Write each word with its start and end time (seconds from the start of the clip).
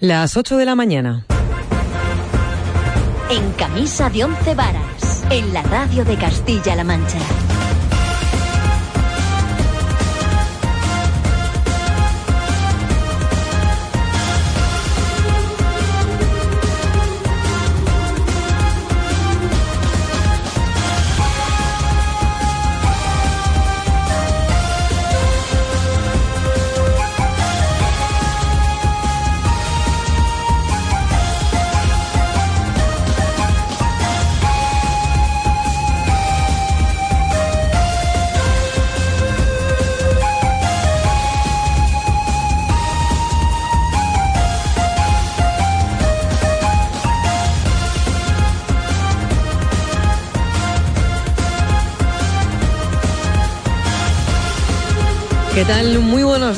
Las 0.00 0.38
8 0.38 0.56
de 0.56 0.64
la 0.64 0.74
mañana. 0.74 1.26
En 3.30 3.52
camisa 3.52 4.08
de 4.08 4.24
once 4.24 4.54
varas, 4.54 5.22
en 5.28 5.52
la 5.52 5.60
radio 5.60 6.06
de 6.06 6.16
Castilla-La 6.16 6.84
Mancha. 6.84 7.18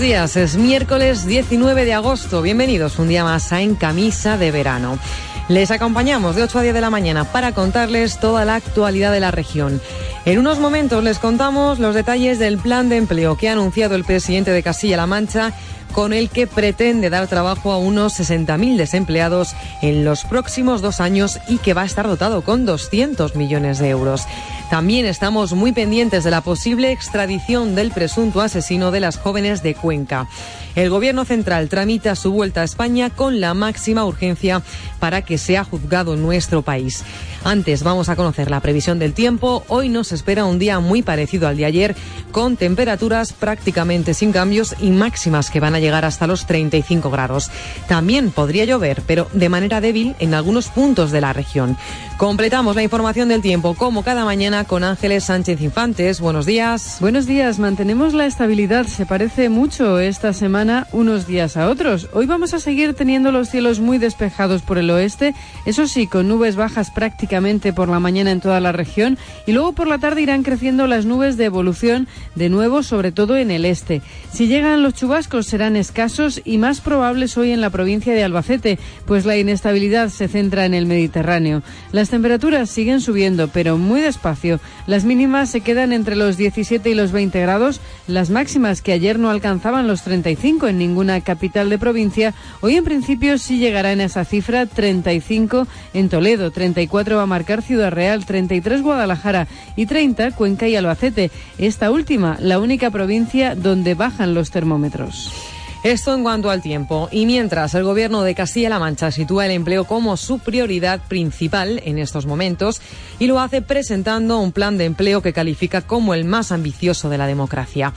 Días. 0.03 0.37
Es 0.37 0.57
miércoles 0.57 1.27
19 1.27 1.85
de 1.85 1.93
agosto. 1.93 2.43
Bienvenidos 2.43 2.99
un 2.99 3.07
día 3.07 3.23
más 3.23 3.53
a 3.53 3.61
En 3.61 3.77
Camisa 3.77 4.37
de 4.37 4.51
Verano. 4.51 4.99
Les 5.49 5.71
acompañamos 5.71 6.35
de 6.35 6.43
8 6.43 6.59
a 6.59 6.63
10 6.63 6.75
de 6.75 6.81
la 6.81 6.91
mañana 6.91 7.23
para 7.23 7.53
contarles 7.53 8.19
toda 8.19 8.45
la 8.45 8.57
actualidad 8.57 9.13
de 9.13 9.21
la 9.21 9.31
región. 9.31 9.81
En 10.25 10.41
unos 10.41 10.59
momentos 10.59 11.05
les 11.05 11.21
contamos 11.21 11.79
los 11.79 11.95
detalles 11.95 12.41
del 12.41 12.59
plan 12.59 12.89
de 12.89 12.97
empleo 12.97 13.37
que 13.37 13.49
ha 13.49 13.53
anunciado 13.53 13.95
el 13.95 14.03
presidente 14.03 14.51
de 14.51 14.65
Castilla-La 14.65 15.07
Mancha 15.07 15.53
con 15.93 16.13
el 16.13 16.31
que 16.31 16.47
pretende 16.47 17.11
dar 17.11 17.29
trabajo 17.29 17.73
a 17.73 17.79
unos 17.79 18.19
60.000 18.19 18.77
desempleados 18.77 19.55
en 19.83 20.05
los 20.05 20.25
próximos 20.25 20.83
dos 20.83 21.01
años 21.01 21.39
y 21.49 21.59
que 21.59 21.75
va 21.75 21.83
a 21.83 21.87
estar 21.87 22.07
dotado 22.07 22.43
con 22.43 22.65
200 22.67 23.37
millones 23.37 23.79
de 23.79 23.91
euros. 23.91 24.27
También 24.71 25.05
estamos 25.05 25.53
muy 25.53 25.73
pendientes 25.73 26.25
de 26.25 26.31
la 26.31 26.41
posible 26.41 26.93
extradición 26.93 27.75
del 27.75 27.91
presunto 27.91 28.41
asesino 28.41 28.91
de 28.91 29.01
las 29.01 29.19
jóvenes 29.19 29.63
de 29.63 29.75
Cuenca. 29.75 30.29
El 30.75 30.89
Gobierno 30.89 31.27
central 31.27 31.69
tramita 31.69 32.17
su 32.17 32.33
vuelta 32.33 32.63
a 32.63 32.65
España 32.65 33.11
con 33.11 33.41
la 33.41 33.53
máxima 33.53 34.07
urgencia 34.07 34.63
para 34.99 35.23
que 35.23 35.37
sea 35.37 35.65
juzgado 35.65 36.15
en 36.15 36.23
nuestro 36.23 36.63
país. 36.63 37.05
Antes 37.45 37.83
vamos 37.83 38.09
a 38.09 38.15
conocer 38.15 38.53
la 38.53 38.61
previsión 38.61 39.01
del 39.01 39.15
tiempo. 39.15 39.65
Hoy 39.67 39.89
nos 39.89 40.13
espera 40.13 40.45
un 40.45 40.61
día 40.61 40.79
muy 40.79 41.03
parecido 41.03 41.49
al 41.49 41.57
de 41.57 41.65
ayer, 41.65 41.97
con 42.31 42.57
temperaturas 42.57 43.33
prácticamente 43.33 44.15
sin 44.15 44.31
cambios 44.31 44.77
y 44.81 44.91
máximas 44.91 45.51
que 45.51 45.59
van 45.59 45.75
a 45.75 45.81
llegar 45.81 46.05
hasta 46.05 46.29
los 46.29 46.47
35 46.47 47.11
grados. 47.11 47.51
También 47.89 48.31
podría 48.31 48.65
llover, 48.65 49.03
pero 49.09 49.27
de 49.33 49.49
manera 49.49 49.81
débil 49.81 50.15
en 50.21 50.35
algunos 50.35 50.69
puntos 50.69 51.11
de 51.11 51.21
la 51.21 51.33
región. 51.33 51.77
Completamos 52.17 52.77
la 52.77 52.85
información 52.85 53.29
del 53.29 53.43
tiempo 53.43 53.75
como 53.75 54.05
cada 54.05 54.25
mañana 54.25 54.63
con 54.63 54.85
Ángeles 54.85 55.25
Sánchez 55.25 55.61
Infantes. 55.63 56.21
Buenos 56.21 56.47
días. 56.47 56.99
Buenos 57.01 57.27
días. 57.27 57.59
Mantenemos 57.59 58.15
la 58.15 58.27
estabilidad. 58.27 58.87
Se 58.87 59.05
parece 59.05 59.49
mucho 59.49 59.99
esta 59.99 60.33
semana 60.33 60.87
unos 60.93 61.27
días 61.27 61.57
a 61.57 61.69
otros. 61.69 62.09
Hoy 62.13 62.27
vamos 62.27 62.55
a 62.55 62.61
seguir 62.61 62.95
teniendo 62.95 63.33
los 63.33 63.49
cielos 63.49 63.81
muy 63.81 63.99
despejados 63.99 64.63
por 64.63 64.79
el 64.79 64.89
oeste, 64.91 65.35
eso 65.67 65.89
sí, 65.89 66.07
con 66.07 66.29
nubes 66.29 66.55
bajas 66.55 66.93
prácticamente 66.93 67.32
por 67.75 67.89
la 67.89 67.99
mañana 67.99 68.31
en 68.31 68.41
toda 68.41 68.61
la 68.61 68.73
región 68.73 69.17
y 69.47 69.53
luego 69.53 69.73
por 69.73 69.87
la 69.87 69.97
tarde 69.97 70.21
irán 70.21 70.43
creciendo 70.43 70.87
las 70.87 71.07
nubes 71.07 71.39
de 71.39 71.47
evolución 71.47 72.07
de 72.35 72.51
nuevo, 72.51 72.83
sobre 72.83 73.11
todo 73.11 73.39
en 73.39 73.51
el 73.51 73.65
este. 73.65 74.03
Si 74.31 74.49
llegan 74.49 74.83
los 74.83 74.93
chubascos 74.93 75.47
serán 75.47 75.77
escasos 75.77 76.43
y 76.45 76.59
más 76.59 76.83
probables 76.83 77.39
hoy 77.39 77.53
en 77.53 77.63
la 77.63 77.71
provincia 77.71 78.13
de 78.13 78.23
Albacete, 78.23 78.79
pues 79.07 79.25
la 79.25 79.39
inestabilidad 79.39 80.11
se 80.11 80.29
centra 80.29 80.67
en 80.67 80.75
el 80.75 80.85
Mediterráneo. 80.85 81.63
Las 81.91 82.11
temperaturas 82.11 82.69
siguen 82.69 83.01
subiendo, 83.01 83.49
pero 83.49 83.79
muy 83.79 84.03
despacio. 84.03 84.61
Las 84.87 85.07
mínimas 85.07 85.49
se 85.49 85.63
quedan 85.63 85.95
entre 85.95 86.17
los 86.17 86.37
17 86.37 86.91
y 86.91 86.95
los 86.95 87.13
20 87.13 87.41
grados, 87.41 87.81
las 88.09 88.29
máximas 88.29 88.83
que 88.83 88.93
ayer 88.93 89.19
no 89.19 89.31
alcanzaban 89.31 89.87
los 89.87 90.03
35 90.03 90.69
en 90.69 90.77
ninguna 90.77 91.23
capital 91.23 91.71
de 91.71 91.79
provincia, 91.79 92.35
hoy 92.61 92.77
en 92.77 92.85
principio 92.85 93.39
sí 93.39 93.59
llegará 93.59 93.93
en 93.93 94.03
esa 94.03 94.27
cifra 94.27 94.67
35 94.67 95.67
en 95.95 96.11
Toledo, 96.11 96.51
34 96.51 97.22
a 97.23 97.27
marcar 97.27 97.63
Ciudad 97.63 97.91
Real, 97.91 98.25
33 98.25 98.83
Guadalajara 98.83 99.47
y 99.77 99.87
30 99.87 100.33
Cuenca 100.33 100.69
y 100.69 100.77
Albacete. 100.77 101.31
Esta 101.59 101.91
última, 101.91 102.37
la 102.41 102.59
única 102.59 102.91
provincia 102.91 103.55
donde 103.55 103.95
bajan 103.95 104.35
los 104.35 104.51
termómetros. 104.51 105.33
Esto 105.83 106.15
en 106.15 106.23
cuanto 106.23 106.49
al 106.49 106.63
tiempo. 106.63 107.09
Y 107.11 107.27
mientras 107.27 107.75
el 107.75 107.83
gobierno 107.83 108.23
de 108.23 108.37
Castilla-La 108.37 108.79
Mancha 108.79 109.11
sitúa 109.11 109.47
el 109.47 109.51
empleo 109.51 109.85
como 109.85 110.17
su 110.17 110.39
prioridad 110.39 111.01
principal 111.09 111.83
en 111.85 111.99
estos 111.99 112.25
momentos 112.25 112.81
y 113.19 113.27
lo 113.27 113.41
hace 113.41 113.63
presentando 113.63 114.39
un 114.39 114.53
plan 114.53 114.79
de 114.79 114.85
empleo 114.85 115.23
que 115.23 115.33
califica 115.33 115.81
como 115.81 116.15
el 116.15 116.25
más 116.25 116.53
ambicioso 116.53 117.11
de 117.11 117.19
la 117.19 117.27
democracia. 117.27 117.93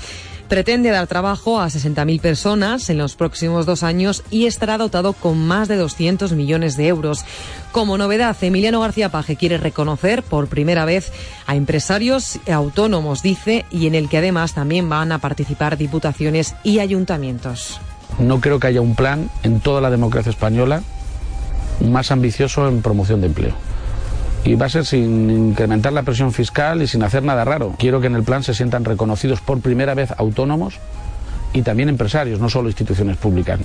Pretende 0.47 0.91
dar 0.91 1.07
trabajo 1.07 1.59
a 1.59 1.67
60.000 1.67 2.21
personas 2.21 2.89
en 2.91 2.99
los 2.99 3.15
próximos 3.15 3.65
dos 3.65 3.81
años 3.81 4.23
y 4.29 4.45
estará 4.45 4.77
dotado 4.77 5.13
con 5.13 5.39
más 5.47 5.67
de 5.67 5.75
200 5.75 6.33
millones 6.33 6.77
de 6.77 6.87
euros. 6.87 7.25
Como 7.71 7.97
novedad, 7.97 8.37
Emiliano 8.41 8.79
García 8.79 9.09
Paje 9.09 9.37
quiere 9.37 9.57
reconocer 9.57 10.21
por 10.21 10.47
primera 10.47 10.85
vez 10.85 11.11
a 11.47 11.55
empresarios 11.55 12.39
autónomos, 12.51 13.23
dice, 13.23 13.65
y 13.71 13.87
en 13.87 13.95
el 13.95 14.07
que 14.07 14.19
además 14.19 14.53
también 14.53 14.87
van 14.87 15.11
a 15.11 15.17
participar 15.17 15.77
diputaciones 15.77 16.55
y 16.63 16.77
ayuntamientos. 16.77 17.81
No 18.19 18.39
creo 18.39 18.59
que 18.59 18.67
haya 18.67 18.81
un 18.81 18.95
plan 18.95 19.31
en 19.41 19.59
toda 19.59 19.81
la 19.81 19.89
democracia 19.89 20.29
española 20.29 20.83
más 21.81 22.11
ambicioso 22.11 22.67
en 22.67 22.81
promoción 22.81 23.19
de 23.21 23.27
empleo 23.27 23.53
y 24.45 24.55
va 24.55 24.67
a 24.67 24.69
ser 24.69 24.85
sin 24.85 25.29
incrementar 25.29 25.91
la 25.91 26.03
presión 26.03 26.31
fiscal 26.31 26.81
y 26.81 26.87
sin 26.87 27.03
hacer 27.03 27.23
nada 27.23 27.43
raro. 27.43 27.75
Quiero 27.77 27.99
que 27.99 28.07
en 28.07 28.15
el 28.15 28.23
plan 28.23 28.43
se 28.43 28.53
sientan 28.53 28.85
reconocidos 28.85 29.41
por 29.41 29.59
primera 29.59 29.95
vez 29.95 30.11
autónomos 30.17 30.75
y 31.51 31.63
también 31.63 31.89
empresarios, 31.89 32.39
no 32.39 32.49
solo 32.49 32.69
instituciones 32.69 33.17
públicas. 33.17 33.59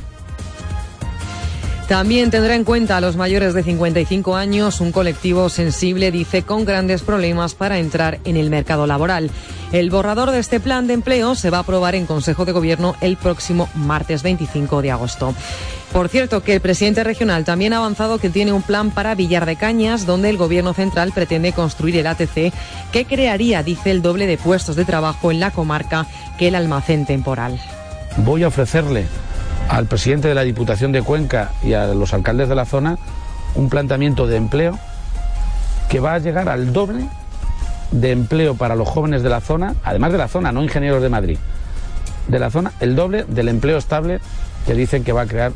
También 1.87 2.31
tendrá 2.31 2.55
en 2.55 2.63
cuenta 2.63 2.97
a 2.97 3.01
los 3.01 3.17
mayores 3.17 3.53
de 3.53 3.65
55 3.65 4.37
años, 4.37 4.81
un 4.81 4.93
colectivo 4.93 5.49
sensible, 5.49 6.13
dice, 6.13 6.45
con 6.45 6.65
grandes 6.65 7.03
problemas 7.03 7.55
para 7.57 7.81
entrar 7.81 8.21
en 8.25 8.37
el 8.37 8.49
mercado 8.49 8.87
laboral. 8.87 9.29
El 9.73 9.89
borrador 9.89 10.33
de 10.33 10.41
este 10.41 10.59
plan 10.59 10.89
de 10.89 10.95
empleo 10.95 11.37
se 11.37 11.49
va 11.49 11.59
a 11.59 11.61
aprobar 11.61 11.95
en 11.95 12.05
Consejo 12.05 12.45
de 12.45 12.51
Gobierno 12.51 12.97
el 13.01 13.17
próximo 13.17 13.69
martes 13.77 14.25
25 14.25 14.83
de 14.83 14.91
agosto. 14.91 15.33
Por 15.93 16.09
cierto, 16.09 16.43
que 16.43 16.55
el 16.55 16.61
presidente 16.61 17.05
regional 17.05 17.45
también 17.45 17.73
ha 17.73 17.77
avanzado 17.77 18.19
que 18.19 18.31
tiene 18.31 18.53
un 18.53 18.63
plan 18.63 18.91
para 18.91 19.15
Villar 19.15 19.47
de 19.47 19.55
Cañas, 19.55 20.07
donde 20.07 20.29
el 20.29 20.37
gobierno 20.37 20.75
central 20.75 21.13
pretende 21.13 21.53
construir 21.53 21.97
el 21.97 22.09
ATC, 22.09 22.53
que 22.91 23.05
crearía, 23.05 23.63
dice, 23.63 23.93
el 23.93 24.03
doble 24.03 24.27
de 24.27 24.39
puestos 24.39 24.75
de 24.75 24.85
trabajo 24.85 25.31
en 25.31 25.39
la 25.39 25.53
comarca 25.53 26.07
que 26.37 26.49
el 26.49 26.57
almacén 26.57 27.07
temporal. 27.07 27.61
Voy 28.19 28.43
a 28.43 28.49
ofrecerle 28.49 29.07
al 29.69 29.87
presidente 29.87 30.27
de 30.27 30.35
la 30.35 30.43
Diputación 30.43 30.91
de 30.91 31.03
Cuenca 31.03 31.53
y 31.63 31.75
a 31.75 31.87
los 31.87 32.13
alcaldes 32.13 32.49
de 32.49 32.57
la 32.57 32.65
zona 32.65 32.99
un 33.55 33.69
planteamiento 33.69 34.27
de 34.27 34.37
empleo 34.37 34.77
que 35.89 36.01
va 36.01 36.15
a 36.15 36.19
llegar 36.19 36.49
al 36.49 36.73
doble 36.73 37.07
de 37.91 38.13
empleo 38.13 38.55
para 38.55 38.77
los 38.77 38.89
jóvenes 38.89 39.23
de 39.23 39.29
la 39.29 39.41
zona, 39.41 39.75
además 39.85 40.13
de 40.13 40.19
la 40.19 40.29
zona, 40.29 40.53
no 40.53 40.63
ingenieros 40.63 41.03
de 41.03 41.09
Madrid, 41.09 41.39
de 42.29 42.39
la 42.39 42.51
zona, 42.51 42.73
el 42.81 42.95
doble 42.95 43.25
del 43.25 43.49
empleo 43.49 43.79
estable 43.79 44.21
que 44.67 44.75
dicen 44.75 45.05
que 45.05 45.13
va 45.13 45.23
a 45.23 45.27
crear 45.27 45.53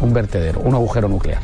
un 0.00 0.12
vertedero, 0.12 0.60
un 0.60 0.74
agujero 0.74 1.08
nuclear. 1.08 1.40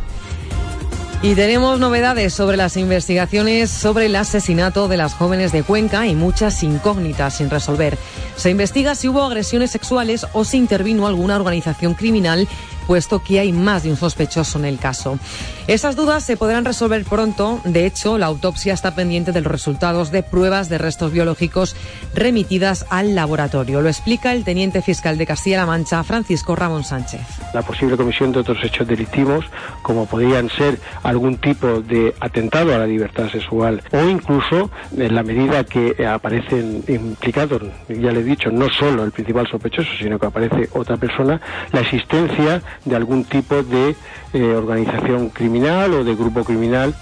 Y 1.22 1.34
tenemos 1.34 1.80
novedades 1.80 2.34
sobre 2.34 2.58
las 2.58 2.76
investigaciones 2.76 3.70
sobre 3.70 4.06
el 4.06 4.16
asesinato 4.16 4.88
de 4.88 4.98
las 4.98 5.14
jóvenes 5.14 5.52
de 5.52 5.62
Cuenca 5.62 6.06
y 6.06 6.14
muchas 6.14 6.62
incógnitas 6.62 7.38
sin 7.38 7.48
resolver. 7.48 7.96
Se 8.36 8.50
investiga 8.50 8.94
si 8.94 9.08
hubo 9.08 9.22
agresiones 9.22 9.70
sexuales 9.70 10.26
o 10.34 10.44
si 10.44 10.58
intervino 10.58 11.06
alguna 11.06 11.36
organización 11.36 11.94
criminal 11.94 12.46
puesto 12.86 13.22
que 13.22 13.40
hay 13.40 13.52
más 13.52 13.84
de 13.84 13.90
un 13.90 13.96
sospechoso 13.96 14.58
en 14.58 14.66
el 14.66 14.78
caso. 14.78 15.18
Esas 15.66 15.96
dudas 15.96 16.22
se 16.22 16.36
podrán 16.36 16.66
resolver 16.66 17.04
pronto. 17.04 17.58
De 17.64 17.86
hecho, 17.86 18.18
la 18.18 18.26
autopsia 18.26 18.74
está 18.74 18.94
pendiente 18.94 19.32
de 19.32 19.40
los 19.40 19.50
resultados 19.50 20.10
de 20.10 20.22
pruebas 20.22 20.68
de 20.68 20.76
restos 20.76 21.10
biológicos 21.10 21.74
remitidas 22.14 22.84
al 22.90 23.14
laboratorio. 23.14 23.80
Lo 23.80 23.88
explica 23.88 24.34
el 24.34 24.44
teniente 24.44 24.82
fiscal 24.82 25.16
de 25.16 25.24
Castilla-La 25.26 25.64
Mancha, 25.64 26.04
Francisco 26.04 26.54
Ramón 26.54 26.84
Sánchez. 26.84 27.22
La 27.54 27.62
posible 27.62 27.96
comisión 27.96 28.30
de 28.30 28.40
otros 28.40 28.58
hechos 28.62 28.86
delictivos, 28.86 29.46
como 29.80 30.04
podrían 30.04 30.50
ser 30.50 30.78
algún 31.02 31.38
tipo 31.38 31.80
de 31.80 32.14
atentado 32.20 32.74
a 32.74 32.78
la 32.78 32.86
libertad 32.86 33.30
sexual 33.30 33.82
o 33.90 34.02
incluso 34.06 34.70
en 34.94 35.14
la 35.14 35.22
medida 35.22 35.64
que 35.64 36.06
aparecen 36.06 36.84
implicados, 36.88 37.62
ya 37.88 38.12
le 38.12 38.20
he 38.20 38.24
dicho, 38.24 38.50
no 38.50 38.68
solo 38.68 39.02
el 39.02 39.12
principal 39.12 39.48
sospechoso, 39.48 39.88
sino 39.98 40.18
que 40.18 40.26
aparece 40.26 40.68
otra 40.74 40.98
persona, 40.98 41.40
la 41.72 41.80
existencia 41.80 42.62
de 42.84 42.96
algún 42.96 43.24
tipo 43.24 43.62
de 43.62 43.96
organización 44.42 45.28
criminal 45.28 45.94
o 45.94 46.04
de 46.04 46.14
grupo 46.14 46.44
criminal. 46.44 46.94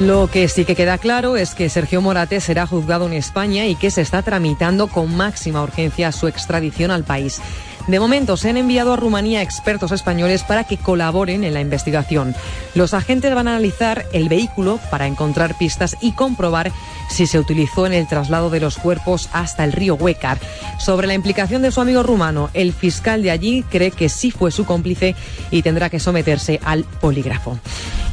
Lo 0.00 0.28
que 0.28 0.46
sí 0.46 0.64
que 0.64 0.76
queda 0.76 0.96
claro 0.98 1.36
es 1.36 1.56
que 1.56 1.68
Sergio 1.68 2.00
Morate 2.00 2.40
será 2.40 2.66
juzgado 2.68 3.06
en 3.06 3.14
España 3.14 3.66
y 3.66 3.74
que 3.74 3.90
se 3.90 4.00
está 4.00 4.22
tramitando 4.22 4.86
con 4.86 5.16
máxima 5.16 5.60
urgencia 5.60 6.12
su 6.12 6.28
extradición 6.28 6.92
al 6.92 7.02
país. 7.02 7.40
De 7.88 7.98
momento 7.98 8.36
se 8.36 8.50
han 8.50 8.58
enviado 8.58 8.92
a 8.92 8.96
Rumanía 8.96 9.40
expertos 9.40 9.92
españoles 9.92 10.42
para 10.42 10.64
que 10.64 10.76
colaboren 10.76 11.42
en 11.42 11.54
la 11.54 11.62
investigación. 11.62 12.34
Los 12.74 12.92
agentes 12.92 13.34
van 13.34 13.48
a 13.48 13.52
analizar 13.52 14.04
el 14.12 14.28
vehículo 14.28 14.78
para 14.90 15.06
encontrar 15.06 15.56
pistas 15.56 15.96
y 16.02 16.12
comprobar 16.12 16.70
si 17.08 17.26
se 17.26 17.38
utilizó 17.38 17.86
en 17.86 17.94
el 17.94 18.06
traslado 18.06 18.50
de 18.50 18.60
los 18.60 18.76
cuerpos 18.76 19.30
hasta 19.32 19.64
el 19.64 19.72
río 19.72 19.94
Huecar. 19.94 20.38
Sobre 20.78 21.06
la 21.06 21.14
implicación 21.14 21.62
de 21.62 21.72
su 21.72 21.80
amigo 21.80 22.02
rumano, 22.02 22.50
el 22.52 22.74
fiscal 22.74 23.22
de 23.22 23.30
allí 23.30 23.62
cree 23.62 23.90
que 23.90 24.10
sí 24.10 24.30
fue 24.30 24.50
su 24.50 24.66
cómplice 24.66 25.16
y 25.50 25.62
tendrá 25.62 25.88
que 25.88 25.98
someterse 25.98 26.60
al 26.62 26.84
polígrafo. 26.84 27.58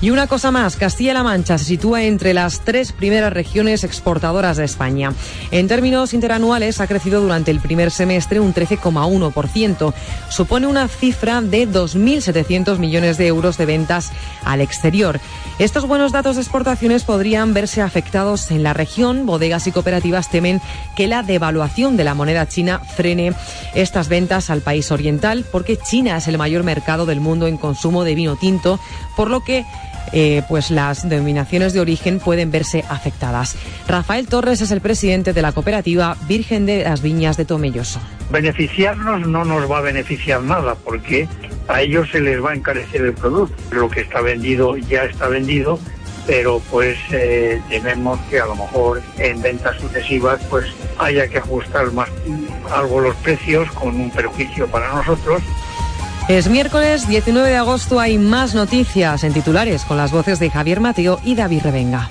Y 0.01 0.09
una 0.09 0.27
cosa 0.27 0.51
más, 0.51 0.75
Castilla-La 0.75 1.23
Mancha 1.23 1.57
se 1.57 1.65
sitúa 1.65 2.03
entre 2.03 2.33
las 2.33 2.59
tres 2.61 2.91
primeras 2.91 3.31
regiones 3.31 3.83
exportadoras 3.83 4.57
de 4.57 4.65
España. 4.65 5.13
En 5.51 5.67
términos 5.67 6.13
interanuales 6.13 6.81
ha 6.81 6.87
crecido 6.87 7.21
durante 7.21 7.49
el 7.49 7.59
primer 7.59 7.91
semestre 7.91 8.39
un 8.39 8.53
13,1%. 8.53 9.93
Supone 10.29 10.67
una 10.67 10.87
cifra 10.89 11.41
de 11.41 11.67
2.700 11.67 12.77
millones 12.77 13.17
de 13.17 13.27
euros 13.27 13.57
de 13.57 13.65
ventas 13.65 14.11
al 14.43 14.61
exterior. 14.61 15.19
Estos 15.57 15.87
buenos 15.87 16.11
datos 16.11 16.35
de 16.35 16.41
exportaciones 16.41 17.05
podrían 17.05 17.53
verse 17.53 17.81
afectados 17.81 18.51
en 18.51 18.61
la 18.61 18.73
región. 18.73 19.25
Bodegas 19.25 19.67
y 19.67 19.71
cooperativas 19.71 20.29
temen 20.29 20.61
que 20.97 21.07
la 21.07 21.23
devaluación 21.23 21.95
de 21.95 22.03
la 22.03 22.13
moneda 22.13 22.45
china 22.45 22.79
frene 22.79 23.31
estas 23.73 24.09
ventas 24.09 24.49
al 24.49 24.59
país 24.59 24.91
oriental 24.91 25.45
porque 25.49 25.77
China 25.77 26.17
es 26.17 26.27
el 26.27 26.37
mayor 26.37 26.63
mercado 26.63 27.05
del 27.05 27.21
mundo 27.21 27.47
en 27.47 27.55
consumo 27.55 28.03
de 28.03 28.15
vino 28.15 28.35
tinto, 28.35 28.81
por 29.15 29.29
lo 29.29 29.45
que 29.45 29.65
eh, 30.13 30.43
pues 30.47 30.71
las 30.71 31.07
denominaciones 31.07 31.73
de 31.73 31.79
origen 31.79 32.19
pueden 32.19 32.51
verse 32.51 32.83
afectadas. 32.89 33.55
Rafael 33.87 34.27
Torres 34.27 34.61
es 34.61 34.71
el 34.71 34.81
presidente 34.81 35.33
de 35.33 35.41
la 35.41 35.51
cooperativa 35.51 36.17
Virgen 36.27 36.65
de 36.65 36.83
las 36.83 37.01
Viñas 37.01 37.37
de 37.37 37.45
Tomelloso. 37.45 37.99
Beneficiarnos 38.31 39.27
no 39.27 39.45
nos 39.45 39.69
va 39.69 39.79
a 39.79 39.81
beneficiar 39.81 40.41
nada 40.41 40.75
porque 40.75 41.27
a 41.67 41.81
ellos 41.81 42.09
se 42.11 42.21
les 42.21 42.43
va 42.43 42.51
a 42.51 42.55
encarecer 42.55 43.01
el 43.01 43.13
producto. 43.13 43.55
Lo 43.71 43.89
que 43.89 44.01
está 44.01 44.21
vendido 44.21 44.77
ya 44.77 45.03
está 45.03 45.27
vendido, 45.27 45.79
pero 46.25 46.61
pues 46.71 46.97
eh, 47.11 47.61
tememos 47.69 48.19
que 48.29 48.39
a 48.39 48.45
lo 48.45 48.55
mejor 48.55 49.01
en 49.17 49.41
ventas 49.41 49.79
sucesivas 49.79 50.41
pues 50.49 50.65
haya 50.97 51.27
que 51.27 51.37
ajustar 51.37 51.91
más 51.91 52.09
algo 52.71 52.99
los 52.99 53.15
precios 53.17 53.69
con 53.71 53.99
un 53.99 54.09
perjuicio 54.11 54.67
para 54.67 54.93
nosotros 54.93 55.41
es 56.27 56.49
miércoles 56.49 57.07
19 57.07 57.49
de 57.49 57.55
agosto, 57.55 57.99
hay 57.99 58.17
más 58.17 58.55
noticias 58.55 59.23
en 59.23 59.33
titulares 59.33 59.85
con 59.85 59.97
las 59.97 60.11
voces 60.11 60.39
de 60.39 60.49
Javier 60.49 60.79
Mateo 60.79 61.19
y 61.23 61.35
David 61.35 61.61
Revenga. 61.63 62.09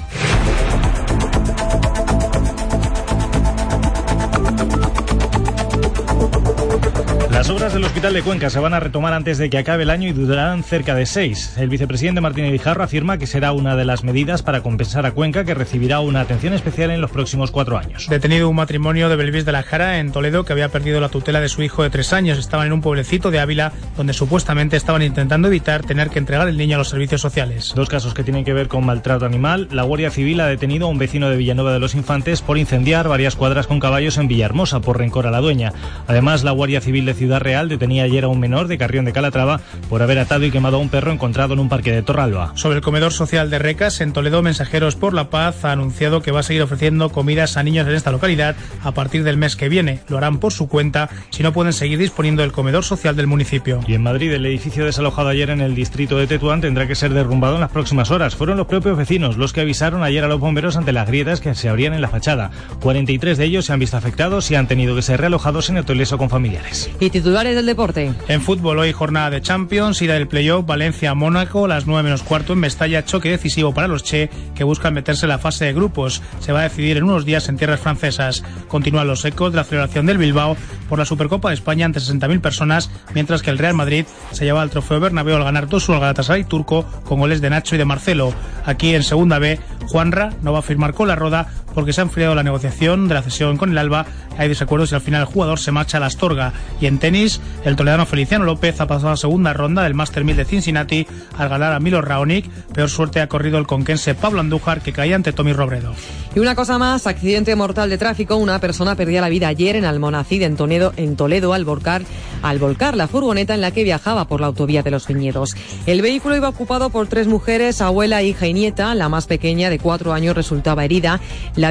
Las 7.45 7.51
obras 7.51 7.75
del 7.75 7.85
Hospital 7.85 8.15
de 8.15 8.23
Cuenca 8.23 8.49
se 8.49 8.59
van 8.59 8.73
a 8.73 8.81
retomar 8.81 9.13
antes 9.13 9.37
de 9.37 9.51
que 9.51 9.59
acabe 9.59 9.83
el 9.83 9.91
año 9.91 10.09
y 10.09 10.13
durarán 10.15 10.65
cerca 10.65 10.95
de 10.95 11.05
seis. 11.05 11.53
El 11.59 11.69
vicepresidente 11.69 12.23
Martín 12.23 12.51
Guijarro 12.51 12.83
afirma 12.83 13.19
que 13.19 13.27
será 13.27 13.53
una 13.53 13.77
de 13.77 13.85
las 13.85 14.03
medidas 14.03 14.43
para 14.43 14.63
compensar 14.63 15.05
a 15.05 15.11
Cuenca, 15.11 15.45
que 15.45 15.53
recibirá 15.53 16.01
una 16.01 16.23
atención 16.23 16.55
especial 16.55 16.91
en 16.91 17.03
los 17.03 17.11
próximos 17.11 17.51
cuatro 17.51 17.77
años. 17.77 18.09
Detenido 18.09 18.49
un 18.49 18.57
matrimonio 18.57 19.11
de 19.11 19.17
Belvis 19.17 19.45
de 19.45 19.53
la 19.53 19.63
Jara 19.63 19.99
en 19.99 20.11
Toledo 20.11 20.47
que 20.47 20.55
había 20.55 20.71
perdido 20.71 21.03
la 21.03 21.11
tutela 21.11 21.43
de 21.43 21.51
su 21.51 21.63
hijo 21.63 21.83
de 21.83 21.91
tres 21.91 22.15
años. 22.15 22.39
Estaban 22.39 22.69
en 22.69 22.73
un 22.73 22.81
pueblecito 22.81 23.31
de 23.31 23.41
Ávila 23.41 23.73
donde 23.95 24.15
supuestamente 24.15 24.79
estaban 24.79 25.03
intentando 25.03 25.49
evitar 25.49 25.85
tener 25.85 26.09
que 26.09 26.21
entregar 26.21 26.49
el 26.49 26.57
niño 26.57 26.77
a 26.77 26.79
los 26.79 26.89
servicios 26.89 27.21
sociales. 27.21 27.75
Dos 27.77 27.91
casos 27.91 28.15
que 28.15 28.25
tienen 28.25 28.47
que 28.47 28.55
ver 28.55 28.69
con 28.69 28.87
maltrato 28.87 29.27
animal. 29.27 29.69
La 29.71 29.83
Guardia 29.83 30.11
Civil 30.11 30.41
ha 30.41 30.47
detenido 30.47 30.87
a 30.87 30.91
un 30.91 30.97
vecino 30.97 31.29
de 31.29 31.37
Villanueva 31.37 31.75
de 31.75 31.81
los 31.81 31.95
Infantes 31.95 32.41
por 32.41 32.57
incendiar 32.57 33.07
varias 33.07 33.37
cuadras 33.37 33.67
con 33.67 33.81
caballos 33.81 34.17
en 34.17 34.29
Villahermosa 34.29 34.81
por 34.81 34.97
rencor 34.97 35.27
a 35.27 35.31
la 35.31 35.43
dueña. 35.43 35.75
Además, 36.07 36.43
la 36.43 36.53
Guardia 36.53 36.81
Civil 36.81 37.05
de 37.05 37.13
Ciudad 37.13 37.34
Real 37.39 37.69
detenía 37.69 38.05
ayer 38.05 38.25
a 38.25 38.29
un 38.29 38.41
menor 38.41 38.69
de 38.69 38.79
Carrión 38.79 39.05
de 39.05 39.13
Calatrava 39.13 39.61
por 39.89 40.03
haber 40.03 40.19
atado 40.19 40.45
y 40.45 40.51
quemado 40.51 40.77
a 40.77 40.81
un 40.81 40.89
perro 40.89 41.13
encontrado 41.13 41.55
en 41.55 41.61
un 41.61 41.69
parque 41.69 41.93
de 41.93 42.03
Torralba. 42.03 42.53
Sobre 42.55 42.77
el 42.77 42.83
comedor 42.83 43.13
social 43.13 43.51
de 43.51 43.59
Recas, 43.59 44.01
en 44.01 44.13
Toledo, 44.13 44.43
Mensajeros 44.43 44.97
por 44.97 45.15
la 45.15 45.31
Paz 45.31 45.65
ha 45.65 45.73
anunciado 45.73 46.23
que 46.23 46.31
va 46.31 46.41
a 46.41 46.43
seguir 46.43 46.63
ofreciendo 46.63 47.11
comidas 47.11 47.57
a 47.57 47.63
niños 47.63 47.87
en 47.87 47.95
esta 47.95 48.13
localidad 48.13 48.57
a 48.83 48.93
partir 48.93 49.25
del 49.25 49.37
mes 49.37 49.57
que 49.57 49.69
viene. 49.69 50.01
Lo 50.09 50.19
harán 50.19 50.39
por 50.39 50.53
su 50.53 50.69
cuenta 50.69 51.09
si 51.31 51.43
no 51.43 51.53
pueden 51.53 51.73
seguir 51.73 51.99
disponiendo 51.99 52.43
del 52.43 52.53
comedor 52.53 52.85
social 52.85 53.17
del 53.17 53.27
municipio. 53.27 53.81
Y 53.87 53.95
en 53.95 54.03
Madrid, 54.03 54.33
el 54.33 54.47
edificio 54.47 54.85
desalojado 54.85 55.29
ayer 55.29 55.51
en 55.51 55.61
el 55.61 55.75
distrito 55.75 56.19
de 56.19 56.27
Tetuán 56.27 56.61
tendrá 56.61 56.87
que 56.87 56.95
ser 56.95 57.13
derrumbado 57.13 57.55
en 57.55 57.61
las 57.61 57.71
próximas 57.71 58.11
horas. 58.11 58.35
Fueron 58.35 58.57
los 58.57 58.67
propios 58.67 58.97
vecinos 58.97 59.37
los 59.37 59.53
que 59.53 59.61
avisaron 59.61 60.03
ayer 60.03 60.25
a 60.25 60.29
los 60.29 60.41
bomberos 60.41 60.77
ante 60.77 60.93
las 60.93 61.07
grietas 61.07 61.41
que 61.41 61.55
se 61.55 61.69
abrían 61.69 61.95
en 61.95 62.01
la 62.01 62.09
fachada. 62.09 62.51
43 62.81 63.39
de 63.39 63.45
ellos 63.45 63.67
se 63.67 63.73
han 63.73 63.81
visto 63.81 63.97
afectados 63.97 64.51
y 64.51 64.55
han 64.55 64.67
tenido 64.67 64.95
que 64.95 65.03
ser 65.03 65.21
realojados 65.21 65.71
en 65.71 65.79
hoteles 65.79 66.13
o 66.13 66.19
con 66.19 66.31
familiares. 66.31 66.91
Y 67.01 67.11
titulares 67.15 67.55
del 67.55 67.67
deporte. 67.67 68.13
En 68.27 68.43
fútbol 68.43 68.81
hoy 68.81 68.91
jornada 68.91 69.31
de 69.31 69.41
Champions, 69.41 70.03
ida 70.03 70.15
del 70.15 70.27
playoff, 70.27 70.67
Valencia-Mónaco, 70.67 71.69
las 71.69 71.87
9 71.87 72.03
menos 72.03 72.25
cuarto 72.25 72.55
en 72.55 72.59
Mestalla, 72.59 73.05
choque 73.05 73.31
decisivo 73.31 73.73
para 73.73 73.87
los 73.87 74.03
Che 74.03 74.31
que 74.57 74.65
buscan 74.65 74.95
meterse 74.95 75.27
en 75.27 75.29
la 75.29 75.39
fase 75.39 75.67
de 75.67 75.75
grupos. 75.75 76.23
Se 76.41 76.51
va 76.51 76.59
a 76.59 76.63
decidir 76.65 76.97
en 76.97 77.05
unos 77.05 77.25
días 77.25 77.49
en 77.49 77.57
tierras 77.57 77.79
francesas. 77.79 78.43
Continúan 78.67 79.07
los 79.07 79.25
ecos 79.25 79.53
de 79.53 79.59
la 79.59 79.63
celebración 79.63 80.07
del 80.07 80.19
Bilbao 80.19 80.57
por 80.89 80.99
la 80.99 81.05
Supercopa 81.05 81.51
de 81.51 81.55
España 81.55 81.87
ante 81.87 82.01
60.000 82.01 82.41
personas, 82.41 82.91
mientras 83.15 83.43
que 83.43 83.51
el 83.51 83.59
Real 83.59 83.75
Madrid 83.75 84.07
se 84.33 84.45
lleva 84.45 84.65
el 84.65 84.71
trofeo 84.71 84.99
Bernabéu 84.99 85.37
al 85.37 85.45
ganar 85.45 85.69
2-1 85.69 85.95
al 85.95 86.01
Galatasaray 86.01 86.43
turco 86.43 86.85
con 87.05 87.21
goles 87.21 87.41
de 87.41 87.51
Nacho 87.51 87.77
y 87.77 87.79
de 87.79 87.85
Marcelo. 87.85 88.35
Aquí 88.65 88.93
en 88.93 89.05
segunda 89.05 89.39
B, 89.39 89.61
Juanra 89.87 90.33
no 90.43 90.53
va 90.53 90.59
a 90.59 90.63
firmar 90.63 90.95
con 90.95 91.07
la 91.07 91.15
Roda 91.15 91.47
porque 91.75 91.93
se 91.93 92.01
ha 92.01 92.05
enfriado 92.05 92.35
la 92.35 92.43
negociación 92.43 93.09
de 93.09 93.15
la 93.15 93.23
cesión 93.23 93.57
con 93.57 93.71
el 93.71 93.79
Alba. 93.79 94.07
Hay 94.39 94.49
desacuerdos 94.49 94.93
y 94.93 94.95
al 94.95 95.01
final 95.01 95.23
el 95.23 95.27
jugador 95.27 95.59
se 95.59 95.73
marcha 95.73 95.99
a 95.99 96.01
la 96.01 96.07
Astorga. 96.07 96.53
Y 96.81 96.87
en 96.87 96.99
tenis, 96.99 97.41
el 97.65 97.77
toledano 97.77 98.07
Feliciano 98.07 98.45
López 98.45 98.81
ha 98.81 98.87
pasado 98.87 99.09
a 99.09 99.13
la 99.13 99.17
segunda 99.17 99.53
ronda 99.53 99.83
del 99.83 99.95
Master 99.95 100.25
1000 100.25 100.37
de 100.37 100.45
Cincinnati 100.45 101.07
al 101.37 101.49
ganar 101.49 101.73
a 101.73 101.81
Milo 101.81 102.01
Raonic. 102.03 102.49
Peor 102.73 102.89
suerte 102.89 103.21
ha 103.21 103.29
corrido 103.29 103.59
el 103.59 103.67
conquense 103.67 104.15
Pablo 104.15 104.41
Andújar 104.41 104.81
que 104.81 104.93
caía 104.93 105.17
ante 105.17 105.33
Tommy 105.33 105.53
Robredo. 105.53 105.95
Y 106.35 106.41
una 106.41 106.55
cosa 106.55 106.79
más, 106.79 107.07
accidente 107.07 107.55
mortal 107.55 107.91
de 107.91 107.99
tráfico. 107.99 108.37
Una 108.37 108.59
persona 108.59 108.97
perdía 108.97 109.21
la 109.21 109.29
vida 109.29 109.49
ayer 109.49 109.77
en 109.77 109.85
Almonacid, 109.85 110.43
en 110.43 110.57
Toledo, 110.57 110.93
en 110.97 111.17
Toledo 111.17 111.53
al, 111.53 111.65
volcar, 111.65 112.03
al 112.43 112.59
volcar 112.59 112.97
la 112.97 113.09
furgoneta 113.09 113.55
en 113.55 113.61
la 113.61 113.71
que 113.71 113.85
viajaba 113.85 114.27
por 114.27 114.41
la 114.41 114.49
autovía 114.49 114.83
de 114.83 114.91
los 114.91 115.07
Viñedos. 115.07 115.55
El 115.87 116.03
vehículo 116.03 116.37
iba 116.37 116.49
ocupado 116.49 116.91
por 116.91 117.07
tres 117.07 117.29
mujeres, 117.29 117.81
abuela, 117.81 118.23
hija 118.23 118.47
y 118.47 118.53
nieta. 118.53 118.95
La 118.95 119.09
más 119.09 119.27
pequeña, 119.27 119.71
de 119.71 119.79
cuatro 119.79 120.13
años, 120.13 120.35
resultaba 120.35 120.85
herida. 120.85 121.21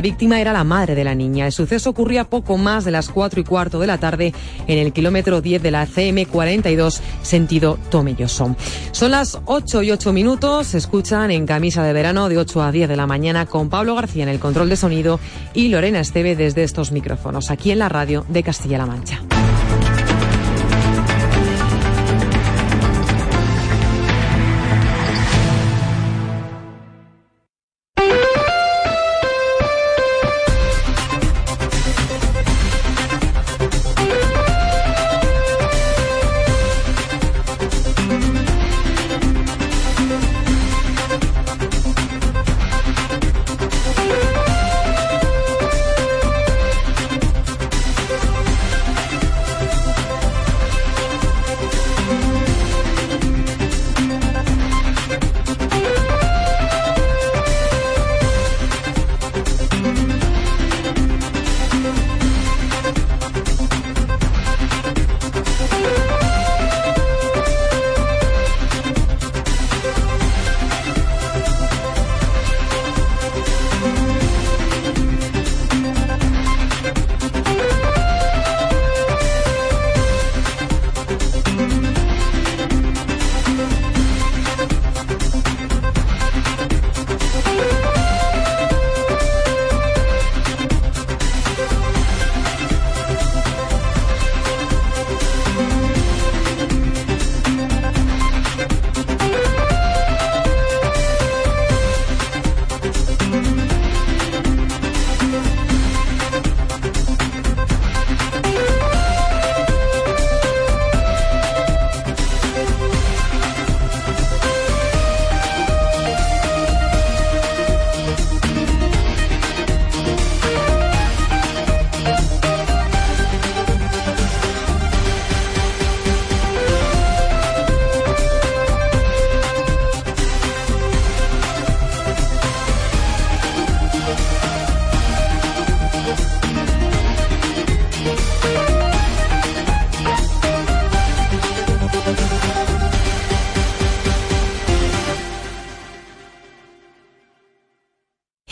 Víctima 0.01 0.39
era 0.39 0.53
la 0.53 0.63
madre 0.63 0.95
de 0.95 1.03
la 1.03 1.15
niña. 1.15 1.45
El 1.45 1.51
suceso 1.51 1.89
ocurría 1.89 2.25
poco 2.25 2.57
más 2.57 2.85
de 2.85 2.91
las 2.91 3.09
cuatro 3.09 3.41
y 3.41 3.43
cuarto 3.43 3.79
de 3.79 3.87
la 3.87 3.97
tarde 3.97 4.33
en 4.67 4.77
el 4.77 4.93
kilómetro 4.93 5.41
10 5.41 5.61
de 5.61 5.71
la 5.71 5.87
CM42, 5.87 6.99
sentido 7.21 7.77
Tomelloso. 7.89 8.55
Son 8.91 9.11
las 9.11 9.39
8 9.45 9.83
y 9.83 9.91
8 9.91 10.13
minutos. 10.13 10.67
Se 10.67 10.77
escuchan 10.77 11.31
en 11.31 11.45
camisa 11.45 11.83
de 11.83 11.93
verano 11.93 12.29
de 12.29 12.37
8 12.37 12.63
a 12.63 12.71
10 12.71 12.89
de 12.89 12.95
la 12.95 13.07
mañana 13.07 13.45
con 13.45 13.69
Pablo 13.69 13.95
García 13.95 14.23
en 14.23 14.29
el 14.29 14.39
control 14.39 14.69
de 14.69 14.75
sonido 14.75 15.19
y 15.53 15.69
Lorena 15.69 15.99
Esteve 15.99 16.35
desde 16.35 16.63
estos 16.63 16.91
micrófonos, 16.91 17.51
aquí 17.51 17.71
en 17.71 17.79
la 17.79 17.89
radio 17.89 18.25
de 18.29 18.43
Castilla-La 18.43 18.85
Mancha. 18.85 19.21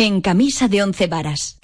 En 0.03 0.19
camisa 0.21 0.67
de 0.67 0.81
once 0.81 1.05
varas. 1.05 1.60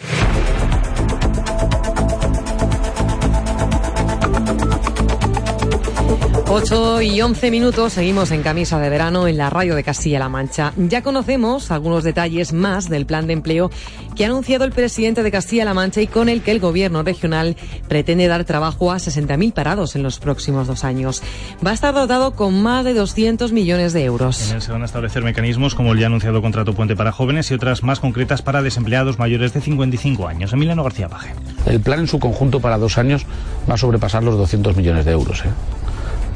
8 6.57 7.03
y 7.03 7.21
11 7.21 7.51
minutos, 7.51 7.93
seguimos 7.93 8.31
en 8.31 8.41
camisa 8.41 8.79
de 8.79 8.89
verano 8.89 9.27
en 9.27 9.37
la 9.37 9.51
radio 9.51 9.75
de 9.75 9.83
Castilla-La 9.83 10.27
Mancha. 10.27 10.73
Ya 10.75 11.03
conocemos 11.03 11.69
algunos 11.69 12.03
detalles 12.03 12.51
más 12.51 12.89
del 12.89 13.05
plan 13.05 13.27
de 13.27 13.33
empleo 13.33 13.69
que 14.15 14.25
ha 14.25 14.27
anunciado 14.27 14.65
el 14.65 14.71
presidente 14.71 15.21
de 15.21 15.29
Castilla-La 15.29 15.75
Mancha 15.75 16.01
y 16.01 16.07
con 16.07 16.29
el 16.29 16.41
que 16.41 16.49
el 16.49 16.59
gobierno 16.59 17.03
regional 17.03 17.55
pretende 17.87 18.25
dar 18.25 18.43
trabajo 18.43 18.91
a 18.91 18.95
60.000 18.95 19.53
parados 19.53 19.95
en 19.95 20.01
los 20.01 20.17
próximos 20.17 20.65
dos 20.65 20.83
años. 20.83 21.21
Va 21.63 21.69
a 21.69 21.73
estar 21.75 21.93
dotado 21.93 22.31
con 22.33 22.59
más 22.59 22.83
de 22.83 22.95
200 22.95 23.51
millones 23.51 23.93
de 23.93 24.05
euros. 24.05 24.49
En 24.49 24.55
él 24.55 24.61
se 24.63 24.71
van 24.71 24.81
a 24.81 24.85
establecer 24.85 25.23
mecanismos 25.23 25.75
como 25.75 25.93
el 25.93 25.99
ya 25.99 26.07
anunciado 26.07 26.41
contrato 26.41 26.73
puente 26.73 26.95
para 26.95 27.11
jóvenes 27.11 27.51
y 27.51 27.53
otras 27.53 27.83
más 27.83 27.99
concretas 27.99 28.41
para 28.41 28.63
desempleados 28.63 29.19
mayores 29.19 29.53
de 29.53 29.61
55 29.61 30.27
años. 30.27 30.53
Emiliano 30.53 30.83
García 30.83 31.07
Paje. 31.07 31.35
El 31.67 31.81
plan 31.81 31.99
en 31.99 32.07
su 32.07 32.17
conjunto 32.17 32.59
para 32.61 32.79
dos 32.79 32.97
años 32.97 33.27
va 33.69 33.75
a 33.75 33.77
sobrepasar 33.77 34.23
los 34.23 34.39
200 34.39 34.75
millones 34.75 35.05
de 35.05 35.11
euros. 35.11 35.45
¿eh? 35.45 35.49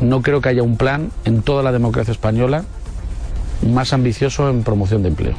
No 0.02 0.22
creo 0.22 0.42
que 0.42 0.50
haya 0.50 0.64
un 0.64 0.78
plan 0.78 1.12
en 1.26 1.42
toda 1.42 1.64
la 1.64 1.72
democracia 1.72 2.12
española 2.12 2.66
más 3.68 3.94
ambicioso 3.94 4.50
en 4.50 4.64
promoción 4.64 5.04
de 5.04 5.10
empleo. 5.10 5.36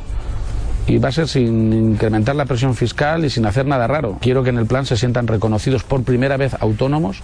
Y 0.87 0.99
va 0.99 1.09
a 1.09 1.12
ser 1.12 1.28
sin 1.28 1.73
incrementar 1.73 2.37
la 2.37 2.47
presión 2.47 2.75
fiscal 2.75 3.25
y 3.25 3.31
sin 3.31 3.47
hacer 3.47 3.66
nada 3.66 3.87
raro. 3.87 4.19
Quiero 4.21 4.42
que 4.42 4.50
en 4.50 4.59
el 4.59 4.66
plan 4.66 4.87
se 4.87 4.97
sientan 4.97 5.26
reconocidos 5.26 5.85
por 5.85 6.02
primera 6.02 6.37
vez 6.37 6.54
autónomos 6.61 7.23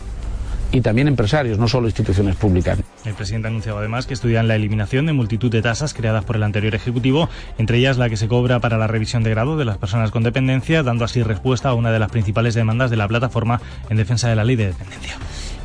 y 0.71 0.81
también 0.81 1.09
empresarios, 1.09 1.59
no 1.59 1.67
solo 1.67 1.87
instituciones 1.87 2.37
públicas. 2.37 2.79
El 3.05 3.15
presidente 3.15 3.49
ha 3.49 3.51
anunciado 3.51 3.79
además 3.79 4.07
que 4.07 4.15
estudian 4.15 4.49
la 4.49 4.55
eliminación 4.55 5.07
de 5.07 5.13
multitud 5.13 5.51
de 5.51 5.63
tasas 5.63 5.95
creadas 5.95 6.25
por 6.25 6.37
el 6.37 6.43
anterior 6.43 6.75
Ejecutivo, 6.75 7.29
entre 7.57 7.79
ellas 7.79 7.97
la 7.97 8.09
que 8.11 8.17
se 8.17 8.29
cobra 8.29 8.61
para 8.61 8.77
la 8.77 8.87
revisión 8.87 9.23
de 9.23 9.31
grado 9.31 9.57
de 9.57 9.65
las 9.65 9.79
personas 9.79 10.11
con 10.11 10.23
dependencia, 10.23 10.83
dando 10.83 11.05
así 11.05 11.23
respuesta 11.23 11.71
a 11.71 11.75
una 11.75 11.91
de 11.91 11.99
las 11.99 12.11
principales 12.11 12.55
demandas 12.55 12.91
de 12.91 12.97
la 12.97 13.09
plataforma 13.09 13.61
en 13.89 13.97
defensa 13.97 14.29
de 14.29 14.37
la 14.37 14.45
ley 14.45 14.57
de 14.57 14.67
dependencia. 14.67 15.17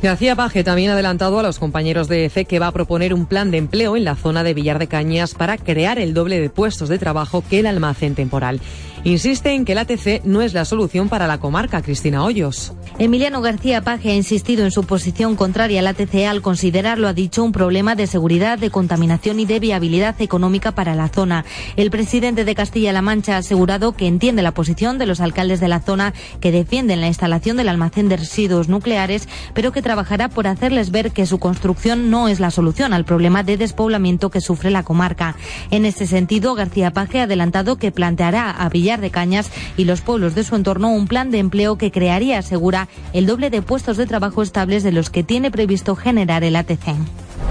García 0.04 0.36
Paje 0.36 0.64
también 0.64 0.90
ha 0.90 0.92
adelantado 0.92 1.38
a 1.38 1.42
los 1.42 1.58
compañeros 1.58 2.08
de 2.08 2.26
EFE 2.26 2.44
que 2.44 2.58
va 2.58 2.66
a 2.66 2.72
proponer 2.72 3.14
un 3.14 3.24
plan 3.24 3.50
de 3.50 3.56
empleo 3.56 3.96
en 3.96 4.04
la 4.04 4.16
zona 4.16 4.44
de 4.44 4.52
Villar 4.52 4.78
de 4.78 4.86
Cañas 4.86 5.32
para 5.32 5.56
crear 5.56 5.98
el 5.98 6.12
doble 6.12 6.42
de 6.42 6.50
puestos 6.50 6.90
de 6.90 6.98
trabajo 6.98 7.42
que 7.48 7.60
el 7.60 7.66
almacén 7.66 8.14
temporal. 8.14 8.60
Insiste 9.04 9.52
en 9.52 9.66
que 9.66 9.72
el 9.72 9.78
ATC 9.78 10.24
no 10.24 10.40
es 10.40 10.54
la 10.54 10.64
solución 10.64 11.10
para 11.10 11.26
la 11.26 11.36
comarca, 11.36 11.82
Cristina 11.82 12.24
Hoyos. 12.24 12.72
Emiliano 12.98 13.42
García 13.42 13.82
Paje 13.82 14.12
ha 14.12 14.14
insistido 14.14 14.64
en 14.64 14.70
su 14.70 14.84
posición 14.84 15.36
contraria 15.36 15.80
al 15.80 15.88
ATC 15.88 16.24
al 16.26 16.40
considerarlo, 16.40 17.06
ha 17.06 17.12
dicho, 17.12 17.44
un 17.44 17.52
problema 17.52 17.96
de 17.96 18.06
seguridad, 18.06 18.58
de 18.58 18.70
contaminación 18.70 19.40
y 19.40 19.44
de 19.44 19.60
viabilidad 19.60 20.22
económica 20.22 20.72
para 20.72 20.94
la 20.94 21.08
zona. 21.08 21.44
El 21.76 21.90
presidente 21.90 22.46
de 22.46 22.54
Castilla-La 22.54 23.02
Mancha 23.02 23.34
ha 23.34 23.38
asegurado 23.38 23.92
que 23.92 24.06
entiende 24.06 24.40
la 24.40 24.54
posición 24.54 24.96
de 24.96 25.04
los 25.04 25.20
alcaldes 25.20 25.60
de 25.60 25.68
la 25.68 25.80
zona 25.80 26.14
que 26.40 26.50
defienden 26.50 27.02
la 27.02 27.08
instalación 27.08 27.58
del 27.58 27.68
almacén 27.68 28.08
de 28.08 28.16
residuos 28.16 28.70
nucleares, 28.70 29.28
pero 29.52 29.70
que 29.70 29.82
trabajará 29.82 30.30
por 30.30 30.46
hacerles 30.46 30.90
ver 30.90 31.10
que 31.10 31.26
su 31.26 31.38
construcción 31.38 32.08
no 32.08 32.28
es 32.28 32.40
la 32.40 32.50
solución 32.50 32.94
al 32.94 33.04
problema 33.04 33.42
de 33.42 33.58
despoblamiento 33.58 34.30
que 34.30 34.40
sufre 34.40 34.70
la 34.70 34.82
comarca. 34.82 35.36
En 35.70 35.84
este 35.84 36.06
sentido, 36.06 36.54
García 36.54 36.92
Paje 36.92 37.20
ha 37.20 37.24
adelantado 37.24 37.76
que 37.76 37.92
planteará 37.92 38.50
a 38.50 38.70
Villar 38.70 38.93
de 39.00 39.10
Cañas 39.10 39.50
y 39.76 39.84
los 39.84 40.00
pueblos 40.00 40.34
de 40.34 40.44
su 40.44 40.56
entorno 40.56 40.90
un 40.90 41.06
plan 41.06 41.30
de 41.30 41.38
empleo 41.38 41.76
que 41.76 41.90
crearía, 41.90 42.38
asegura, 42.38 42.88
el 43.12 43.26
doble 43.26 43.50
de 43.50 43.62
puestos 43.62 43.96
de 43.96 44.06
trabajo 44.06 44.42
estables 44.42 44.82
de 44.82 44.92
los 44.92 45.10
que 45.10 45.22
tiene 45.22 45.50
previsto 45.50 45.96
generar 45.96 46.44
el 46.44 46.56
ATC. 46.56 46.94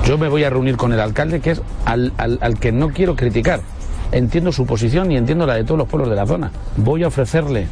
Yo 0.06 0.18
me 0.18 0.28
voy 0.28 0.44
a 0.44 0.50
reunir 0.50 0.76
con 0.76 0.92
el 0.94 1.00
alcalde, 1.00 1.40
que 1.40 1.52
es 1.52 1.62
al, 1.86 2.12
al, 2.18 2.38
al 2.42 2.60
que 2.60 2.72
no 2.72 2.90
quiero 2.90 3.16
criticar. 3.16 3.62
Entiendo 4.12 4.52
su 4.52 4.66
posición 4.66 5.12
y 5.12 5.18
entiendo 5.18 5.46
la 5.46 5.56
de 5.56 5.64
todos 5.64 5.78
los 5.78 5.88
pueblos 5.88 6.10
de 6.10 6.16
la 6.16 6.26
zona. 6.26 6.52
Voy 6.78 7.04
a 7.04 7.08
ofrecerle 7.08 7.68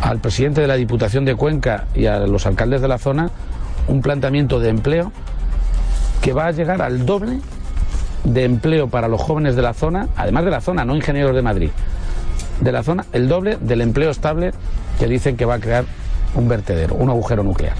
al 0.00 0.18
presidente 0.20 0.60
de 0.60 0.66
la 0.66 0.74
Diputación 0.74 1.24
de 1.24 1.34
Cuenca 1.34 1.86
y 1.94 2.06
a 2.06 2.20
los 2.20 2.46
alcaldes 2.46 2.80
de 2.80 2.88
la 2.88 2.98
zona 2.98 3.30
un 3.88 4.00
planteamiento 4.02 4.58
de 4.58 4.70
empleo 4.70 5.12
que 6.20 6.32
va 6.32 6.46
a 6.46 6.50
llegar 6.50 6.82
al 6.82 7.06
doble 7.06 7.40
de 8.24 8.44
empleo 8.44 8.88
para 8.88 9.06
los 9.08 9.20
jóvenes 9.20 9.54
de 9.54 9.62
la 9.62 9.74
zona, 9.74 10.08
además 10.16 10.44
de 10.44 10.50
la 10.50 10.60
zona, 10.60 10.84
no 10.84 10.96
ingenieros 10.96 11.34
de 11.34 11.42
Madrid, 11.42 11.70
de 12.60 12.72
la 12.72 12.82
zona, 12.82 13.06
el 13.12 13.28
doble 13.28 13.58
del 13.60 13.80
empleo 13.80 14.10
estable 14.10 14.52
que 14.98 15.06
dicen 15.06 15.36
que 15.36 15.44
va 15.44 15.54
a 15.54 15.60
crear 15.60 15.84
un 16.34 16.48
vertedero, 16.48 16.94
un 16.94 17.10
agujero 17.10 17.42
nuclear. 17.42 17.76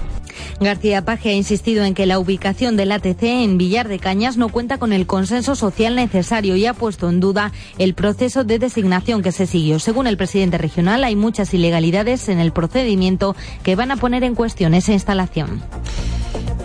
García 0.59 1.03
Paje 1.03 1.29
ha 1.29 1.33
insistido 1.33 1.83
en 1.83 1.93
que 1.93 2.05
la 2.05 2.19
ubicación 2.19 2.77
del 2.77 2.91
ATC 2.91 3.23
en 3.23 3.57
Villar 3.57 3.87
de 3.87 3.99
Cañas 3.99 4.37
no 4.37 4.49
cuenta 4.49 4.77
con 4.77 4.93
el 4.93 5.05
consenso 5.05 5.55
social 5.55 5.95
necesario 5.95 6.55
y 6.55 6.65
ha 6.65 6.73
puesto 6.73 7.09
en 7.09 7.19
duda 7.19 7.51
el 7.77 7.93
proceso 7.93 8.43
de 8.43 8.59
designación 8.59 9.21
que 9.21 9.31
se 9.31 9.45
siguió. 9.45 9.79
Según 9.79 10.07
el 10.07 10.17
presidente 10.17 10.57
regional, 10.57 11.03
hay 11.03 11.15
muchas 11.15 11.53
ilegalidades 11.53 12.29
en 12.29 12.39
el 12.39 12.51
procedimiento 12.51 13.35
que 13.63 13.75
van 13.75 13.91
a 13.91 13.97
poner 13.97 14.23
en 14.23 14.35
cuestión 14.35 14.73
esa 14.73 14.93
instalación. 14.93 15.61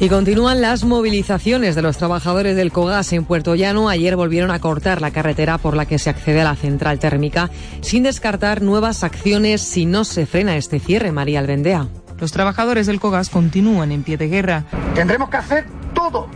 Y 0.01 0.09
continúan 0.09 0.61
las 0.61 0.85
movilizaciones 0.85 1.75
de 1.75 1.83
los 1.83 1.97
trabajadores 1.97 2.57
del 2.57 2.73
COGAS 2.73 3.13
en 3.13 3.25
Puerto 3.25 3.55
Llano. 3.55 3.89
Ayer 3.89 4.17
volvieron 4.17 4.51
a 4.51 4.59
cortar 4.59 5.01
la 5.01 5.13
carretera 5.13 5.59
por 5.59 5.77
la 5.77 5.87
que 5.87 5.99
se 5.99 6.11
accede 6.11 6.41
a 6.41 6.45
la 6.45 6.57
central 6.57 6.99
térmica, 6.99 7.51
sin 7.83 8.03
descartar 8.03 8.63
nuevas 8.63 9.05
acciones 9.05 9.61
si 9.61 9.87
no 9.87 10.05
se 10.05 10.27
frena 10.27 10.57
este 10.57 10.81
cierre, 10.81 11.13
María 11.13 11.39
Albendea. 11.39 11.89
Los 12.19 12.33
trabajadores 12.33 12.87
del 12.87 13.01
COGAS 13.01 13.31
continúan 13.31 13.93
en 13.93 14.03
pie 14.03 14.17
de 14.17 14.29
guerra. 14.29 14.65
Tendremos 14.95 15.29
que 15.29 15.37
hacer 15.37 15.67
todo, 15.95 16.29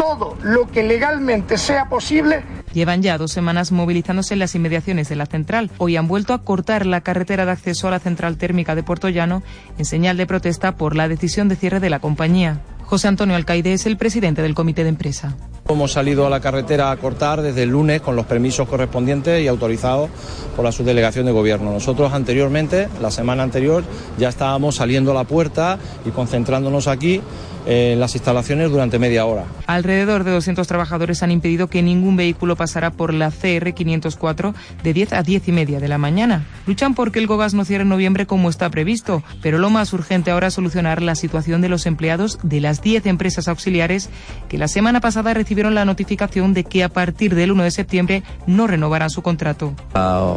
todo 0.00 0.34
lo 0.42 0.66
que 0.66 0.82
legalmente 0.82 1.58
sea 1.58 1.88
posible 1.90 2.42
Llevan 2.72 3.02
ya 3.02 3.18
dos 3.18 3.32
semanas 3.32 3.72
movilizándose 3.72 4.34
en 4.34 4.40
las 4.40 4.54
inmediaciones 4.54 5.08
de 5.08 5.16
la 5.16 5.26
central. 5.26 5.70
Hoy 5.78 5.96
han 5.96 6.06
vuelto 6.06 6.34
a 6.34 6.44
cortar 6.44 6.86
la 6.86 7.00
carretera 7.00 7.44
de 7.44 7.50
acceso 7.50 7.88
a 7.88 7.90
la 7.90 7.98
central 7.98 8.36
térmica 8.38 8.76
de 8.76 8.84
Puerto 8.84 9.08
Llano 9.08 9.42
en 9.76 9.84
señal 9.84 10.16
de 10.16 10.26
protesta 10.26 10.76
por 10.76 10.94
la 10.94 11.08
decisión 11.08 11.48
de 11.48 11.56
cierre 11.56 11.80
de 11.80 11.90
la 11.90 11.98
compañía. 11.98 12.60
José 12.84 13.08
Antonio 13.08 13.34
Alcaide 13.34 13.72
es 13.72 13.86
el 13.86 13.96
presidente 13.96 14.42
del 14.42 14.54
comité 14.54 14.84
de 14.84 14.90
empresa. 14.90 15.36
Hemos 15.68 15.92
salido 15.92 16.26
a 16.26 16.30
la 16.30 16.40
carretera 16.40 16.90
a 16.90 16.96
cortar 16.96 17.42
desde 17.42 17.64
el 17.64 17.70
lunes 17.70 18.00
con 18.00 18.16
los 18.16 18.26
permisos 18.26 18.68
correspondientes 18.68 19.42
y 19.42 19.48
autorizados 19.48 20.10
por 20.56 20.64
la 20.64 20.72
subdelegación 20.72 21.26
de 21.26 21.32
gobierno. 21.32 21.72
Nosotros 21.72 22.12
anteriormente, 22.12 22.88
la 23.00 23.10
semana 23.10 23.44
anterior, 23.44 23.84
ya 24.18 24.28
estábamos 24.28 24.76
saliendo 24.76 25.12
a 25.12 25.14
la 25.14 25.24
puerta 25.24 25.78
y 26.04 26.10
concentrándonos 26.10 26.88
aquí 26.88 27.20
en 27.66 28.00
las 28.00 28.14
instalaciones 28.14 28.70
durante 28.70 28.98
media 28.98 29.26
hora. 29.26 29.44
Alrededor 29.66 30.24
de 30.24 30.30
200 30.32 30.66
trabajadores 30.66 31.22
han 31.22 31.30
impedido 31.30 31.68
que 31.68 31.82
ningún 31.82 32.16
vehículo 32.16 32.56
pasara 32.56 32.90
por 32.90 33.12
la 33.12 33.30
CR 33.30 33.72
504 33.72 34.54
de 34.82 34.92
10 34.92 35.12
a 35.12 35.22
10 35.22 35.48
y 35.48 35.52
media 35.52 35.80
de 35.80 35.88
la 35.88 35.98
mañana. 35.98 36.46
Luchan 36.66 36.94
porque 36.94 37.18
el 37.18 37.26
GOGAS 37.26 37.54
no 37.54 37.64
cierre 37.64 37.82
en 37.82 37.88
noviembre 37.88 38.26
como 38.26 38.48
está 38.50 38.70
previsto, 38.70 39.22
pero 39.42 39.58
lo 39.58 39.70
más 39.70 39.92
urgente 39.92 40.30
ahora 40.30 40.48
es 40.48 40.54
solucionar 40.54 41.02
la 41.02 41.14
situación 41.14 41.60
de 41.60 41.68
los 41.68 41.86
empleados 41.86 42.38
de 42.42 42.60
las 42.60 42.82
10 42.82 43.06
empresas 43.06 43.48
auxiliares 43.48 44.10
que 44.48 44.58
la 44.58 44.68
semana 44.68 45.00
pasada 45.00 45.34
recibieron 45.34 45.74
la 45.74 45.84
notificación 45.84 46.54
de 46.54 46.64
que 46.64 46.84
a 46.84 46.88
partir 46.88 47.34
del 47.34 47.52
1 47.52 47.62
de 47.64 47.70
septiembre 47.70 48.22
no 48.46 48.66
renovarán 48.66 49.10
su 49.10 49.22
contrato. 49.22 49.74
A 49.94 50.34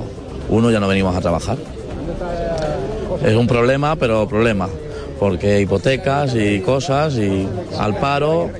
uno 0.50 0.72
ya 0.72 0.80
no 0.80 0.88
venimos 0.88 1.16
a 1.16 1.22
trabajar. 1.22 1.58
Es 3.24 3.36
un 3.36 3.48
problema, 3.48 3.96
pero 3.96 4.28
problema 4.28 4.68
porque 5.24 5.62
hipotecas 5.62 6.36
y 6.36 6.60
cosas 6.60 7.14
y 7.16 7.48
al 7.80 7.96
paro. 7.96 8.52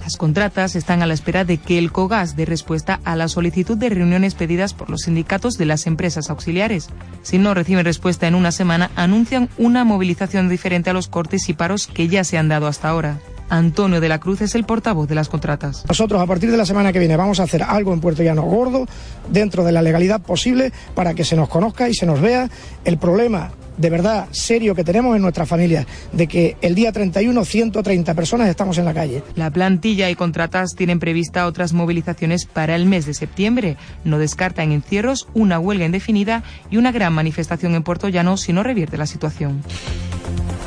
Las 0.00 0.18
contratas 0.18 0.76
están 0.76 1.00
a 1.02 1.06
la 1.06 1.14
espera 1.14 1.46
de 1.46 1.56
que 1.56 1.78
el 1.78 1.92
COGAS 1.92 2.36
dé 2.36 2.44
respuesta 2.44 3.00
a 3.04 3.16
la 3.16 3.26
solicitud 3.26 3.78
de 3.78 3.88
reuniones 3.88 4.34
pedidas 4.34 4.74
por 4.74 4.90
los 4.90 5.04
sindicatos 5.04 5.56
de 5.56 5.64
las 5.64 5.86
empresas 5.86 6.28
auxiliares. 6.28 6.90
Si 7.22 7.38
no 7.38 7.54
reciben 7.54 7.86
respuesta 7.86 8.28
en 8.28 8.34
una 8.34 8.52
semana, 8.52 8.90
anuncian 8.96 9.48
una 9.56 9.82
movilización 9.84 10.50
diferente 10.50 10.90
a 10.90 10.92
los 10.92 11.08
cortes 11.08 11.48
y 11.48 11.54
paros 11.54 11.86
que 11.86 12.08
ya 12.08 12.22
se 12.22 12.36
han 12.36 12.48
dado 12.48 12.66
hasta 12.66 12.90
ahora. 12.90 13.18
Antonio 13.48 14.02
de 14.02 14.10
la 14.10 14.20
Cruz 14.20 14.42
es 14.42 14.54
el 14.54 14.64
portavoz 14.64 15.08
de 15.08 15.14
las 15.14 15.30
contratas. 15.30 15.86
Nosotros 15.88 16.20
a 16.20 16.26
partir 16.26 16.50
de 16.50 16.58
la 16.58 16.66
semana 16.66 16.92
que 16.92 16.98
viene 16.98 17.16
vamos 17.16 17.40
a 17.40 17.44
hacer 17.44 17.62
algo 17.62 17.94
en 17.94 18.00
Puerto 18.00 18.22
Llano 18.22 18.42
gordo, 18.42 18.86
dentro 19.30 19.64
de 19.64 19.72
la 19.72 19.80
legalidad 19.80 20.20
posible, 20.20 20.70
para 20.94 21.14
que 21.14 21.24
se 21.24 21.34
nos 21.34 21.48
conozca 21.48 21.88
y 21.88 21.94
se 21.94 22.04
nos 22.04 22.20
vea 22.20 22.50
el 22.84 22.98
problema 22.98 23.52
de 23.80 23.90
verdad 23.90 24.28
serio 24.30 24.74
que 24.74 24.84
tenemos 24.84 25.16
en 25.16 25.22
nuestra 25.22 25.46
familia, 25.46 25.86
de 26.12 26.26
que 26.26 26.56
el 26.60 26.74
día 26.74 26.92
31 26.92 27.44
130 27.44 28.14
personas 28.14 28.48
estamos 28.48 28.76
en 28.78 28.84
la 28.84 28.94
calle. 28.94 29.22
La 29.36 29.50
plantilla 29.50 30.10
y 30.10 30.14
contratas 30.14 30.74
tienen 30.76 31.00
prevista 31.00 31.46
otras 31.46 31.72
movilizaciones 31.72 32.44
para 32.44 32.76
el 32.76 32.84
mes 32.84 33.06
de 33.06 33.14
septiembre. 33.14 33.76
No 34.04 34.18
descartan 34.18 34.72
encierros, 34.72 35.28
una 35.32 35.58
huelga 35.58 35.86
indefinida 35.86 36.42
y 36.70 36.76
una 36.76 36.92
gran 36.92 37.14
manifestación 37.14 37.74
en 37.74 37.82
Puerto 37.82 38.08
Llano 38.08 38.36
si 38.36 38.52
no 38.52 38.62
revierte 38.62 38.98
la 38.98 39.06
situación. 39.06 39.62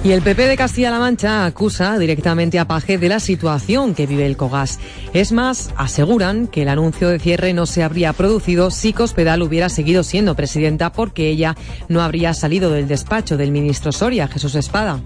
Y 0.04 0.12
el 0.12 0.22
PP 0.22 0.48
de 0.48 0.58
Castilla-La 0.58 1.00
Mancha 1.00 1.46
acusa 1.46 1.98
directamente 1.98 2.60
a 2.60 2.68
Paje 2.68 2.98
de 2.98 3.08
la 3.08 3.22
situación 3.22 3.96
que 3.96 4.06
vive 4.06 4.26
el 4.26 4.36
Cogas. 4.36 4.78
Es 5.14 5.32
más, 5.32 5.72
aseguran 5.78 6.48
que 6.48 6.64
el 6.64 6.68
anuncio 6.68 7.08
de 7.08 7.20
cierre 7.20 7.54
no 7.54 7.66
se 7.66 7.84
habría 7.84 8.12
producido 8.12 8.70
si 8.70 8.92
Cospedal 8.92 9.42
hubiera 9.42 9.70
seguido 9.70 10.04
siendo 10.04 10.36
presidenta 10.36 10.92
porque 10.92 11.30
ella 11.30 11.56
no 11.88 12.02
habría 12.02 12.34
salido 12.34 12.70
del 12.70 12.90
despacho 12.90 13.03
del 13.38 13.52
ministro 13.52 13.92
Soria, 13.92 14.28
Jesús 14.28 14.56
Espada. 14.56 15.00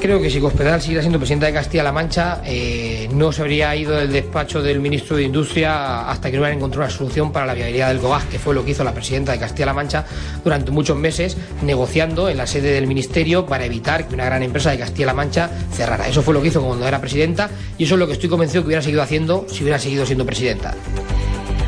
Creo 0.00 0.22
que 0.22 0.30
si 0.30 0.40
Cospedal 0.40 0.80
siguiera 0.80 1.02
siendo 1.02 1.18
presidenta 1.18 1.46
de 1.46 1.52
Castilla-La 1.52 1.92
Mancha, 1.92 2.40
eh, 2.46 3.10
no 3.12 3.30
se 3.30 3.42
habría 3.42 3.76
ido 3.76 3.94
del 3.94 4.10
despacho 4.10 4.62
del 4.62 4.80
ministro 4.80 5.16
de 5.16 5.24
Industria 5.24 6.08
hasta 6.08 6.30
que 6.30 6.36
no 6.36 6.42
hubieran 6.42 6.56
encontrado 6.56 6.86
una 6.86 6.96
solución 6.96 7.30
para 7.30 7.44
la 7.44 7.52
viabilidad 7.52 7.88
del 7.88 7.98
Gogás, 7.98 8.24
que 8.24 8.38
fue 8.38 8.54
lo 8.54 8.64
que 8.64 8.70
hizo 8.70 8.84
la 8.84 8.94
presidenta 8.94 9.32
de 9.32 9.38
Castilla-La 9.38 9.74
Mancha 9.74 10.06
durante 10.42 10.70
muchos 10.70 10.96
meses, 10.96 11.36
negociando 11.62 12.30
en 12.30 12.38
la 12.38 12.46
sede 12.46 12.72
del 12.72 12.86
ministerio 12.86 13.44
para 13.44 13.66
evitar 13.66 14.08
que 14.08 14.14
una 14.14 14.24
gran 14.24 14.42
empresa 14.42 14.70
de 14.70 14.78
Castilla-La 14.78 15.14
Mancha 15.14 15.50
cerrara. 15.72 16.08
Eso 16.08 16.22
fue 16.22 16.32
lo 16.32 16.40
que 16.40 16.48
hizo 16.48 16.62
cuando 16.62 16.86
era 16.86 17.00
presidenta 17.00 17.50
y 17.76 17.84
eso 17.84 17.96
es 17.96 17.98
lo 17.98 18.06
que 18.06 18.14
estoy 18.14 18.30
convencido 18.30 18.62
que 18.62 18.68
hubiera 18.68 18.82
seguido 18.82 19.02
haciendo 19.02 19.46
si 19.50 19.62
hubiera 19.62 19.78
seguido 19.78 20.06
siendo 20.06 20.24
presidenta. 20.24 20.74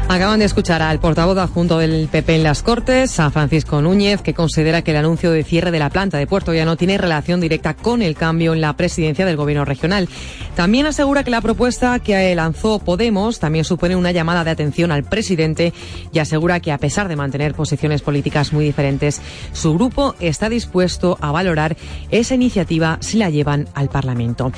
Acaban 0.09 0.39
de 0.39 0.45
escuchar 0.45 0.83
al 0.83 1.01
portavoz 1.01 1.37
adjunto 1.37 1.79
del 1.79 2.07
PP 2.07 2.37
en 2.37 2.45
las 2.45 2.63
Cortes, 2.63 3.19
a 3.19 3.29
Francisco 3.33 3.83
Núñez, 3.83 4.23
que 4.23 4.35
considera 4.35 4.83
que 4.83 4.93
el 4.93 4.99
anuncio 4.99 5.33
de 5.33 5.43
cierre 5.43 5.73
de 5.73 5.81
la 5.81 5.91
planta 5.91 6.17
de 6.17 6.29
Puerto 6.29 6.53
no 6.65 6.77
tiene 6.77 6.97
relación 6.97 7.41
directa 7.41 7.75
con 7.75 8.03
el 8.03 8.15
cambio 8.15 8.55
en 8.55 8.61
la 8.61 8.77
presidencia 8.77 9.27
del 9.27 9.37
gobierno 9.37 9.65
regional. 9.65 10.09
También 10.55 10.87
asegura 10.87 11.25
que 11.25 11.33
la 11.33 11.41
propuesta 11.41 11.99
que 11.99 12.35
lanzó 12.37 12.79
Podemos 12.79 13.41
también 13.41 13.65
supone 13.65 13.97
una 13.97 14.13
llamada 14.13 14.45
de 14.45 14.53
atención 14.53 14.93
al 14.93 15.03
presidente 15.03 15.73
y 16.13 16.21
asegura 16.21 16.61
que 16.61 16.71
a 16.71 16.79
pesar 16.79 17.09
de 17.09 17.17
mantener 17.17 17.55
posiciones 17.55 18.01
políticas 18.01 18.53
muy 18.53 18.65
diferentes, 18.65 19.21
su 19.53 19.75
grupo 19.75 20.15
está 20.21 20.49
dispuesto 20.49 21.19
a 21.21 21.33
valorar 21.33 21.77
esa 22.13 22.37
iniciativa 22.37 22.99
si 23.01 23.19
la 23.19 23.29
llevan 23.29 23.69
al 23.75 23.89
Parlamento. 23.89 24.53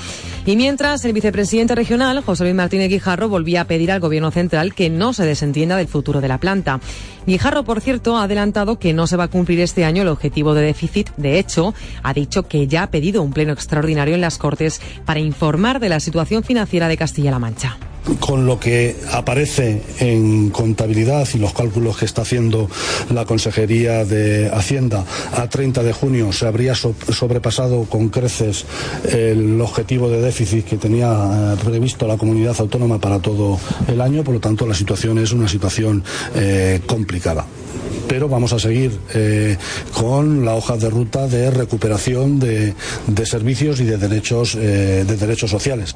Y 0.44 0.56
mientras 0.56 1.04
el 1.06 1.14
vicepresidente 1.14 1.74
regional, 1.74 2.22
José 2.22 2.44
Luis 2.44 2.54
Martínez 2.54 2.90
Guijarro, 2.90 3.30
volvía 3.30 3.62
a 3.62 3.64
pedir 3.64 3.90
al 3.90 4.00
gobierno 4.00 4.30
central 4.30 4.74
que 4.74 4.90
no 4.90 5.14
se 5.14 5.37
entienda 5.44 5.76
del 5.76 5.88
futuro 5.88 6.20
de 6.20 6.28
la 6.28 6.38
planta. 6.38 6.80
Guijarro, 7.26 7.64
por 7.64 7.80
cierto, 7.80 8.16
ha 8.16 8.24
adelantado 8.24 8.78
que 8.78 8.94
no 8.94 9.06
se 9.06 9.16
va 9.16 9.24
a 9.24 9.28
cumplir 9.28 9.60
este 9.60 9.84
año 9.84 10.02
el 10.02 10.08
objetivo 10.08 10.54
de 10.54 10.62
déficit. 10.62 11.10
De 11.16 11.38
hecho, 11.38 11.74
ha 12.02 12.14
dicho 12.14 12.48
que 12.48 12.66
ya 12.66 12.84
ha 12.84 12.90
pedido 12.90 13.22
un 13.22 13.32
pleno 13.32 13.52
extraordinario 13.52 14.14
en 14.14 14.20
las 14.20 14.38
Cortes 14.38 14.80
para 15.04 15.20
informar 15.20 15.80
de 15.80 15.88
la 15.88 16.00
situación 16.00 16.44
financiera 16.44 16.88
de 16.88 16.96
Castilla-La 16.96 17.38
Mancha 17.38 17.78
con 18.20 18.46
lo 18.46 18.58
que 18.58 18.96
aparece 19.12 19.82
en 19.98 20.50
contabilidad 20.50 21.28
y 21.34 21.38
los 21.38 21.52
cálculos 21.52 21.98
que 21.98 22.04
está 22.04 22.22
haciendo 22.22 22.68
la 23.10 23.24
Consejería 23.24 24.04
de 24.04 24.50
Hacienda 24.52 25.04
a 25.32 25.48
30 25.48 25.82
de 25.82 25.92
junio 25.92 26.32
se 26.32 26.46
habría 26.46 26.74
sobrepasado 26.74 27.84
con 27.84 28.08
creces 28.08 28.64
el 29.10 29.60
objetivo 29.60 30.08
de 30.08 30.20
déficit 30.20 30.64
que 30.64 30.76
tenía 30.76 31.54
eh, 31.54 31.56
previsto 31.62 32.06
la 32.06 32.16
comunidad 32.16 32.56
autónoma 32.58 32.98
para 32.98 33.20
todo 33.20 33.58
el 33.86 34.00
año, 34.00 34.24
por 34.24 34.34
lo 34.34 34.40
tanto 34.40 34.66
la 34.66 34.74
situación 34.74 35.18
es 35.18 35.32
una 35.32 35.48
situación 35.48 36.02
eh, 36.34 36.80
complicada 36.86 37.46
pero 38.08 38.26
vamos 38.26 38.54
a 38.54 38.58
seguir 38.58 38.98
eh, 39.12 39.58
con 39.92 40.42
la 40.42 40.54
hoja 40.54 40.78
de 40.78 40.88
ruta 40.88 41.26
de 41.26 41.50
recuperación 41.50 42.38
de, 42.38 42.74
servicios 43.26 43.80
y 43.80 43.84
de 43.84 43.98
derechos, 43.98 44.54
de 44.54 45.04
derechos 45.04 45.50
sociales. 45.50 45.94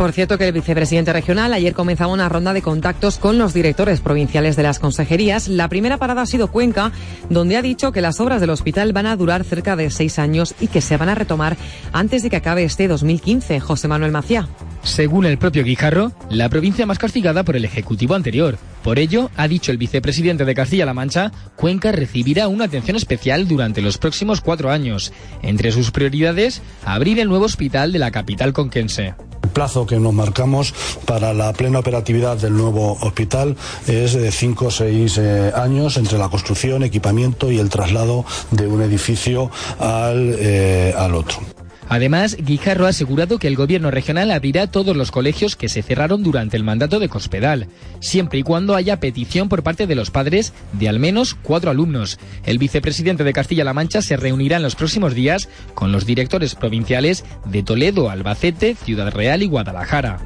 Por 0.00 0.12
cierto 0.12 0.38
que 0.38 0.48
el 0.48 0.54
vicepresidente 0.54 1.12
regional 1.12 1.52
ayer 1.52 1.74
comenzaba 1.74 2.10
una 2.10 2.26
ronda 2.30 2.54
de 2.54 2.62
contactos 2.62 3.18
con 3.18 3.36
los 3.36 3.52
directores 3.52 4.00
provinciales 4.00 4.56
de 4.56 4.62
las 4.62 4.78
consejerías. 4.78 5.46
La 5.46 5.68
primera 5.68 5.98
parada 5.98 6.22
ha 6.22 6.26
sido 6.26 6.50
Cuenca, 6.50 6.90
donde 7.28 7.58
ha 7.58 7.60
dicho 7.60 7.92
que 7.92 8.00
las 8.00 8.18
obras 8.18 8.40
del 8.40 8.48
hospital 8.48 8.94
van 8.94 9.04
a 9.04 9.14
durar 9.16 9.44
cerca 9.44 9.76
de 9.76 9.90
seis 9.90 10.18
años 10.18 10.54
y 10.58 10.68
que 10.68 10.80
se 10.80 10.96
van 10.96 11.10
a 11.10 11.14
retomar 11.14 11.58
antes 11.92 12.22
de 12.22 12.30
que 12.30 12.36
acabe 12.36 12.64
este 12.64 12.88
2015. 12.88 13.60
José 13.60 13.88
Manuel 13.88 14.10
Macía. 14.10 14.48
Según 14.82 15.26
el 15.26 15.36
propio 15.36 15.64
Guijarro, 15.64 16.12
la 16.30 16.48
provincia 16.48 16.86
más 16.86 16.98
castigada 16.98 17.42
por 17.42 17.56
el 17.56 17.66
Ejecutivo 17.66 18.14
anterior. 18.14 18.56
Por 18.82 18.98
ello, 18.98 19.30
ha 19.36 19.48
dicho 19.48 19.70
el 19.70 19.76
vicepresidente 19.76 20.46
de 20.46 20.54
Castilla-La 20.54 20.94
Mancha, 20.94 21.30
Cuenca 21.56 21.92
recibirá 21.92 22.48
una 22.48 22.64
atención 22.64 22.96
especial 22.96 23.46
durante 23.46 23.82
los 23.82 23.98
próximos 23.98 24.40
cuatro 24.40 24.70
años. 24.70 25.12
Entre 25.42 25.72
sus 25.72 25.90
prioridades, 25.90 26.62
abrir 26.86 27.20
el 27.20 27.28
nuevo 27.28 27.44
hospital 27.44 27.92
de 27.92 27.98
la 27.98 28.10
capital 28.10 28.54
conquense. 28.54 29.12
El 29.42 29.50
plazo 29.50 29.86
que 29.86 29.98
nos 29.98 30.12
marcamos 30.12 30.74
para 31.06 31.32
la 31.32 31.52
plena 31.52 31.78
operatividad 31.78 32.36
del 32.36 32.56
nuevo 32.56 32.98
hospital 33.00 33.56
es 33.86 34.14
de 34.14 34.30
cinco 34.32 34.66
o 34.66 34.70
seis 34.70 35.18
eh, 35.18 35.52
años 35.54 35.96
entre 35.96 36.18
la 36.18 36.28
construcción, 36.28 36.82
equipamiento 36.82 37.50
y 37.50 37.58
el 37.58 37.68
traslado 37.68 38.24
de 38.50 38.66
un 38.66 38.82
edificio 38.82 39.50
al, 39.78 40.36
eh, 40.38 40.94
al 40.96 41.14
otro. 41.14 41.40
Además, 41.90 42.36
Guijarro 42.40 42.86
ha 42.86 42.90
asegurado 42.90 43.40
que 43.40 43.48
el 43.48 43.56
gobierno 43.56 43.90
regional 43.90 44.30
abrirá 44.30 44.68
todos 44.68 44.96
los 44.96 45.10
colegios 45.10 45.56
que 45.56 45.68
se 45.68 45.82
cerraron 45.82 46.22
durante 46.22 46.56
el 46.56 46.62
mandato 46.62 47.00
de 47.00 47.08
Cospedal, 47.08 47.66
siempre 47.98 48.38
y 48.38 48.42
cuando 48.44 48.76
haya 48.76 49.00
petición 49.00 49.48
por 49.48 49.64
parte 49.64 49.88
de 49.88 49.96
los 49.96 50.12
padres 50.12 50.52
de 50.72 50.88
al 50.88 51.00
menos 51.00 51.34
cuatro 51.34 51.68
alumnos. 51.68 52.20
El 52.46 52.58
vicepresidente 52.58 53.24
de 53.24 53.32
Castilla-La 53.32 53.74
Mancha 53.74 54.02
se 54.02 54.16
reunirá 54.16 54.58
en 54.58 54.62
los 54.62 54.76
próximos 54.76 55.14
días 55.14 55.48
con 55.74 55.90
los 55.90 56.06
directores 56.06 56.54
provinciales 56.54 57.24
de 57.44 57.64
Toledo, 57.64 58.08
Albacete, 58.08 58.76
Ciudad 58.76 59.10
Real 59.10 59.42
y 59.42 59.48
Guadalajara. 59.48 60.20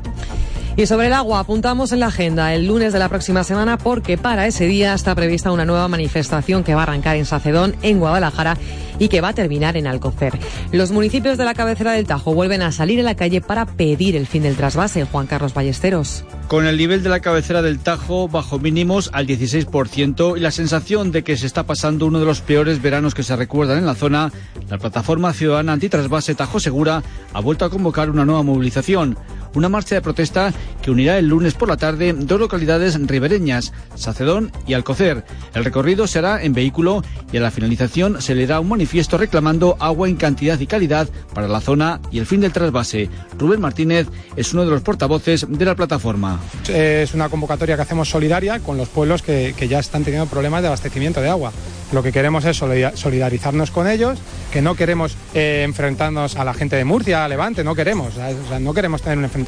Y 0.76 0.87
sobre 0.87 1.06
el 1.06 1.12
agua, 1.12 1.38
apuntamos 1.38 1.92
en 1.92 2.00
la 2.00 2.08
agenda 2.08 2.52
el 2.52 2.66
lunes 2.66 2.92
de 2.92 2.98
la 2.98 3.08
próxima 3.08 3.44
semana 3.44 3.78
porque 3.78 4.18
para 4.18 4.48
ese 4.48 4.66
día 4.66 4.92
está 4.92 5.14
prevista 5.14 5.52
una 5.52 5.64
nueva 5.64 5.87
manifestación 5.87 6.64
que 6.64 6.74
va 6.74 6.80
a 6.80 6.82
arrancar 6.82 7.14
en 7.14 7.26
Sacedón, 7.26 7.76
en 7.82 8.00
Guadalajara 8.00 8.56
y 8.98 9.06
que 9.06 9.20
va 9.20 9.28
a 9.28 9.32
terminar 9.34 9.76
en 9.76 9.87
Alcocer. 9.87 10.37
Los 10.72 10.90
municipios 10.90 11.38
de 11.38 11.44
la 11.44 11.54
cabecera 11.54 11.92
del 11.92 12.06
Tajo 12.06 12.34
vuelven 12.34 12.60
a 12.62 12.72
salir 12.72 12.98
a 12.98 13.02
la 13.04 13.14
calle 13.14 13.40
para 13.40 13.66
pedir 13.66 14.16
el 14.16 14.26
fin 14.26 14.42
del 14.42 14.56
trasvase. 14.56 15.04
Juan 15.04 15.28
Carlos 15.28 15.54
Ballesteros. 15.54 16.24
Con 16.48 16.66
el 16.66 16.76
nivel 16.76 17.04
de 17.04 17.08
la 17.08 17.20
cabecera 17.20 17.62
del 17.62 17.78
Tajo 17.78 18.26
bajo 18.26 18.58
mínimos 18.58 19.10
al 19.12 19.28
16% 19.28 20.37
y 20.37 20.40
la 20.40 20.50
sensación 20.50 21.12
de 21.12 21.22
que 21.22 21.37
se 21.37 21.46
está 21.46 21.64
pasando 21.64 22.06
uno 22.06 22.18
de 22.18 22.26
los 22.26 22.40
peores 22.40 22.82
veranos 22.82 23.14
que 23.14 23.22
se 23.22 23.37
recuerdan 23.37 23.78
en 23.78 23.87
la 23.87 23.94
zona, 23.94 24.32
la 24.68 24.78
plataforma 24.78 25.32
ciudadana 25.32 25.72
antitrasvase 25.72 26.34
Tajo 26.34 26.58
Segura 26.58 27.04
ha 27.32 27.40
vuelto 27.40 27.64
a 27.64 27.70
convocar 27.70 28.10
una 28.10 28.24
nueva 28.24 28.42
movilización 28.42 29.16
una 29.54 29.68
marcha 29.68 29.94
de 29.94 30.02
protesta 30.02 30.52
que 30.82 30.90
unirá 30.90 31.18
el 31.18 31.28
lunes 31.28 31.54
por 31.54 31.68
la 31.68 31.76
tarde 31.76 32.12
dos 32.12 32.40
localidades 32.40 32.98
ribereñas, 33.06 33.72
Sacedón 33.94 34.52
y 34.66 34.74
Alcocer. 34.74 35.24
El 35.54 35.64
recorrido 35.64 36.06
será 36.06 36.42
en 36.42 36.52
vehículo 36.52 37.02
y 37.32 37.36
a 37.36 37.40
la 37.40 37.50
finalización 37.50 38.20
se 38.20 38.34
le 38.34 38.46
da 38.46 38.60
un 38.60 38.68
manifiesto 38.68 39.16
reclamando 39.16 39.76
agua 39.80 40.08
en 40.08 40.16
cantidad 40.16 40.58
y 40.58 40.66
calidad 40.66 41.08
para 41.32 41.48
la 41.48 41.60
zona 41.60 42.00
y 42.10 42.18
el 42.18 42.26
fin 42.26 42.40
del 42.40 42.52
trasvase. 42.52 43.08
Rubén 43.38 43.60
Martínez 43.60 44.08
es 44.36 44.52
uno 44.52 44.64
de 44.64 44.70
los 44.70 44.82
portavoces 44.82 45.46
de 45.48 45.64
la 45.64 45.74
plataforma. 45.74 46.40
Es 46.68 47.14
una 47.14 47.28
convocatoria 47.28 47.76
que 47.76 47.82
hacemos 47.82 48.08
solidaria 48.08 48.60
con 48.60 48.76
los 48.76 48.88
pueblos 48.88 49.22
que, 49.22 49.54
ya 49.68 49.78
están 49.78 50.04
teniendo 50.04 50.28
problemas 50.28 50.60
de 50.60 50.68
abastecimiento 50.68 51.22
de 51.22 51.30
agua. 51.30 51.52
Lo 51.92 52.02
que 52.02 52.12
queremos 52.12 52.44
es 52.44 52.56
solidarizarnos 52.56 53.70
con 53.70 53.88
ellos, 53.88 54.18
que 54.52 54.60
no 54.60 54.74
queremos 54.74 55.16
eh, 55.32 55.62
enfrentarnos 55.64 56.36
a 56.36 56.44
la 56.44 56.52
gente 56.52 56.76
de 56.76 56.84
Murcia, 56.84 57.24
a 57.24 57.28
Levante, 57.28 57.62
no 57.62 57.74
queremos, 57.74 58.14
no 58.60 58.74
queremos 58.74 59.00
tener 59.00 59.16
un 59.16 59.24
enfrentamiento 59.24 59.43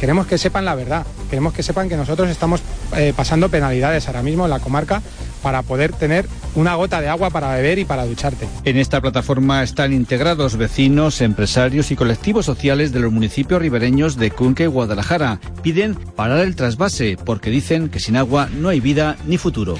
Queremos 0.00 0.26
que 0.26 0.38
sepan 0.38 0.64
la 0.64 0.74
verdad, 0.74 1.06
queremos 1.30 1.52
que 1.52 1.62
sepan 1.62 1.88
que 1.88 1.96
nosotros 1.96 2.28
estamos 2.30 2.60
eh, 2.96 3.12
pasando 3.16 3.48
penalidades 3.48 4.06
ahora 4.06 4.22
mismo 4.22 4.44
en 4.44 4.50
la 4.50 4.60
comarca 4.60 5.02
para 5.42 5.62
poder 5.62 5.92
tener 5.92 6.26
una 6.54 6.74
gota 6.74 7.00
de 7.00 7.08
agua 7.08 7.30
para 7.30 7.54
beber 7.54 7.78
y 7.78 7.84
para 7.84 8.06
ducharte. 8.06 8.48
En 8.64 8.78
esta 8.78 9.00
plataforma 9.00 9.62
están 9.62 9.92
integrados 9.92 10.56
vecinos, 10.56 11.20
empresarios 11.20 11.90
y 11.90 11.96
colectivos 11.96 12.46
sociales 12.46 12.92
de 12.92 13.00
los 13.00 13.12
municipios 13.12 13.60
ribereños 13.60 14.16
de 14.16 14.30
Cuenca 14.30 14.64
y 14.64 14.68
Guadalajara. 14.68 15.40
Piden 15.62 15.94
parar 15.94 16.38
el 16.38 16.56
trasvase 16.56 17.16
porque 17.22 17.50
dicen 17.50 17.90
que 17.90 18.00
sin 18.00 18.16
agua 18.16 18.48
no 18.56 18.70
hay 18.70 18.80
vida 18.80 19.16
ni 19.26 19.36
futuro. 19.36 19.76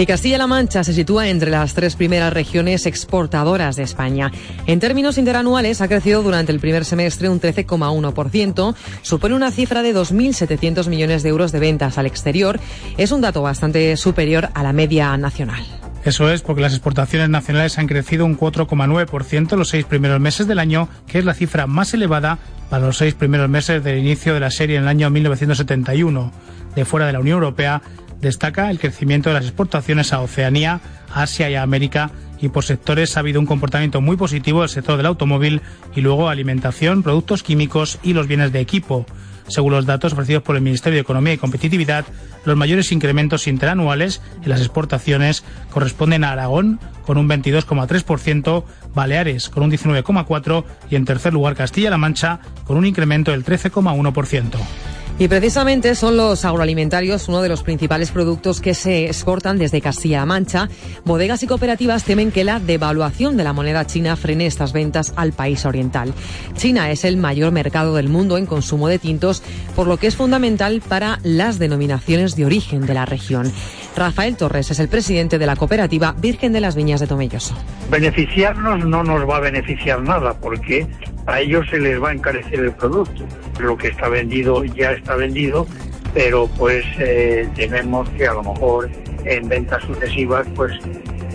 Y 0.00 0.06
Castilla-La 0.06 0.46
Mancha 0.46 0.82
se 0.82 0.94
sitúa 0.94 1.28
entre 1.28 1.50
las 1.50 1.74
tres 1.74 1.94
primeras 1.94 2.32
regiones 2.32 2.86
exportadoras 2.86 3.76
de 3.76 3.82
España. 3.82 4.32
En 4.64 4.80
términos 4.80 5.18
interanuales 5.18 5.82
ha 5.82 5.88
crecido 5.88 6.22
durante 6.22 6.52
el 6.52 6.58
primer 6.58 6.86
semestre 6.86 7.28
un 7.28 7.38
13,1%, 7.38 8.74
supone 9.02 9.34
una 9.34 9.50
cifra 9.50 9.82
de 9.82 9.94
2.700 9.94 10.88
millones 10.88 11.22
de 11.22 11.28
euros 11.28 11.52
de 11.52 11.58
ventas 11.58 11.98
al 11.98 12.06
exterior. 12.06 12.58
Es 12.96 13.12
un 13.12 13.20
dato 13.20 13.42
bastante 13.42 13.94
superior 13.98 14.48
a 14.54 14.62
la 14.62 14.72
media 14.72 15.14
nacional. 15.18 15.62
Eso 16.02 16.30
es 16.30 16.40
porque 16.40 16.62
las 16.62 16.72
exportaciones 16.72 17.28
nacionales 17.28 17.78
han 17.78 17.86
crecido 17.86 18.24
un 18.24 18.38
4,9% 18.38 19.54
los 19.54 19.68
seis 19.68 19.84
primeros 19.84 20.18
meses 20.18 20.46
del 20.46 20.60
año, 20.60 20.88
que 21.06 21.18
es 21.18 21.26
la 21.26 21.34
cifra 21.34 21.66
más 21.66 21.92
elevada 21.92 22.38
para 22.70 22.86
los 22.86 22.96
seis 22.96 23.12
primeros 23.12 23.50
meses 23.50 23.84
del 23.84 23.98
inicio 23.98 24.32
de 24.32 24.40
la 24.40 24.50
serie 24.50 24.76
en 24.76 24.84
el 24.84 24.88
año 24.88 25.10
1971. 25.10 26.32
De 26.74 26.84
fuera 26.84 27.04
de 27.06 27.12
la 27.12 27.20
Unión 27.20 27.34
Europea, 27.34 27.82
destaca 28.20 28.70
el 28.70 28.78
crecimiento 28.78 29.30
de 29.30 29.34
las 29.34 29.44
exportaciones 29.44 30.12
a 30.12 30.20
Oceanía, 30.20 30.80
Asia 31.12 31.50
y 31.50 31.54
América 31.54 32.10
y 32.40 32.48
por 32.48 32.64
sectores 32.64 33.16
ha 33.16 33.20
habido 33.20 33.40
un 33.40 33.46
comportamiento 33.46 34.00
muy 34.00 34.16
positivo 34.16 34.60
del 34.60 34.70
sector 34.70 34.96
del 34.96 35.06
automóvil 35.06 35.60
y 35.94 36.00
luego 36.00 36.28
alimentación, 36.28 37.02
productos 37.02 37.42
químicos 37.42 37.98
y 38.02 38.12
los 38.12 38.26
bienes 38.26 38.52
de 38.52 38.60
equipo. 38.60 39.06
Según 39.48 39.72
los 39.72 39.84
datos 39.84 40.12
ofrecidos 40.12 40.42
por 40.42 40.54
el 40.54 40.62
Ministerio 40.62 40.96
de 40.96 41.02
Economía 41.02 41.32
y 41.32 41.38
Competitividad, 41.38 42.04
los 42.44 42.56
mayores 42.56 42.92
incrementos 42.92 43.48
interanuales 43.48 44.22
en 44.42 44.48
las 44.48 44.60
exportaciones 44.60 45.44
corresponden 45.70 46.24
a 46.24 46.32
Aragón 46.32 46.78
con 47.04 47.18
un 47.18 47.28
22,3%, 47.28 48.64
Baleares 48.94 49.48
con 49.48 49.64
un 49.64 49.70
19,4% 49.72 50.64
y 50.88 50.96
en 50.96 51.04
tercer 51.04 51.32
lugar 51.32 51.56
Castilla-La 51.56 51.98
Mancha 51.98 52.40
con 52.64 52.76
un 52.76 52.86
incremento 52.86 53.32
del 53.32 53.44
13,1%. 53.44 54.99
Y 55.20 55.28
precisamente 55.28 55.94
son 55.96 56.16
los 56.16 56.46
agroalimentarios 56.46 57.28
uno 57.28 57.42
de 57.42 57.50
los 57.50 57.62
principales 57.62 58.10
productos 58.10 58.62
que 58.62 58.72
se 58.72 59.04
exportan 59.04 59.58
desde 59.58 59.82
Castilla-La 59.82 60.24
Mancha. 60.24 60.70
Bodegas 61.04 61.42
y 61.42 61.46
cooperativas 61.46 62.04
temen 62.04 62.32
que 62.32 62.42
la 62.42 62.58
devaluación 62.58 63.36
de 63.36 63.44
la 63.44 63.52
moneda 63.52 63.86
china 63.86 64.16
frene 64.16 64.46
estas 64.46 64.72
ventas 64.72 65.12
al 65.16 65.34
país 65.34 65.66
oriental. 65.66 66.14
China 66.56 66.90
es 66.90 67.04
el 67.04 67.18
mayor 67.18 67.52
mercado 67.52 67.96
del 67.96 68.08
mundo 68.08 68.38
en 68.38 68.46
consumo 68.46 68.88
de 68.88 68.98
tintos, 68.98 69.42
por 69.76 69.86
lo 69.88 69.98
que 69.98 70.06
es 70.06 70.16
fundamental 70.16 70.80
para 70.80 71.20
las 71.22 71.58
denominaciones 71.58 72.34
de 72.34 72.46
origen 72.46 72.86
de 72.86 72.94
la 72.94 73.04
región. 73.04 73.52
Rafael 73.96 74.36
Torres 74.36 74.70
es 74.70 74.78
el 74.78 74.88
presidente 74.88 75.38
de 75.38 75.46
la 75.46 75.56
cooperativa 75.56 76.14
Virgen 76.18 76.52
de 76.52 76.60
las 76.60 76.76
Viñas 76.76 77.00
de 77.00 77.06
Tomelloso. 77.06 77.54
Beneficiarnos 77.90 78.84
no 78.84 79.02
nos 79.02 79.28
va 79.28 79.36
a 79.36 79.40
beneficiar 79.40 80.02
nada 80.02 80.34
porque 80.34 80.86
a 81.26 81.40
ellos 81.40 81.66
se 81.70 81.78
les 81.78 82.02
va 82.02 82.10
a 82.10 82.12
encarecer 82.12 82.60
el 82.60 82.72
producto. 82.72 83.24
Lo 83.58 83.76
que 83.76 83.88
está 83.88 84.08
vendido 84.08 84.64
ya 84.64 84.92
está 84.92 85.16
vendido, 85.16 85.66
pero 86.14 86.46
pues 86.56 86.84
eh, 86.98 87.48
tememos 87.56 88.08
que 88.10 88.26
a 88.26 88.34
lo 88.34 88.42
mejor 88.42 88.90
en 89.24 89.48
ventas 89.48 89.82
sucesivas 89.84 90.46
pues 90.54 90.72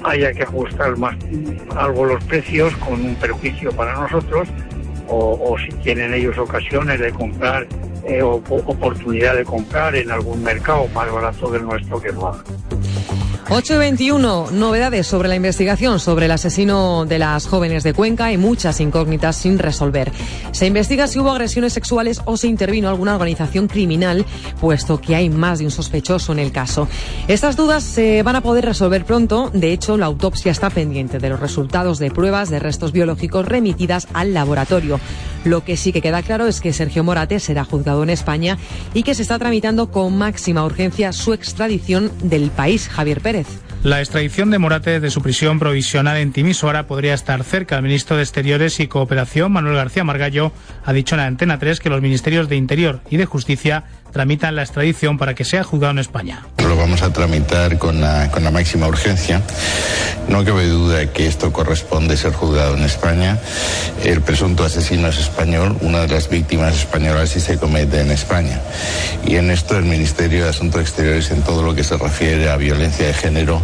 haya 0.04 0.32
que 0.34 0.44
ajustar 0.44 0.98
más 0.98 1.15
algo 1.76 2.06
los 2.06 2.24
precios 2.26 2.76
con 2.78 2.94
un 2.94 3.15
perjuicio 3.15 3.72
para 3.72 3.94
nosotros 3.94 4.48
o, 5.08 5.56
si 5.58 5.70
tienen 5.78 6.13
ellos 6.13 6.38
ocasiones 6.38 7.00
de 7.00 7.12
comprar 7.12 7.68
eh, 8.06 8.22
o, 8.22 8.36
oportunidad 8.36 9.36
de 9.36 9.46
comprar 9.46 9.96
en 9.96 10.12
algún 10.12 10.44
mercado 10.44 10.88
más 10.89 11.12
barato 11.12 11.52
del 11.52 11.63
nuestro 11.63 12.02
que 12.02 12.12
no 12.12 12.28
8 13.47 13.75
y 13.75 13.77
21, 13.77 14.49
novedades 14.53 15.05
sobre 15.05 15.29
la 15.29 15.36
investigación 15.36 15.99
sobre 15.99 16.25
el 16.25 16.31
asesino 16.31 17.05
de 17.05 17.19
las 17.19 17.45
jóvenes 17.45 17.84
de 17.84 17.93
Cuenca 17.93 18.31
y 18.31 18.38
muchas 18.38 18.79
incógnitas 18.79 19.36
sin 19.36 19.60
resolver. 19.60 20.12
Se 20.51 20.65
investiga 20.65 21.05
si 21.05 21.19
hubo 21.19 21.29
agresiones 21.29 21.71
sexuales 21.73 22.21
o 22.25 22.38
si 22.38 22.47
intervino 22.47 22.89
alguna 22.89 23.13
organización 23.13 23.67
criminal, 23.67 24.25
puesto 24.60 24.99
que 24.99 25.15
hay 25.15 25.29
más 25.29 25.60
de 25.60 25.65
un 25.65 25.71
sospechoso 25.71 26.31
en 26.31 26.39
el 26.39 26.51
caso. 26.51 26.88
Estas 27.27 27.55
dudas 27.55 27.84
se 27.84 28.23
van 28.23 28.36
a 28.36 28.41
poder 28.41 28.65
resolver 28.65 29.05
pronto. 29.05 29.51
De 29.53 29.71
hecho, 29.73 29.95
la 29.95 30.08
autopsia 30.08 30.51
está 30.51 30.71
pendiente 30.71 31.19
de 31.19 31.29
los 31.29 31.39
resultados 31.39 31.99
de 31.99 32.10
pruebas 32.10 32.49
de 32.49 32.58
restos 32.58 32.93
biológicos 32.93 33.45
remitidas 33.45 34.08
al 34.13 34.34
laboratorio. 34.34 34.99
Lo 35.43 35.63
que 35.63 35.77
sí 35.77 35.93
que 35.93 36.01
queda 36.01 36.23
claro 36.23 36.47
es 36.47 36.62
que 36.62 36.73
Sergio 36.73 37.03
Morate 37.03 37.39
será 37.39 37.63
juzgado 37.63 38.01
en 38.01 38.10
España 38.10 38.58
y 38.95 39.03
que 39.03 39.13
se 39.13 39.21
está 39.21 39.38
tramitando 39.38 39.91
con 39.91 40.17
máxima 40.17 40.65
urgencia 40.65 41.13
su 41.13 41.34
extradición 41.34 42.12
del 42.23 42.49
país. 42.49 42.89
Javier 42.89 43.21
Pérez. 43.21 43.35
La 43.84 44.00
extradición 44.00 44.50
de 44.50 44.58
Morate 44.58 45.00
de 45.00 45.12
su 45.12 45.21
prisión 45.21 45.60
provisional 45.60 46.17
en 46.17 46.32
Timisoara 46.32 46.88
podría 46.88 47.13
estar 47.13 47.43
cerca. 47.43 47.76
El 47.76 47.84
ministro 47.84 48.17
de 48.17 48.24
Exteriores 48.24 48.80
y 48.80 48.88
Cooperación, 48.88 49.52
Manuel 49.52 49.76
García 49.76 50.04
Margallo, 50.04 50.52
ha 50.84 50.93
dicho 50.93 51.15
en 51.15 51.21
la 51.21 51.28
Antena 51.28 51.60
3 51.60 51.80
que 51.80 51.89
los 51.89 52.02
ministerios 52.02 52.50
de 52.50 52.56
Interior 52.56 53.02
y 53.10 53.17
de 53.17 53.26
Justicia 53.26 53.84
tramitan 54.15 54.56
la 54.56 54.62
extradición 54.62 55.17
para 55.17 55.34
que 55.34 55.43
sea 55.43 55.65
juzgado 55.65 55.91
en 55.91 55.99
España. 55.99 56.45
Lo 56.60 56.78
vamos 56.78 57.01
a 57.01 57.12
tramitar 57.12 57.78
con 57.78 57.99
la, 57.99 58.32
con 58.32 58.45
la 58.45 58.49
máxima 58.49 58.88
urgencia. 58.88 59.41
No 60.30 60.45
cabe 60.45 60.67
duda 60.67 61.12
que 61.12 61.28
esto 61.28 61.51
corresponde 61.51 62.15
ser 62.15 62.32
juzgado 62.32 62.78
en 62.78 62.84
España. 62.84 63.38
El 64.06 64.21
presunto 64.21 64.63
asesino 64.63 65.10
es 65.10 65.19
español, 65.19 65.75
una 65.82 65.99
de 65.99 66.08
las 66.08 66.30
víctimas 66.30 66.78
españolas 66.78 67.32
sí 67.32 67.41
se 67.41 67.58
comete 67.58 67.99
en 67.99 68.10
España. 68.10 68.62
Y 69.28 69.36
en 69.36 69.51
esto 69.51 69.78
el 69.78 69.84
Ministerio 69.84 70.45
de 70.45 70.49
Asuntos 70.51 70.80
Exteriores, 70.80 71.30
en 71.32 71.41
todo 71.41 71.62
lo 71.62 71.75
que 71.75 71.84
se 71.84 71.97
refiere 71.97 72.49
a 72.49 72.56
violencia 72.56 73.08
de 73.08 73.13
género, 73.13 73.62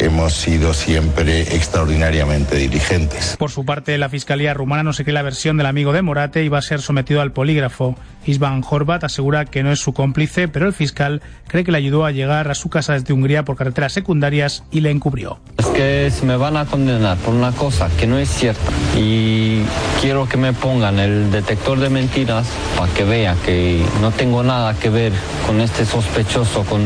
hemos 0.00 0.34
sido 0.34 0.74
siempre 0.74 1.42
extraordinariamente 1.54 2.56
diligentes. 2.56 3.36
Por 3.38 3.52
su 3.52 3.64
parte, 3.64 3.96
la 3.96 4.08
Fiscalía 4.08 4.54
rumana 4.54 4.82
no 4.82 4.92
se 4.92 5.04
cree 5.04 5.14
la 5.14 5.22
versión 5.22 5.56
del 5.56 5.66
amigo 5.66 5.92
de 5.92 6.02
Morate 6.02 6.42
y 6.42 6.48
va 6.48 6.58
a 6.58 6.62
ser 6.62 6.82
sometido 6.82 7.20
al 7.20 7.30
polígrafo. 7.30 7.96
Isvan 8.26 8.64
Horvat 8.68 9.04
asegura 9.04 9.44
que 9.44 9.62
no 9.62 9.70
es 9.70 9.83
su 9.84 9.92
cómplice, 9.92 10.48
pero 10.48 10.66
el 10.66 10.72
fiscal 10.72 11.22
cree 11.46 11.62
que 11.62 11.70
le 11.70 11.78
ayudó 11.78 12.04
a 12.04 12.10
llegar 12.10 12.50
a 12.50 12.54
su 12.54 12.70
casa 12.70 12.94
desde 12.94 13.12
Hungría 13.12 13.44
por 13.44 13.56
carreteras 13.56 13.92
secundarias 13.92 14.64
y 14.70 14.80
le 14.80 14.90
encubrió. 14.90 15.38
Es 15.58 15.66
que 15.66 16.10
se 16.10 16.24
me 16.24 16.36
van 16.36 16.56
a 16.56 16.64
condenar 16.64 17.18
por 17.18 17.34
una 17.34 17.52
cosa 17.52 17.88
que 17.98 18.06
no 18.06 18.18
es 18.18 18.28
cierta 18.28 18.72
y 18.96 19.62
quiero 20.00 20.28
que 20.28 20.36
me 20.36 20.52
pongan 20.52 20.98
el 20.98 21.30
detector 21.30 21.78
de 21.78 21.90
mentiras 21.90 22.46
para 22.78 22.92
que 22.92 23.04
vea 23.04 23.36
que 23.44 23.84
no 24.00 24.10
tengo 24.10 24.42
nada 24.42 24.74
que 24.74 24.88
ver 24.88 25.12
con 25.46 25.60
este 25.60 25.84
sospechoso, 25.84 26.64
con 26.64 26.82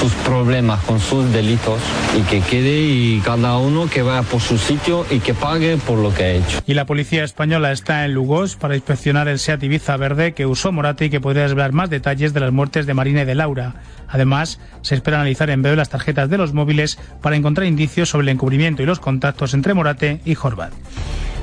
sus 0.00 0.12
problemas, 0.12 0.82
con 0.84 1.00
sus 1.00 1.32
delitos 1.32 1.80
y 2.18 2.20
que 2.22 2.40
quede 2.40 2.80
y 2.80 3.20
cada 3.24 3.56
uno 3.56 3.88
que 3.88 4.02
vaya 4.02 4.22
por 4.22 4.40
su 4.40 4.58
sitio 4.58 5.06
y 5.10 5.20
que 5.20 5.32
pague 5.32 5.78
por 5.78 5.98
lo 5.98 6.12
que 6.12 6.22
ha 6.22 6.30
hecho. 6.32 6.60
Y 6.66 6.74
la 6.74 6.84
policía 6.84 7.24
española 7.24 7.72
está 7.72 8.04
en 8.04 8.12
Lugos 8.12 8.56
para 8.56 8.76
inspeccionar 8.76 9.28
el 9.28 9.38
Seat 9.38 9.62
Ibiza 9.62 9.96
verde 9.96 10.34
que 10.34 10.44
usó 10.44 10.70
Morate 10.70 11.06
y 11.06 11.10
que 11.10 11.20
podría 11.20 11.44
desvelar 11.44 11.72
más 11.72 11.88
detalles 11.88 12.15
de 12.16 12.40
las 12.40 12.52
muertes 12.52 12.86
de 12.86 12.94
Marina 12.94 13.22
y 13.22 13.24
de 13.24 13.34
Laura. 13.34 13.74
Además, 14.08 14.58
se 14.82 14.94
espera 14.94 15.18
analizar 15.18 15.50
en 15.50 15.62
breve 15.62 15.76
las 15.76 15.88
tarjetas 15.88 16.30
de 16.30 16.38
los 16.38 16.52
móviles 16.52 16.98
para 17.20 17.36
encontrar 17.36 17.66
indicios 17.66 18.08
sobre 18.08 18.24
el 18.24 18.30
encubrimiento 18.30 18.82
y 18.82 18.86
los 18.86 19.00
contactos 19.00 19.54
entre 19.54 19.74
Morate 19.74 20.20
y 20.24 20.36
Horvat. 20.36 20.72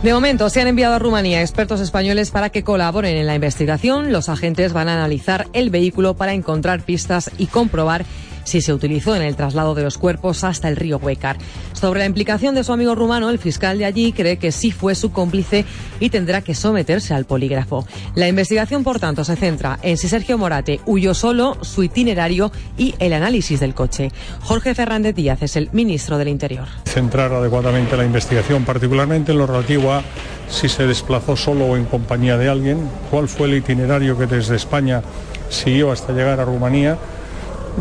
De 0.03 0.13
momento, 0.13 0.49
se 0.49 0.59
han 0.59 0.67
enviado 0.67 0.95
a 0.95 0.99
Rumanía 0.99 1.41
expertos 1.41 1.79
españoles 1.79 2.29
para 2.29 2.49
que 2.49 2.63
colaboren 2.63 3.15
en 3.15 3.25
la 3.25 3.35
investigación. 3.35 4.11
Los 4.11 4.27
agentes 4.27 4.73
van 4.73 4.89
a 4.89 4.95
analizar 4.95 5.47
el 5.53 5.69
vehículo 5.69 6.15
para 6.15 6.33
encontrar 6.33 6.81
pistas 6.81 7.31
y 7.37 7.45
comprobar 7.45 8.03
si 8.43 8.61
se 8.61 8.73
utilizó 8.73 9.15
en 9.15 9.21
el 9.21 9.35
traslado 9.35 9.75
de 9.75 9.83
los 9.83 9.97
cuerpos 9.97 10.43
hasta 10.43 10.67
el 10.67 10.75
río 10.75 10.97
Huecar. 10.97 11.37
Sobre 11.73 11.99
la 11.99 12.05
implicación 12.05 12.55
de 12.55 12.63
su 12.63 12.73
amigo 12.73 12.95
rumano, 12.95 13.29
el 13.29 13.39
fiscal 13.39 13.77
de 13.77 13.85
allí 13.85 14.13
cree 14.13 14.37
que 14.37 14.51
sí 14.51 14.71
fue 14.71 14.95
su 14.95 15.11
cómplice 15.11 15.65
y 15.99 16.09
tendrá 16.09 16.41
que 16.41 16.55
someterse 16.55 17.13
al 17.13 17.25
polígrafo. 17.25 17.85
La 18.15 18.27
investigación, 18.27 18.83
por 18.83 18.99
tanto, 18.99 19.23
se 19.23 19.35
centra 19.35 19.79
en 19.81 19.97
si 19.97 20.07
Sergio 20.07 20.37
Morate 20.37 20.79
huyó 20.85 21.13
solo, 21.13 21.57
su 21.61 21.83
itinerario 21.83 22.51
y 22.77 22.95
el 22.99 23.13
análisis 23.13 23.59
del 23.59 23.73
coche. 23.73 24.11
Jorge 24.41 24.75
Fernández 24.75 25.15
Díaz 25.15 25.41
es 25.41 25.55
el 25.55 25.69
ministro 25.71 26.17
del 26.17 26.27
Interior. 26.27 26.67
Centrar 26.85 27.33
adecuadamente 27.33 27.97
la 27.97 28.05
investigación, 28.05 28.65
particularmente 28.65 29.31
en 29.31 29.37
lo 29.37 29.47
relativo 29.47 29.91
a 29.91 30.03
si 30.49 30.69
se 30.69 30.85
desplazó 30.85 31.35
solo 31.35 31.65
o 31.65 31.77
en 31.77 31.85
compañía 31.85 32.37
de 32.37 32.49
alguien, 32.49 32.89
cuál 33.09 33.27
fue 33.27 33.47
el 33.47 33.55
itinerario 33.55 34.17
que 34.17 34.27
desde 34.27 34.55
España 34.55 35.01
siguió 35.49 35.91
hasta 35.91 36.13
llegar 36.13 36.39
a 36.39 36.45
Rumanía 36.45 36.97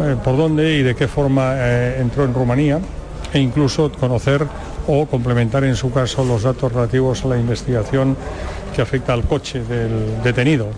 eh, 0.00 0.16
por 0.22 0.36
dónde 0.36 0.74
y 0.74 0.82
de 0.82 0.94
qué 0.94 1.08
forma 1.08 1.54
eh, 1.56 2.00
entró 2.00 2.24
en 2.24 2.34
Rumanía 2.34 2.80
e 3.32 3.38
incluso 3.38 3.90
conocer 3.92 4.46
o 4.86 5.06
complementar 5.06 5.64
en 5.64 5.76
su 5.76 5.92
caso 5.92 6.24
los 6.24 6.42
datos 6.42 6.72
relativos 6.72 7.24
a 7.24 7.28
la 7.28 7.38
investigación 7.38 8.16
que 8.74 8.82
afecta 8.82 9.12
al 9.12 9.24
coche 9.24 9.62
del 9.62 10.22
detenido 10.22 10.68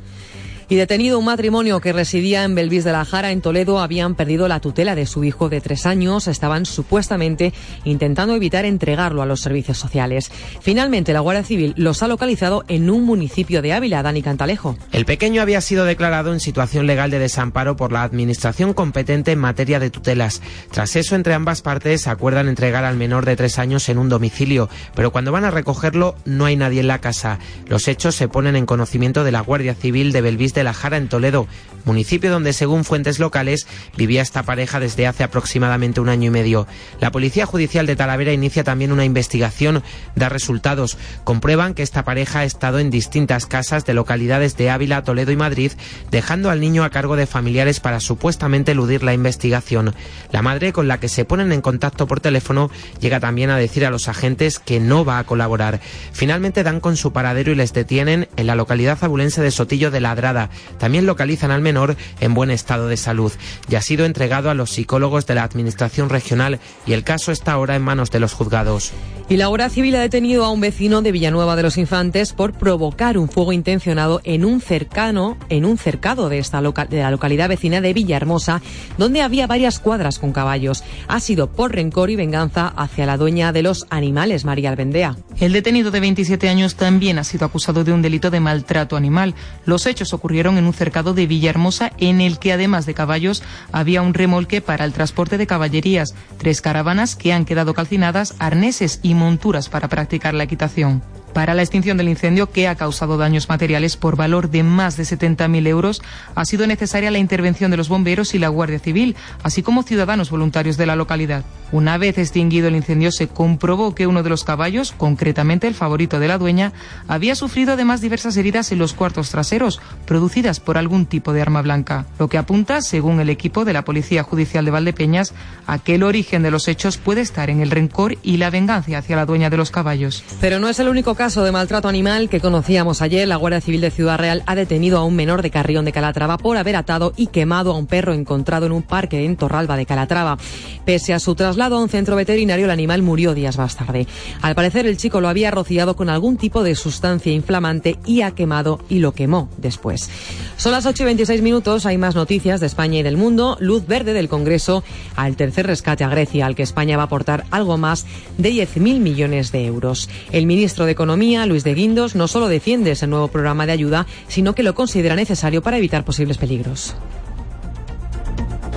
y 0.69 0.77
detenido 0.77 1.19
un 1.19 1.25
matrimonio 1.27 1.81
que 1.81 1.93
residía 1.93 2.45
en 2.45 2.55
Belvis 2.55 2.85
de 2.85 2.93
la 2.93 3.05
Jara, 3.05 3.33
en 3.33 3.41
Toledo, 3.41 3.81
habían 3.81 4.15
perdido 4.15 4.49
la 4.49 4.61
tutela 4.61 4.95
de 4.95 5.07
su 5.07 5.25
hijo 5.25 5.49
de 5.49 5.61
tres 5.61 5.87
años. 5.87 6.29
Estaban 6.29 6.67
supuestamente 6.67 7.53
intentando 7.85 8.35
evitar 8.35 8.65
entregarlo 8.65 9.23
a 9.23 9.27
los 9.27 9.41
servicios 9.41 9.79
sociales. 9.79 10.31
Finalmente, 10.61 11.13
la 11.13 11.21
Guardia 11.21 11.45
Civil 11.45 11.75
los 11.77 12.03
ha 12.03 12.09
localizado 12.09 12.65
en 12.69 12.91
un 12.91 13.05
municipio 13.05 13.63
de 13.63 13.73
Ávila, 13.73 14.03
Dani 14.03 14.23
Cantalejo. 14.23 14.77
El 14.93 15.05
pequeño 15.05 15.43
había 15.43 15.61
sido 15.61 15.85
declarado 15.85 16.33
en 16.33 16.41
situación 16.41 16.87
legal 16.87 17.11
de 17.11 17.19
desamparo 17.19 17.77
por 17.77 17.93
la 17.93 18.03
administración 18.03 18.73
competente 18.75 19.33
en 19.33 19.39
materia 19.39 19.79
de 19.81 19.91
tutelas. 19.91 20.41
Tras 20.71 20.97
eso, 20.97 21.15
entre 21.17 21.35
ambas 21.35 21.63
partes 21.63 22.07
acuerdan 22.07 22.49
entregar 22.49 22.85
al 22.85 22.97
menor 22.97 23.25
de 23.25 23.37
tres 23.37 23.59
años 23.59 23.89
en 23.89 23.99
un 23.99 24.09
domicilio, 24.09 24.69
pero 24.95 25.13
cuando 25.13 25.33
van 25.33 25.45
a 25.45 25.51
recogerlo 25.51 26.17
no 26.25 26.47
hay 26.47 26.57
nadie 26.57 26.81
en 26.81 26.89
la 26.89 27.01
casa. 27.01 27.39
Los 27.67 27.89
hechos 27.89 28.15
se 28.15 28.29
ponen 28.29 28.57
en 28.57 28.67
conocimiento 28.67 29.25
de 29.25 29.33
la 29.33 29.41
Guardia 29.41 29.75
Civil 29.75 30.13
de 30.13 30.21
Belvis 30.21 30.54
de 30.55 30.65
la 30.65 30.75
Jara 30.75 30.97
en 30.97 31.09
Toledo, 31.09 31.47
municipio 31.85 32.31
donde 32.31 32.53
según 32.53 32.85
fuentes 32.85 33.19
locales 33.19 33.67
vivía 33.97 34.23
esta 34.23 34.43
pareja 34.43 34.81
desde 34.81 35.07
hace 35.07 35.25
aproximadamente 35.25 36.01
un 36.01 36.09
año 36.09 36.29
y 36.29 36.31
medio. 36.31 36.67
La 37.01 37.11
Policía 37.13 37.47
Judicial 37.47 37.87
de 37.87 37.97
Talavera 37.97 38.33
inicia 38.33 38.65
también 38.65 38.93
una 38.93 39.05
investigación, 39.05 39.83
da 40.15 40.29
resultados, 40.29 40.97
comprueban 41.25 41.75
que 41.75 41.83
esta 41.83 42.05
pareja 42.05 42.41
ha 42.41 42.45
estado 42.45 42.79
en 42.79 42.91
distintas 42.91 43.47
casas 43.47 43.85
de 43.85 43.95
localidades 43.95 44.57
de 44.57 44.71
Ávila, 44.71 45.03
Toledo 45.03 45.33
y 45.33 45.37
Madrid, 45.37 45.73
dejando 46.11 46.51
al 46.51 46.61
niño 46.61 46.85
a 46.85 46.91
cargo 46.91 47.17
de 47.17 47.27
familiares 47.27 47.81
para 47.81 48.01
supuestamente 48.01 48.73
eludir 48.73 49.03
la 49.03 49.15
investigación. 49.15 49.95
La 50.31 50.43
madre 50.43 50.73
con 50.73 50.89
la 50.89 50.99
que 51.01 51.09
se 51.09 51.25
ponen 51.25 51.53
en 51.53 51.61
contacto 51.61 52.07
por 52.07 52.21
teléfono 52.21 52.71
llega 53.01 53.21
también 53.21 53.51
a 53.51 53.57
decir 53.57 53.85
a 53.85 53.91
los 53.91 54.09
agentes 54.09 54.59
que 54.59 54.81
no 54.81 55.05
va 55.05 55.19
a 55.19 55.25
colaborar. 55.25 55.81
Finalmente 56.13 56.63
dan 56.63 56.81
con 56.81 56.97
su 56.97 57.13
paradero 57.13 57.53
y 57.53 57.55
les 57.55 57.73
detienen 57.73 58.29
en 58.37 58.47
la 58.47 58.55
localidad 58.55 58.99
abulense 59.03 59.43
de 59.43 59.51
Sotillo 59.51 59.91
de 59.91 60.01
Ladrada, 60.01 60.44
también 60.79 61.07
localizan 61.07 61.51
al 61.51 61.61
menor 61.61 61.97
en 62.21 62.35
buen 62.35 62.51
estado 62.51 62.89
de 62.89 62.97
salud 62.97 63.33
y 63.69 63.75
ha 63.75 63.83
sido 63.83 64.05
entregado 64.05 64.51
a 64.51 64.55
los 64.55 64.71
psicólogos 64.71 65.27
de 65.27 65.35
la 65.35 65.45
Administración 65.45 66.09
Regional 66.11 66.61
y 66.87 66.93
el 66.93 67.05
caso 67.05 67.33
está 67.33 67.53
ahora 67.53 67.77
en 67.77 67.83
manos 67.83 68.11
de 68.11 68.21
los 68.21 68.33
juzgados. 68.33 68.93
Y 69.27 69.39
la 69.39 69.47
Guardia 69.47 69.71
Civil 69.71 69.97
ha 69.97 70.01
detenido 70.01 70.45
a 70.45 70.51
un 70.51 70.61
vecino 70.61 71.01
de 71.01 71.11
Villanueva 71.11 71.57
de 71.57 71.63
los 71.63 71.79
Infantes 71.79 72.35
por 72.35 72.53
provocar 72.53 73.17
un 73.17 73.31
fuego 73.31 73.55
intencionado 73.55 74.21
en 74.23 74.45
un 74.45 74.61
cercano, 74.61 75.39
en 75.49 75.65
un 75.65 75.79
cercado 75.79 76.29
de 76.29 76.39
esta 76.39 76.61
de 76.61 76.99
la 77.01 77.11
localidad 77.11 77.49
vecina 77.49 77.81
de 77.81 77.95
Villahermosa, 77.95 78.61
donde 78.99 79.23
había 79.23 79.47
varias 79.47 79.79
cuadras 79.79 80.19
con 80.19 80.33
caballos. 80.33 80.85
Ha 81.09 81.21
sido 81.21 81.51
por 81.51 81.75
rencor 81.75 82.11
y 82.11 82.17
venganza 82.17 82.69
hacia 82.69 83.07
la 83.07 83.17
dueña 83.17 83.51
de 83.53 83.63
los 83.63 83.87
animales, 83.89 84.45
María 84.45 84.69
Albendea. 84.69 85.17
El 85.41 85.55
detenido 85.55 85.91
de 85.91 86.01
27 86.01 86.51
años 86.51 86.75
también 86.75 87.19
ha 87.19 87.25
sido 87.25 87.47
acusado 87.47 87.83
de 87.83 87.95
un 87.95 88.03
delito 88.03 88.31
de 88.31 88.41
maltrato 88.41 88.95
animal. 88.95 89.35
Los 89.65 89.87
hechos 89.87 90.13
ocurrieron 90.13 90.59
en 90.59 90.67
un 90.67 90.75
cercado 90.75 91.15
de 91.15 91.27
Villahermosa 91.27 91.93
en 91.97 92.21
el 92.21 92.39
que 92.39 92.53
además 92.53 92.85
de 92.85 92.93
caballos 92.93 93.43
había 93.73 94.03
un 94.03 94.13
remolque 94.13 94.61
para 94.61 94.85
el 94.85 94.93
transporte 94.93 95.39
de 95.39 95.47
caballerías, 95.47 96.15
tres 96.37 96.61
caravanas 96.61 97.17
que 97.17 97.33
han 97.33 97.47
quedado 97.47 97.73
calcinadas, 97.73 98.35
arneses 98.39 99.01
y 99.03 99.14
monturas 99.15 99.69
para 99.69 99.89
practicar 99.89 100.35
la 100.35 100.45
equitación 100.45 101.03
para 101.35 101.53
la 101.53 101.63
extinción 101.63 101.99
del 101.99 102.09
incendio 102.09 102.51
que 102.51 102.69
ha 102.69 102.77
causado 102.77 103.19
daños 103.19 103.49
materiales 103.49 103.97
por 103.97 104.17
valor 104.17 104.49
de 104.51 104.63
más 104.63 104.97
de 104.97 105.03
70.000 105.03 105.67
euros, 105.67 106.01
ha 106.35 106.45
sido 106.45 106.67
necesaria 106.67 107.11
la 107.11 107.19
intervención 107.19 107.73
de 107.73 107.77
los 107.77 107.89
bomberos 107.89 108.35
y 108.35 108.39
la 108.39 108.49
Guardia 108.49 108.79
Civil, 108.79 109.17
así 109.43 109.63
como 109.63 109.83
ciudadanos 109.83 110.31
voluntarios 110.31 110.77
de 110.77 110.87
la 110.87 110.97
localidad. 110.97 111.45
Una 111.73 111.99
vez 111.99 112.19
extinguido 112.19 112.69
el 112.69 112.77
incendio, 112.77 113.11
se 113.11 113.27
comprobó 113.27 113.97
que 113.97 114.07
uno 114.07 114.23
de 114.23 114.31
los 114.31 114.45
caballos, 114.45 114.95
concretamente 114.97 115.67
el 115.67 115.75
favorito 115.75 116.21
de 116.21 116.29
la 116.29 116.39
dueña, 116.39 116.73
había 117.09 117.35
sufrido 117.35 117.73
además 117.73 118.01
diversas 118.01 118.37
heridas 118.37 118.71
en 118.71 118.79
los 118.79 118.95
cuartos 118.95 119.31
traseros, 119.31 119.81
producidas 120.07 120.61
por 120.61 120.79
algún 120.79 121.05
tipo 121.05 121.33
de 121.33 121.43
arma 121.43 121.63
blanca, 121.63 122.07
lo 122.19 122.29
que 122.29 122.39
apunta, 122.39 122.81
según 122.81 123.19
el 123.19 123.29
equipo 123.29 123.65
de 123.65 123.73
la 123.73 123.85
Policía 123.85 124.23
Judicial 124.23 124.65
de 124.65 124.71
Valdepeñas, 124.71 125.35
a 125.67 125.81
que 125.81 125.97
el 125.97 126.05
origen 126.05 126.45
de 126.45 126.53
los 126.53 126.69
hechos 126.69 126.97
puede 126.97 127.23
estar 127.23 127.51
en 127.51 127.61
el 127.61 127.73
rencor 127.73 128.19
y 128.23 128.37
la 128.37 128.51
venganza 128.51 128.97
hacia 128.97 129.17
la 129.17 129.27
dueña 129.27 129.51
de 129.51 129.57
los 129.57 129.73
caballos. 129.73 130.23
Pero 130.41 130.61
no 130.61 130.69
es 130.69 130.79
el 130.79 130.89
único 130.89 131.17
caso 131.17 131.24
caso 131.25 131.43
de 131.43 131.53
maltrato 131.53 131.89
animal 131.89 132.29
que 132.29 132.39
conocíamos 132.39 133.01
ayer, 133.01 133.27
la 133.27 133.37
Guardia 133.37 133.63
Civil 133.63 133.81
de 133.81 133.91
Ciudad 133.91 134.19
Real 134.19 134.43
ha 134.45 134.55
detenido 134.55 134.99
a 134.99 135.05
un 135.05 135.17
menor 135.17 135.41
de 135.41 135.51
Carrión 135.51 135.87
de 135.87 135.93
Calatrava 135.93 136.37
por 136.37 136.59
haber 136.59 136.77
atado 136.77 137.15
y 137.17 137.29
quemado 137.29 137.73
a 137.73 137.79
un 137.79 137.87
perro 137.87 138.13
encontrado 138.13 138.67
en 138.67 138.73
un 138.73 138.83
parque 138.83 139.25
en 139.25 139.37
Torralba 139.37 139.79
de 139.79 139.87
Calatrava. 139.87 140.37
Pese 140.85 141.15
a 141.15 141.19
su 141.19 141.35
traslado 141.35 141.79
a 141.79 141.81
un 141.81 141.89
centro 141.89 142.15
veterinario, 142.15 142.67
el 142.67 142.71
animal 142.71 143.01
murió 143.01 143.33
días 143.33 143.57
más 143.57 143.75
tarde. 143.75 144.07
Al 144.43 144.55
parecer, 144.55 144.87
el 144.87 144.99
chico 144.99 145.23
lo 145.23 145.29
había 145.29 145.51
rociado 145.51 145.97
con 145.97 146.11
algún 146.11 146.37
tipo 146.37 146.63
de 146.63 146.75
sustancia 146.75 147.33
inflamante 147.33 147.99
y 148.05 148.21
ha 148.21 148.33
quemado 148.33 148.81
y 148.91 148.99
lo 148.99 149.13
quemó 149.13 149.49
después. 149.57 150.11
Son 150.59 150.73
las 150.73 150.85
8 150.85 151.05
y 151.05 151.07
26 151.07 151.41
minutos, 151.41 151.87
hay 151.87 151.97
más 151.97 152.15
noticias 152.15 152.61
de 152.61 152.67
España 152.67 152.99
y 152.99 153.03
del 153.03 153.17
mundo. 153.17 153.57
Luz 153.61 153.87
verde 153.87 154.13
del 154.13 154.29
Congreso 154.29 154.85
al 155.17 155.37
tercer 155.37 155.67
rescate 155.67 156.05
a 156.05 156.11
Grecia, 156.11 156.45
al 156.45 156.55
que 156.55 156.63
España 156.63 156.99
va 156.99 157.05
a 157.05 157.07
aportar 157.07 157.47
algo 157.51 157.79
más 157.79 158.05
de 158.37 158.51
10.000 158.51 158.99
millones 159.01 159.53
de 159.53 159.65
euros. 159.65 160.11
El 160.31 160.45
ministro 160.45 160.85
de 160.85 160.93
Economía 160.93 161.14
Luis 161.17 161.65
de 161.65 161.75
Guindos, 161.75 162.15
no 162.15 162.27
solo 162.27 162.49
defiende 162.49 162.91
ese 162.91 163.07
nuevo 163.07 163.29
programa 163.29 163.67
de 163.67 163.73
ayuda, 163.73 164.07
sino 164.29 164.55
que 164.55 164.63
lo 164.63 164.75
considera 164.75 165.15
necesario 165.15 165.63
para 165.63 165.79
evitar 165.79 166.05
posibles 166.05 166.39
peligros. 166.39 166.95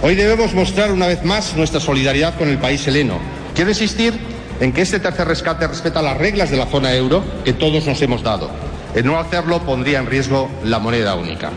Hoy 0.03 0.15
debemos 0.15 0.53
mostrar 0.53 0.91
una 0.91 1.07
vez 1.07 1.23
más 1.25 1.55
nuestra 1.55 1.79
solidaridad 1.79 2.37
con 2.37 2.49
el 2.49 2.59
país 2.59 2.87
heleno. 2.87 3.17
Quiero 3.55 3.71
insistir 3.71 4.13
en 4.59 4.71
que 4.71 4.81
este 4.81 4.99
tercer 4.99 5.27
rescate 5.27 5.67
respeta 5.67 6.01
las 6.01 6.17
reglas 6.17 6.51
de 6.51 6.57
la 6.57 6.67
zona 6.67 6.93
euro 6.93 7.23
que 7.43 7.53
todos 7.53 7.85
nos 7.87 8.01
hemos 8.01 8.21
dado. 8.21 8.49
El 8.93 9.05
no 9.05 9.17
hacerlo 9.17 9.59
pondría 9.65 9.99
en 9.99 10.05
riesgo 10.05 10.49
la 10.63 10.79
moneda 10.79 11.15
única 11.15 11.51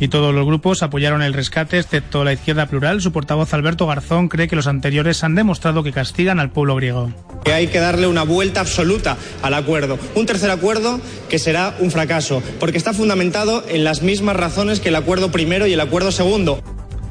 y 0.00 0.08
todos 0.08 0.34
los 0.34 0.46
grupos 0.46 0.82
apoyaron 0.82 1.22
el 1.22 1.34
rescate, 1.34 1.78
excepto 1.78 2.24
la 2.24 2.32
izquierda 2.32 2.66
plural. 2.66 3.00
Su 3.00 3.12
portavoz 3.12 3.52
Alberto 3.54 3.86
Garzón 3.86 4.28
cree 4.28 4.48
que 4.48 4.56
los 4.56 4.66
anteriores 4.66 5.24
han 5.24 5.34
demostrado 5.34 5.82
que 5.82 5.92
castigan 5.92 6.40
al 6.40 6.50
pueblo 6.50 6.76
griego. 6.76 7.12
Hay 7.46 7.68
que 7.68 7.80
darle 7.80 8.06
una 8.06 8.24
vuelta 8.24 8.60
absoluta 8.60 9.16
al 9.42 9.54
acuerdo. 9.54 9.98
Un 10.14 10.26
tercer 10.26 10.50
acuerdo 10.50 11.00
que 11.28 11.38
será 11.38 11.74
un 11.80 11.90
fracaso, 11.90 12.42
porque 12.60 12.78
está 12.78 12.92
fundamentado 12.92 13.64
en 13.68 13.84
las 13.84 14.02
mismas 14.02 14.36
razones 14.36 14.80
que 14.80 14.90
el 14.90 14.96
acuerdo 14.96 15.30
primero 15.30 15.66
y 15.66 15.72
el 15.72 15.80
acuerdo 15.80 16.12
segundo. 16.12 16.62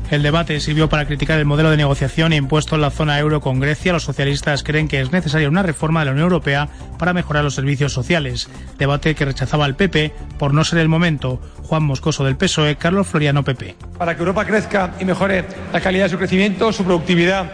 El 0.09 0.23
debate 0.23 0.61
sirvió 0.61 0.87
para 0.87 1.05
criticar 1.05 1.37
el 1.37 1.43
modelo 1.43 1.69
de 1.69 1.75
negociación 1.75 2.31
impuesto 2.31 2.75
en 2.75 2.81
la 2.81 2.91
zona 2.91 3.19
euro 3.19 3.41
con 3.41 3.59
Grecia. 3.59 3.91
Los 3.91 4.03
socialistas 4.03 4.63
creen 4.63 4.87
que 4.87 5.01
es 5.01 5.11
necesaria 5.11 5.49
una 5.49 5.63
reforma 5.63 5.99
de 5.99 6.05
la 6.05 6.11
Unión 6.13 6.23
Europea 6.23 6.69
para 6.97 7.11
mejorar 7.11 7.43
los 7.43 7.55
servicios 7.55 7.91
sociales. 7.91 8.49
Debate 8.77 9.15
que 9.15 9.25
rechazaba 9.25 9.65
el 9.65 9.75
PP 9.75 10.13
por 10.39 10.53
no 10.53 10.63
ser 10.63 10.79
el 10.79 10.87
momento. 10.87 11.41
Juan 11.63 11.83
Moscoso 11.83 12.23
del 12.23 12.37
PSOE, 12.37 12.77
Carlos 12.77 13.07
Floriano 13.07 13.43
PP. 13.43 13.75
Para 13.97 14.15
que 14.15 14.21
Europa 14.21 14.45
crezca 14.45 14.93
y 14.97 15.03
mejore 15.03 15.43
la 15.73 15.81
calidad 15.81 16.05
de 16.05 16.11
su 16.11 16.17
crecimiento, 16.17 16.71
su 16.71 16.85
productividad 16.85 17.51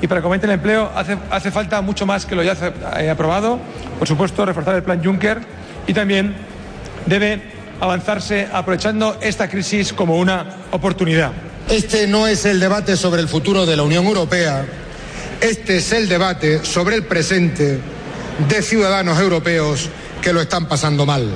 y 0.00 0.08
para 0.08 0.20
que 0.20 0.24
aumente 0.24 0.46
el 0.46 0.52
empleo 0.54 0.90
hace, 0.96 1.50
falta 1.52 1.80
mucho 1.82 2.04
más 2.04 2.26
que 2.26 2.34
lo 2.34 2.42
ya 2.42 2.56
eh, 2.98 3.10
aprobado. 3.10 3.60
Por 4.00 4.08
supuesto, 4.08 4.44
reforzar 4.44 4.74
el 4.74 4.82
plan 4.82 5.02
Juncker 5.04 5.40
y 5.86 5.94
también 5.94 6.34
debe 7.06 7.40
avanzarse 7.78 8.48
aprovechando 8.52 9.16
esta 9.20 9.48
crisis 9.48 9.92
como 9.92 10.18
una 10.18 10.46
oportunidad. 10.72 11.30
Este 11.68 12.06
no 12.06 12.26
es 12.26 12.44
el 12.44 12.60
debate 12.60 12.96
sobre 12.96 13.20
el 13.20 13.28
futuro 13.28 13.64
de 13.64 13.76
la 13.76 13.82
Unión 13.82 14.04
Europea, 14.06 14.66
este 15.40 15.78
es 15.78 15.92
el 15.92 16.08
debate 16.08 16.64
sobre 16.64 16.96
el 16.96 17.04
presente 17.04 17.78
de 18.48 18.62
ciudadanos 18.62 19.18
europeos 19.18 19.88
que 20.20 20.32
lo 20.32 20.40
están 20.40 20.68
pasando 20.68 21.04
mal. 21.04 21.28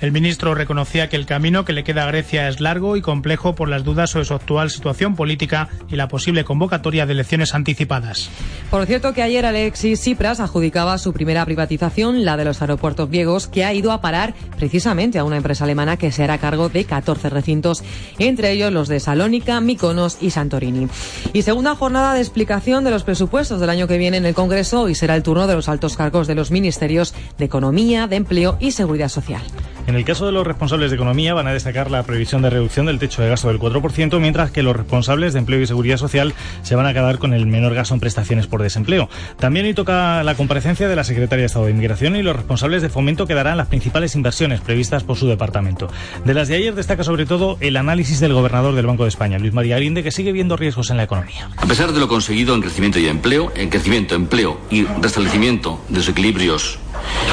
El 0.00 0.12
ministro 0.12 0.54
reconocía 0.54 1.08
que 1.08 1.16
el 1.16 1.26
camino 1.26 1.64
que 1.64 1.72
le 1.72 1.82
queda 1.82 2.04
a 2.04 2.06
Grecia 2.06 2.48
es 2.48 2.60
largo 2.60 2.96
y 2.96 3.00
complejo 3.00 3.56
por 3.56 3.68
las 3.68 3.82
dudas 3.82 4.10
sobre 4.10 4.26
su 4.26 4.34
actual 4.34 4.70
situación 4.70 5.16
política 5.16 5.68
y 5.90 5.96
la 5.96 6.06
posible 6.06 6.44
convocatoria 6.44 7.04
de 7.04 7.14
elecciones 7.14 7.52
anticipadas. 7.54 8.30
Por 8.70 8.86
cierto 8.86 9.12
que 9.12 9.22
ayer 9.22 9.44
Alexis 9.44 10.00
Tsipras 10.00 10.38
adjudicaba 10.38 10.98
su 10.98 11.12
primera 11.12 11.44
privatización, 11.44 12.24
la 12.24 12.36
de 12.36 12.44
los 12.44 12.60
aeropuertos 12.60 13.08
griegos, 13.08 13.48
que 13.48 13.64
ha 13.64 13.74
ido 13.74 13.90
a 13.90 14.00
parar 14.00 14.34
precisamente 14.56 15.18
a 15.18 15.24
una 15.24 15.36
empresa 15.36 15.64
alemana 15.64 15.96
que 15.96 16.12
se 16.12 16.22
hará 16.22 16.38
cargo 16.38 16.68
de 16.68 16.84
14 16.84 17.28
recintos, 17.30 17.82
entre 18.18 18.52
ellos 18.52 18.72
los 18.72 18.86
de 18.86 19.00
Salónica, 19.00 19.60
Mykonos 19.60 20.18
y 20.20 20.30
Santorini. 20.30 20.86
Y 21.32 21.42
segunda 21.42 21.74
jornada 21.74 22.14
de 22.14 22.20
explicación 22.20 22.84
de 22.84 22.92
los 22.92 23.02
presupuestos 23.02 23.58
del 23.58 23.70
año 23.70 23.88
que 23.88 23.98
viene 23.98 24.18
en 24.18 24.26
el 24.26 24.34
Congreso 24.34 24.88
y 24.88 24.94
será 24.94 25.16
el 25.16 25.24
turno 25.24 25.48
de 25.48 25.54
los 25.54 25.68
altos 25.68 25.96
cargos 25.96 26.28
de 26.28 26.36
los 26.36 26.52
ministerios 26.52 27.14
de 27.36 27.46
Economía, 27.46 28.06
de 28.06 28.16
Empleo 28.16 28.56
y 28.60 28.70
Seguridad 28.70 29.08
Social. 29.08 29.42
En 29.88 29.96
el 29.96 30.04
caso 30.04 30.26
de 30.26 30.32
los 30.32 30.46
responsables 30.46 30.90
de 30.90 30.96
economía 30.96 31.32
van 31.32 31.46
a 31.46 31.52
destacar 31.54 31.90
la 31.90 32.02
previsión 32.02 32.42
de 32.42 32.50
reducción 32.50 32.84
del 32.84 32.98
techo 32.98 33.22
de 33.22 33.30
gasto 33.30 33.48
del 33.48 33.58
4%, 33.58 34.20
mientras 34.20 34.50
que 34.50 34.62
los 34.62 34.76
responsables 34.76 35.32
de 35.32 35.38
empleo 35.38 35.62
y 35.62 35.66
seguridad 35.66 35.96
social 35.96 36.34
se 36.60 36.74
van 36.74 36.84
a 36.84 36.92
quedar 36.92 37.16
con 37.18 37.32
el 37.32 37.46
menor 37.46 37.72
gasto 37.72 37.94
en 37.94 38.00
prestaciones 38.00 38.46
por 38.46 38.60
desempleo. 38.60 39.08
También 39.38 39.64
hoy 39.64 39.72
toca 39.72 40.22
la 40.24 40.34
comparecencia 40.34 40.88
de 40.88 40.94
la 40.94 41.04
secretaria 41.04 41.44
de 41.44 41.46
Estado 41.46 41.64
de 41.64 41.70
Inmigración 41.70 42.16
y 42.16 42.22
los 42.22 42.36
responsables 42.36 42.82
de 42.82 42.90
fomento 42.90 43.26
que 43.26 43.32
darán 43.32 43.56
las 43.56 43.68
principales 43.68 44.14
inversiones 44.14 44.60
previstas 44.60 45.04
por 45.04 45.16
su 45.16 45.26
departamento. 45.26 45.88
De 46.22 46.34
las 46.34 46.48
de 46.48 46.56
ayer 46.56 46.74
destaca 46.74 47.02
sobre 47.02 47.24
todo 47.24 47.56
el 47.60 47.74
análisis 47.78 48.20
del 48.20 48.34
gobernador 48.34 48.74
del 48.74 48.84
Banco 48.84 49.04
de 49.04 49.08
España, 49.08 49.38
Luis 49.38 49.54
María 49.54 49.76
Arinde, 49.76 50.02
que 50.02 50.10
sigue 50.10 50.32
viendo 50.32 50.58
riesgos 50.58 50.90
en 50.90 50.98
la 50.98 51.04
economía. 51.04 51.48
A 51.56 51.64
pesar 51.64 51.92
de 51.92 52.00
lo 52.00 52.08
conseguido 52.08 52.54
en 52.54 52.60
crecimiento 52.60 52.98
y 52.98 53.06
empleo, 53.06 53.50
en 53.56 53.70
crecimiento, 53.70 54.14
empleo 54.14 54.60
y 54.68 54.84
restablecimiento 54.84 55.80
de 55.88 55.96
los 55.96 56.08
equilibrios, 56.10 56.78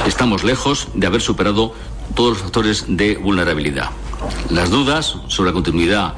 estamos 0.07 0.45
lejos 0.45 0.87
de 0.93 1.07
haber 1.07 1.19
superado 1.19 1.73
todos 2.13 2.33
los 2.33 2.41
factores 2.41 2.85
de 2.87 3.17
vulnerabilidad. 3.17 3.89
Las 4.49 4.69
dudas 4.69 5.17
sobre 5.27 5.49
la 5.49 5.53
continuidad 5.53 6.13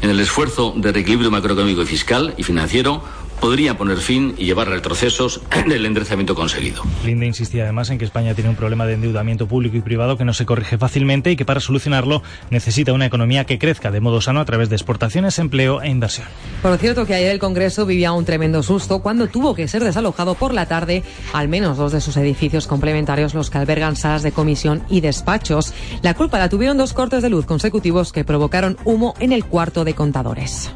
en 0.00 0.10
el 0.10 0.20
esfuerzo 0.20 0.74
de 0.76 0.92
reequilibrio 0.92 1.30
macroeconómico 1.30 1.82
y 1.82 1.86
fiscal 1.86 2.34
y 2.36 2.42
financiero 2.42 3.02
podría 3.42 3.76
poner 3.76 3.98
fin 3.98 4.36
y 4.38 4.44
llevar 4.44 4.68
retrocesos 4.68 5.40
del 5.68 5.84
enderezamiento 5.84 6.36
conseguido. 6.36 6.84
Linda 7.04 7.26
insistía 7.26 7.64
además 7.64 7.90
en 7.90 7.98
que 7.98 8.04
España 8.04 8.34
tiene 8.34 8.48
un 8.48 8.54
problema 8.54 8.86
de 8.86 8.94
endeudamiento 8.94 9.48
público 9.48 9.76
y 9.76 9.80
privado 9.80 10.16
que 10.16 10.24
no 10.24 10.32
se 10.32 10.46
corrige 10.46 10.78
fácilmente 10.78 11.32
y 11.32 11.36
que 11.36 11.44
para 11.44 11.58
solucionarlo 11.58 12.22
necesita 12.50 12.92
una 12.92 13.06
economía 13.06 13.44
que 13.44 13.58
crezca 13.58 13.90
de 13.90 14.00
modo 14.00 14.20
sano 14.20 14.38
a 14.38 14.44
través 14.44 14.68
de 14.68 14.76
exportaciones, 14.76 15.40
empleo 15.40 15.82
e 15.82 15.88
inversión. 15.88 16.28
Por 16.62 16.78
cierto 16.78 17.04
que 17.04 17.14
ayer 17.14 17.32
el 17.32 17.40
Congreso 17.40 17.84
vivía 17.84 18.12
un 18.12 18.24
tremendo 18.24 18.62
susto 18.62 19.02
cuando 19.02 19.26
tuvo 19.26 19.56
que 19.56 19.66
ser 19.66 19.82
desalojado 19.82 20.36
por 20.36 20.54
la 20.54 20.66
tarde 20.66 21.02
al 21.32 21.48
menos 21.48 21.76
dos 21.76 21.90
de 21.90 22.00
sus 22.00 22.16
edificios 22.16 22.68
complementarios, 22.68 23.34
los 23.34 23.50
que 23.50 23.58
albergan 23.58 23.96
salas 23.96 24.22
de 24.22 24.30
comisión 24.30 24.84
y 24.88 25.00
despachos. 25.00 25.74
La 26.02 26.14
culpa 26.14 26.38
la 26.38 26.48
tuvieron 26.48 26.78
dos 26.78 26.92
cortes 26.92 27.22
de 27.22 27.30
luz 27.30 27.44
consecutivos 27.44 28.12
que 28.12 28.24
provocaron 28.24 28.76
humo 28.84 29.14
en 29.18 29.32
el 29.32 29.44
cuarto 29.44 29.84
de 29.84 29.94
contadores. 29.94 30.70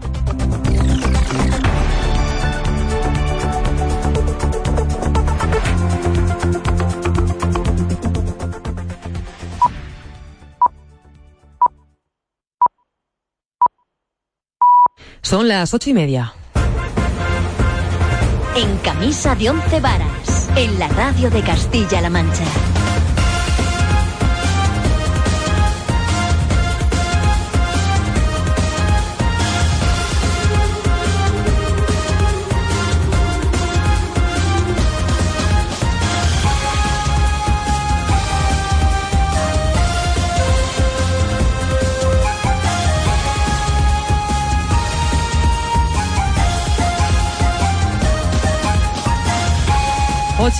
Son 15.27 15.49
las 15.49 15.75
ocho 15.75 15.91
y 15.91 15.93
media. 15.93 16.35
En 18.55 18.79
camisa 18.79 19.35
de 19.35 19.51
once 19.51 19.81
varas, 19.81 20.49
en 20.55 20.79
la 20.79 20.87
radio 20.87 21.31
de 21.31 21.43
Castilla-La 21.43 22.11
Mancha. 22.11 22.45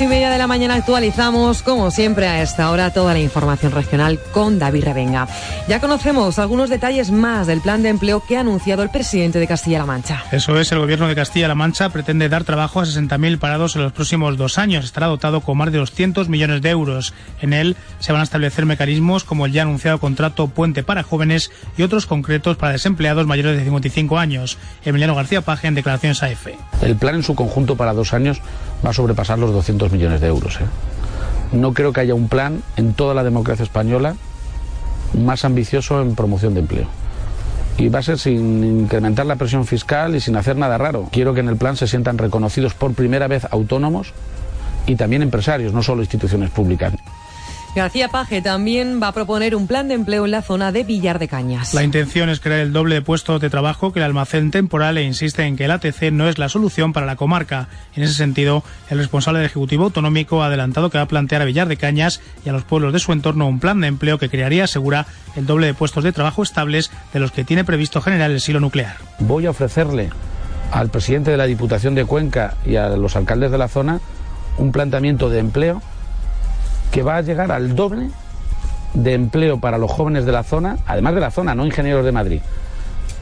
Y 0.01 0.07
media 0.07 0.31
de 0.31 0.39
la 0.39 0.47
mañana 0.47 0.75
actualizamos, 0.75 1.63
como 1.63 1.91
siempre 1.91 2.27
a 2.27 2.43
esta 2.43 2.71
hora, 2.71 2.93
toda 2.93 3.13
la 3.13 3.21
información 3.21 3.73
regional 3.73 4.19
con 4.33 4.59
David 4.59 4.85
Revenga. 4.85 5.27
Ya 5.69 5.81
conocemos 5.81 6.39
algunos 6.39 6.71
detalles 6.71 7.11
más 7.11 7.49
del 7.49 7.61
plan 7.61 7.83
de 7.83 7.89
empleo 7.89 8.21
que 8.21 8.37
ha 8.37 8.41
anunciado 8.41 8.85
el 8.85 8.91
presidente 8.91 9.41
de 9.41 9.49
Castilla-La 9.49 9.85
Mancha. 9.85 10.23
Eso 10.31 10.61
es, 10.61 10.71
el 10.71 10.79
gobierno 10.79 11.09
de 11.09 11.17
Castilla-La 11.17 11.57
Mancha 11.57 11.89
pretende 11.89 12.29
dar 12.29 12.45
trabajo 12.45 12.79
a 12.79 12.85
60.000 12.85 13.37
parados 13.41 13.75
en 13.75 13.83
los 13.83 13.91
próximos 13.91 14.37
dos 14.37 14.59
años. 14.59 14.85
Estará 14.85 15.09
dotado 15.09 15.41
con 15.41 15.59
más 15.59 15.73
de 15.73 15.79
200 15.79 16.29
millones 16.29 16.63
de 16.63 16.71
euros. 16.71 17.15
En 17.41 17.53
él 17.53 17.77
se 17.99 18.13
van 18.13 18.21
a 18.21 18.25
establecer 18.25 18.65
mecanismos 18.65 19.25
como 19.25 19.45
el 19.45 19.53
ya 19.53 19.63
anunciado 19.63 19.99
contrato 19.99 20.47
Puente 20.47 20.85
para 20.85 21.03
jóvenes 21.03 21.51
y 21.77 21.83
otros 21.83 22.07
concretos 22.07 22.57
para 22.57 22.73
desempleados 22.73 23.27
mayores 23.27 23.59
de 23.59 23.65
55 23.65 24.19
años. 24.21 24.59
Emiliano 24.85 25.17
García 25.17 25.41
Paje 25.41 25.67
en 25.67 25.75
declaraciones 25.75 26.23
a 26.23 26.31
EFE. 26.31 26.57
El 26.81 26.95
plan 26.95 27.17
en 27.17 27.23
su 27.25 27.35
conjunto 27.35 27.75
para 27.75 27.93
dos 27.93 28.15
años 28.15 28.41
va 28.87 28.91
a 28.91 28.95
sobrepasar 28.95 29.41
los 29.41 29.53
200 29.53 29.91
millones 29.91 30.21
de 30.21 30.29
euros. 30.29 30.61
¿eh? 30.61 30.65
No 31.51 31.75
creo 31.75 31.93
que 31.93 32.03
haya 32.03 32.15
un 32.15 32.29
plan 32.29 32.63
en 32.77 32.95
toda 32.95 33.15
la 33.15 33.25
democracia 33.25 33.65
española 33.65 34.15
más 35.15 35.45
ambicioso 35.45 36.01
en 36.01 36.15
promoción 36.15 36.55
de 36.55 36.61
empleo. 36.61 36.87
Y 37.79 37.89
va 37.89 37.99
a 37.99 38.03
ser 38.03 38.19
sin 38.19 38.65
incrementar 38.65 39.27
la 39.27 39.37
presión 39.37 39.67
fiscal 39.67 40.17
y 40.17 40.21
sin 40.21 40.37
hacer 40.37 40.57
nada 40.57 40.79
raro. 40.79 41.09
Quiero 41.13 41.35
que 41.35 41.41
en 41.41 41.49
el 41.49 41.57
plan 41.57 41.77
se 41.77 41.87
sientan 41.87 42.17
reconocidos 42.17 42.75
por 42.75 42.95
primera 42.95 43.29
vez 43.29 43.47
autónomos 43.51 44.13
y 44.87 44.97
también 44.97 45.23
empresarios, 45.23 45.73
no 45.73 45.83
solo 45.83 46.03
instituciones 46.03 46.51
públicas. 46.51 46.95
García 47.77 48.09
Paje 48.09 48.41
también 48.41 49.03
va 49.03 49.09
a 49.09 49.13
proponer 49.13 49.55
un 49.55 49.67
plan 49.67 49.87
de 49.87 49.93
empleo 49.93 50.25
en 50.25 50.31
la 50.31 50.41
zona 50.41 50.73
de 50.73 50.83
Villar 50.83 51.19
de 51.19 51.29
Cañas. 51.29 51.75
La 51.75 51.83
intención 51.83 52.31
es 52.31 52.41
crear 52.41 52.61
el 52.61 52.73
doble 52.73 52.95
de 52.95 53.03
puestos 53.03 53.39
de 53.39 53.51
trabajo 53.51 53.93
que 53.93 53.99
el 53.99 54.07
almacén 54.07 54.51
temporal 54.51 54.97
e 54.97 55.03
insiste 55.03 55.43
en 55.43 55.57
que 55.57 55.67
el 55.67 55.71
ATC 55.71 56.11
no 56.11 56.27
es 56.27 56.39
la 56.39 56.49
solución 56.49 56.95
para 56.95 57.05
la 57.05 57.17
comarca. 57.17 57.69
En 57.95 58.03
ese 58.03 58.15
sentido, 58.15 58.65
el 58.89 58.97
responsable 58.97 59.41
del 59.41 59.51
Ejecutivo 59.51 59.85
Autonómico 59.85 60.43
ha 60.43 60.47
adelantado 60.47 60.89
que 60.89 60.97
va 60.97 61.05
a 61.05 61.09
plantear 61.09 61.43
a 61.43 61.45
Villar 61.45 61.69
de 61.69 61.77
Cañas 61.77 62.23
y 62.47 62.49
a 62.49 62.53
los 62.53 62.65
pueblos 62.65 62.95
de 62.95 62.99
su 62.99 63.13
entorno 63.13 63.47
un 63.47 63.61
plan 63.61 63.79
de 63.83 63.89
empleo 63.89 64.19
que 64.19 64.31
crearía, 64.31 64.65
asegura, 64.65 65.05
el 65.37 65.45
doble 65.45 65.67
de 65.67 65.75
puestos 65.75 66.03
de 66.03 66.13
trabajo 66.13 66.43
estables 66.43 66.91
de 67.13 67.21
los 67.21 67.31
que 67.31 67.45
tiene 67.45 67.63
previsto 67.63 68.01
generar 68.01 68.31
el 68.31 68.41
silo 68.41 68.59
nuclear. 68.59 68.97
Voy 69.19 69.45
a 69.45 69.51
ofrecerle 69.51 70.09
al 70.73 70.89
presidente 70.89 71.31
de 71.31 71.37
la 71.37 71.45
Diputación 71.45 71.95
de 71.95 72.07
Cuenca 72.07 72.55
y 72.65 72.77
a 72.77 72.89
los 72.97 73.17
alcaldes 73.17 73.51
de 73.51 73.59
la 73.59 73.69
zona 73.69 74.01
un 74.57 74.73
planteamiento 74.73 75.29
de 75.29 75.41
empleo 75.41 75.83
que 76.97 77.03
va 77.03 77.19
a 77.19 77.21
llegar 77.21 77.53
al 77.53 77.77
doble 77.77 78.09
de 78.95 79.13
empleo 79.13 79.61
para 79.61 79.77
los 79.77 79.91
jóvenes 79.91 80.25
de 80.25 80.33
la 80.33 80.43
zona, 80.43 80.79
además 80.87 81.15
de 81.15 81.21
la 81.21 81.31
zona, 81.31 81.55
no 81.55 81.67
ingenieros 81.67 82.03
de 82.07 82.11
Madrid, 82.11 82.41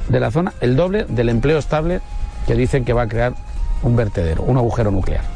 de 0.08 0.20
la 0.20 0.30
zona, 0.30 0.52
el 0.60 0.76
doble 0.76 1.06
del 1.08 1.28
empleo 1.28 1.58
estable 1.58 2.00
que 2.46 2.54
dicen 2.54 2.84
que 2.84 2.92
va 2.92 3.02
a 3.02 3.08
crear 3.08 3.32
un 3.82 3.96
vertedero, 3.96 4.44
un 4.44 4.58
agujero 4.58 4.92
nuclear. 4.92 5.33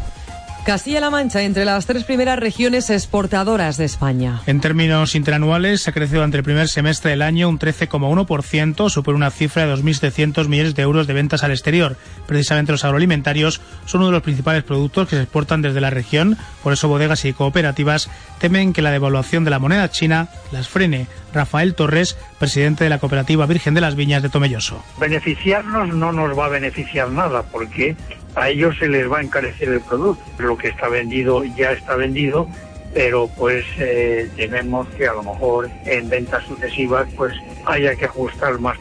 Castilla-La 0.69 1.09
Mancha 1.09 1.41
entre 1.45 1.65
las 1.65 1.87
tres 1.87 2.05
primeras 2.05 2.39
regiones 2.39 2.91
exportadoras 2.91 3.79
de 3.79 3.87
España. 3.87 4.43
En 4.45 4.61
términos 4.61 5.15
interanuales, 5.15 5.89
ha 5.89 5.93
crecido 5.93 6.19
durante 6.19 6.37
el 6.37 6.43
primer 6.43 6.69
semestre 6.69 7.13
del 7.13 7.23
año 7.23 7.49
un 7.49 7.59
13,1%, 7.59 8.91
supone 8.91 9.17
una 9.17 9.31
cifra 9.31 9.65
de 9.65 9.75
2.700 9.75 10.47
millones 10.47 10.75
de 10.75 10.83
euros 10.83 11.07
de 11.07 11.15
ventas 11.15 11.43
al 11.43 11.53
exterior. 11.53 11.97
Precisamente 12.27 12.71
los 12.71 12.85
agroalimentarios 12.85 13.63
son 13.87 14.03
uno 14.03 14.09
de 14.09 14.17
los 14.17 14.23
principales 14.23 14.63
productos 14.63 15.09
que 15.09 15.17
se 15.17 15.23
exportan 15.23 15.63
desde 15.63 15.81
la 15.81 15.89
región, 15.89 16.37
por 16.63 16.75
eso 16.75 16.87
bodegas 16.87 17.25
y 17.25 17.33
cooperativas 17.33 18.11
temen 18.39 18.75
que 18.75 18.83
la 18.83 18.91
devaluación 18.91 19.45
de 19.45 19.51
la 19.51 19.59
moneda 19.59 19.91
china 19.91 20.29
las 20.53 20.69
frene. 20.69 21.07
Rafael 21.33 21.75
Torres, 21.75 22.19
presidente 22.39 22.85
de 22.85 22.91
la 22.91 22.99
cooperativa 22.99 23.47
Virgen 23.47 23.73
de 23.73 23.81
las 23.81 23.97
Viñas 23.97 24.23
de 24.23 24.29
Tomelloso. 24.29 24.85
Beneficiarnos 25.01 25.95
no 25.95 26.13
nos 26.13 26.39
va 26.39 26.45
a 26.45 26.49
beneficiar 26.51 27.11
nada 27.11 27.43
porque 27.43 27.97
a 28.39 28.49
ellos 28.51 28.77
se 28.79 28.89
les 28.89 29.11
va 29.11 29.19
a 29.19 29.23
encarecer 29.23 29.69
el 29.69 29.81
producto. 29.81 30.23
Lo 30.39 30.57
que 30.57 30.69
está 30.69 30.89
vendido 30.89 31.45
ya 31.45 31.73
está 31.73 31.97
vendido, 31.97 32.49
pero 32.95 33.29
pues 33.29 33.65
eh, 33.79 34.31
tememos 34.37 34.89
que 34.91 35.07
a 35.07 35.15
lo 35.15 35.23
mejor 35.23 35.69
en 35.85 36.09
ventas 36.09 36.45
sucesivas 36.45 37.09
pues 37.17 37.35
haya 37.67 37.95
que 37.97 38.07
ajustar 38.07 38.59
más 38.61 38.79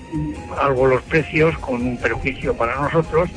algo 0.58 0.88
los 0.88 1.02
precios 1.04 1.58
con 1.58 1.82
un 1.82 1.98
perjuicio 1.98 2.56
para 2.56 2.80
nosotros 2.80 3.30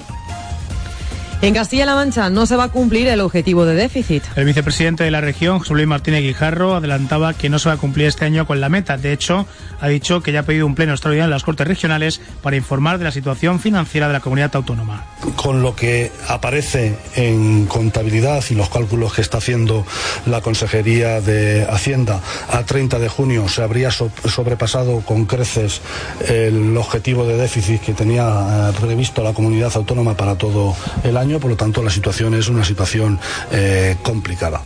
en 1.42 1.55
Castilla-La 1.55 1.94
Mancha 1.94 2.29
no 2.29 2.44
se 2.44 2.55
va 2.55 2.64
a 2.64 2.68
cumplir 2.68 3.09
el 3.09 3.20
objetivo 3.20 3.64
de 3.64 3.74
déficit. 3.74 4.22
El 4.37 4.44
vicepresidente 4.44 5.05
de 5.05 5.11
la 5.11 5.22
región, 5.22 5.59
José 5.59 5.72
Luis 5.72 5.87
Martínez 5.87 6.22
Guijarro, 6.22 6.74
adelantaba 6.74 7.33
que 7.33 7.48
no 7.48 7.59
se 7.59 7.70
va 7.70 7.76
a 7.76 7.79
cumplir 7.79 8.07
este 8.07 8.26
año 8.26 8.46
con 8.46 8.61
la 8.61 8.68
meta. 8.68 8.98
De 8.98 9.12
hecho, 9.12 9.46
ha 9.81 9.88
dicho 9.88 10.22
que 10.22 10.33
ya 10.33 10.40
ha 10.40 10.42
pedido 10.42 10.66
un 10.66 10.74
pleno 10.74 10.92
extraordinario 10.92 11.24
en 11.24 11.31
las 11.31 11.42
Cortes 11.42 11.66
Regionales 11.66 12.20
para 12.42 12.57
informar 12.57 12.98
de 12.98 13.05
la 13.05 13.11
situación 13.11 13.59
financiera 13.59 14.07
de 14.07 14.12
la 14.12 14.20
comunidad 14.20 14.55
autónoma. 14.55 15.07
Con 15.37 15.62
lo 15.62 15.74
que 15.74 16.12
aparece 16.29 16.98
en 17.16 17.66
contabilidad 17.66 18.44
y 18.50 18.55
los 18.55 18.68
cálculos 18.68 19.14
que 19.14 19.22
está 19.22 19.38
haciendo 19.38 19.87
la 20.26 20.42
Consejería 20.42 21.22
de 21.22 21.66
Hacienda, 21.70 22.20
a 22.50 22.64
30 22.64 22.98
de 22.98 23.09
junio 23.09 23.48
se 23.48 23.62
habría 23.62 23.90
sobrepasado 23.90 25.00
con 25.00 25.24
creces 25.24 25.81
el 26.29 26.76
objetivo 26.76 27.26
de 27.26 27.37
déficit 27.37 27.81
que 27.81 27.94
tenía 27.94 28.70
eh, 28.70 28.72
previsto 28.79 29.22
la 29.22 29.33
comunidad 29.33 29.72
autónoma 29.74 30.14
para 30.14 30.37
todo 30.37 30.76
el 31.03 31.16
año 31.16 31.30
por 31.38 31.51
lo 31.51 31.57
tanto 31.57 31.83
la 31.83 31.90
situación 31.90 32.35
es 32.35 32.49
una 32.49 32.64
situación 32.64 33.21
eh, 33.53 33.97
complicada. 34.03 34.62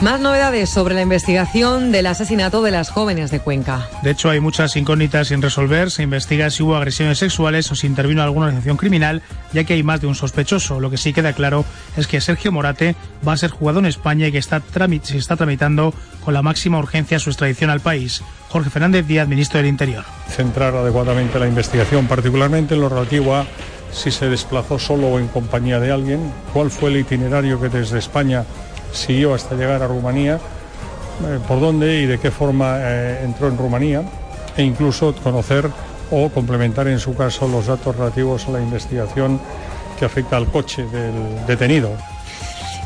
Más 0.00 0.20
novedades 0.20 0.68
sobre 0.70 0.94
la 0.94 1.02
investigación 1.02 1.92
del 1.92 2.06
asesinato 2.06 2.62
de 2.62 2.72
las 2.72 2.90
jóvenes 2.90 3.30
de 3.30 3.40
Cuenca. 3.40 3.88
De 4.02 4.10
hecho, 4.10 4.28
hay 4.28 4.40
muchas 4.40 4.76
incógnitas 4.76 5.28
sin 5.28 5.40
resolver. 5.40 5.90
Se 5.90 6.02
investiga 6.02 6.50
si 6.50 6.62
hubo 6.62 6.76
agresiones 6.76 7.18
sexuales 7.18 7.70
o 7.70 7.74
si 7.74 7.86
intervino 7.86 8.22
alguna 8.22 8.46
organización 8.46 8.76
criminal, 8.76 9.22
ya 9.52 9.64
que 9.64 9.74
hay 9.74 9.82
más 9.82 10.00
de 10.00 10.08
un 10.08 10.14
sospechoso. 10.14 10.80
Lo 10.80 10.90
que 10.90 10.98
sí 10.98 11.12
queda 11.12 11.32
claro 11.32 11.64
es 11.96 12.06
que 12.06 12.20
Sergio 12.20 12.52
Morate 12.52 12.96
va 13.26 13.32
a 13.32 13.36
ser 13.36 13.50
juzgado 13.50 13.78
en 13.78 13.86
España 13.86 14.26
y 14.26 14.32
que 14.32 14.38
está 14.38 14.60
se 15.02 15.16
está 15.16 15.36
tramitando 15.36 15.94
con 16.24 16.34
la 16.34 16.42
máxima 16.42 16.78
urgencia 16.78 17.18
su 17.18 17.30
extradición 17.30 17.70
al 17.70 17.80
país. 17.80 18.22
Jorge 18.48 18.70
Fernández 18.70 19.06
Díaz, 19.06 19.26
ministro 19.26 19.58
del 19.58 19.68
Interior. 19.68 20.04
Centrar 20.28 20.74
adecuadamente 20.74 21.38
la 21.38 21.46
investigación, 21.46 22.06
particularmente 22.08 22.74
en 22.74 22.80
lo 22.80 22.88
relativo 22.88 23.36
a 23.36 23.46
si 23.94 24.10
se 24.10 24.28
desplazó 24.28 24.78
solo 24.78 25.08
o 25.08 25.18
en 25.18 25.28
compañía 25.28 25.78
de 25.80 25.92
alguien, 25.92 26.20
cuál 26.52 26.70
fue 26.70 26.90
el 26.90 26.98
itinerario 26.98 27.60
que 27.60 27.68
desde 27.68 27.98
España 27.98 28.44
siguió 28.92 29.34
hasta 29.34 29.54
llegar 29.54 29.82
a 29.82 29.86
Rumanía, 29.86 30.34
eh, 30.34 31.38
por 31.46 31.60
dónde 31.60 32.00
y 32.00 32.06
de 32.06 32.18
qué 32.18 32.30
forma 32.30 32.76
eh, 32.80 33.22
entró 33.24 33.48
en 33.48 33.56
Rumanía, 33.56 34.02
e 34.56 34.62
incluso 34.62 35.14
conocer 35.14 35.70
o 36.10 36.28
complementar 36.28 36.88
en 36.88 36.98
su 36.98 37.14
caso 37.14 37.48
los 37.48 37.66
datos 37.66 37.96
relativos 37.96 38.46
a 38.48 38.52
la 38.52 38.60
investigación 38.60 39.40
que 39.98 40.04
afecta 40.04 40.36
al 40.36 40.48
coche 40.48 40.84
del 40.86 41.46
detenido 41.46 41.90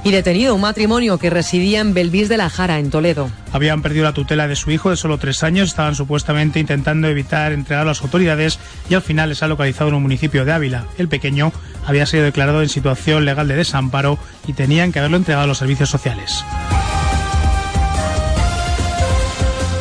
y 0.04 0.10
detenido 0.10 0.54
un 0.54 0.60
matrimonio 0.60 1.18
que 1.18 1.30
residía 1.30 1.80
en 1.80 1.94
Belvis 1.94 2.28
de 2.28 2.36
la 2.36 2.50
Jara, 2.50 2.78
en 2.78 2.90
Toledo. 2.90 3.30
Habían 3.52 3.82
perdido 3.82 4.04
la 4.04 4.12
tutela 4.12 4.48
de 4.48 4.56
su 4.56 4.70
hijo 4.70 4.90
de 4.90 4.96
solo 4.96 5.18
tres 5.18 5.42
años, 5.42 5.68
estaban 5.68 5.94
supuestamente 5.94 6.60
intentando 6.60 7.08
evitar 7.08 7.52
entregar 7.52 7.82
a 7.82 7.88
las 7.88 8.02
autoridades 8.02 8.58
y 8.88 8.94
al 8.94 9.02
final 9.02 9.30
les 9.30 9.42
ha 9.42 9.48
localizado 9.48 9.88
en 9.90 9.96
un 9.96 10.02
municipio 10.02 10.44
de 10.44 10.52
Ávila. 10.52 10.84
El 10.98 11.08
pequeño 11.08 11.52
había 11.86 12.06
sido 12.06 12.24
declarado 12.24 12.62
en 12.62 12.68
situación 12.68 13.24
legal 13.24 13.48
de 13.48 13.56
desamparo 13.56 14.18
y 14.46 14.52
tenían 14.52 14.92
que 14.92 14.98
haberlo 14.98 15.16
entregado 15.16 15.44
a 15.44 15.48
los 15.48 15.58
servicios 15.58 15.90
sociales. 15.90 16.44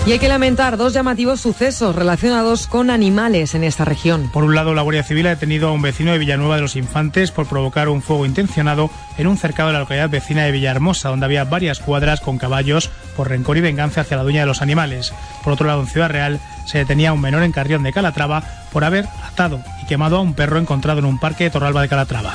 Y 0.08 0.14
hay 0.14 0.20
que 0.20 0.30
lamentar 0.30 0.78
dos 0.78 0.94
llamativos 0.94 1.42
sucesos 1.42 1.94
relacionados 1.94 2.68
con 2.68 2.90
animales 2.90 3.56
en 3.56 3.66
esta 3.66 3.84
región. 3.84 4.30
Por 4.32 4.46
un 4.46 4.56
lado, 4.56 4.74
la 4.74 4.82
Guardia 4.82 5.04
Civil 5.04 5.28
ha 5.28 5.32
detenido 5.32 5.68
a 5.68 5.74
un 5.74 5.82
vecino 5.82 6.14
de 6.14 6.18
Villanueva 6.18 6.56
de 6.56 6.62
los 6.62 6.78
Infantes 6.78 7.32
por 7.32 7.46
provocar 7.46 7.90
un 7.90 8.02
fuego 8.02 8.26
intencionado 8.26 8.90
en 9.18 9.28
un 9.28 9.36
cercado 9.36 9.68
de 9.68 9.74
la 9.74 9.80
localidad 9.80 10.10
vecina 10.10 10.46
de 10.46 10.54
Villahermosa, 10.54 11.10
donde 11.10 11.26
había 11.26 11.44
varias 11.44 11.80
cuadras 11.80 12.22
con 12.22 12.38
caballos 12.38 12.90
por 13.18 13.28
rencor 13.28 13.58
y 13.58 13.62
venganza 13.62 14.00
hacia 14.00 14.16
la 14.16 14.24
dueña 14.24 14.40
de 14.40 14.46
los 14.46 14.62
animales. 14.62 15.12
Por 15.44 15.52
otro 15.52 15.68
lado, 15.68 15.82
en 15.82 15.88
Ciudad 15.88 16.10
Real 16.10 16.40
se 16.66 16.78
detenía 16.78 17.10
a 17.10 17.14
un 17.14 17.20
menor 17.20 17.44
en 17.44 17.52
Carrión 17.52 17.84
de 17.84 17.92
Calatrava 17.92 18.44
por 18.72 18.86
haber 18.86 19.08
atado 19.26 19.60
y 19.84 19.88
quemado 19.88 20.16
a 20.16 20.22
un 20.22 20.36
perro 20.36 20.58
encontrado 20.58 21.00
en 21.00 21.06
un 21.06 21.20
parque 21.20 21.44
de 21.44 21.50
Torralba 21.50 21.82
de 21.82 21.90
Calatrava. 21.90 22.34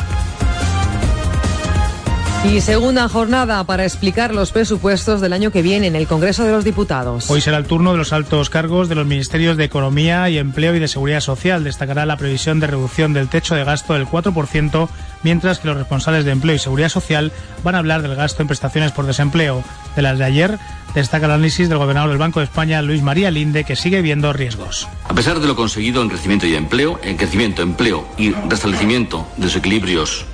Y 2.44 2.60
segunda 2.60 3.08
jornada 3.08 3.62
para 3.62 3.84
explicar 3.84 4.34
los 4.34 4.50
presupuestos 4.50 5.20
del 5.20 5.32
año 5.32 5.52
que 5.52 5.62
viene 5.62 5.86
en 5.86 5.94
el 5.94 6.08
Congreso 6.08 6.44
de 6.44 6.50
los 6.50 6.64
Diputados. 6.64 7.30
Hoy 7.30 7.40
será 7.40 7.56
el 7.56 7.66
turno 7.66 7.92
de 7.92 7.98
los 7.98 8.12
altos 8.12 8.50
cargos 8.50 8.88
de 8.88 8.96
los 8.96 9.06
ministerios 9.06 9.56
de 9.56 9.62
Economía 9.62 10.28
y 10.28 10.38
Empleo 10.38 10.74
y 10.74 10.80
de 10.80 10.88
Seguridad 10.88 11.20
Social. 11.20 11.62
Destacará 11.62 12.04
la 12.04 12.16
previsión 12.16 12.58
de 12.58 12.66
reducción 12.66 13.12
del 13.12 13.28
techo 13.28 13.54
de 13.54 13.62
gasto 13.62 13.94
del 13.94 14.06
4%, 14.06 14.88
mientras 15.22 15.60
que 15.60 15.68
los 15.68 15.76
responsables 15.76 16.24
de 16.24 16.32
Empleo 16.32 16.56
y 16.56 16.58
Seguridad 16.58 16.88
Social 16.88 17.30
van 17.62 17.76
a 17.76 17.78
hablar 17.78 18.02
del 18.02 18.16
gasto 18.16 18.42
en 18.42 18.48
prestaciones 18.48 18.90
por 18.90 19.06
desempleo. 19.06 19.62
De 19.94 20.02
las 20.02 20.18
de 20.18 20.24
ayer, 20.24 20.58
destaca 20.96 21.26
el 21.26 21.32
análisis 21.32 21.68
del 21.68 21.78
gobernador 21.78 22.10
del 22.10 22.18
Banco 22.18 22.40
de 22.40 22.46
España, 22.46 22.82
Luis 22.82 23.02
María 23.02 23.30
Linde, 23.30 23.62
que 23.62 23.76
sigue 23.76 24.02
viendo 24.02 24.32
riesgos. 24.32 24.88
A 25.04 25.14
pesar 25.14 25.38
de 25.38 25.46
lo 25.46 25.54
conseguido 25.54 26.02
en 26.02 26.08
crecimiento 26.08 26.48
y 26.48 26.56
empleo, 26.56 26.98
en 27.04 27.16
crecimiento, 27.16 27.62
empleo 27.62 28.04
y 28.18 28.32
restablecimiento 28.32 29.28
de 29.36 29.44
los 29.44 29.54
equilibrios 29.54 30.26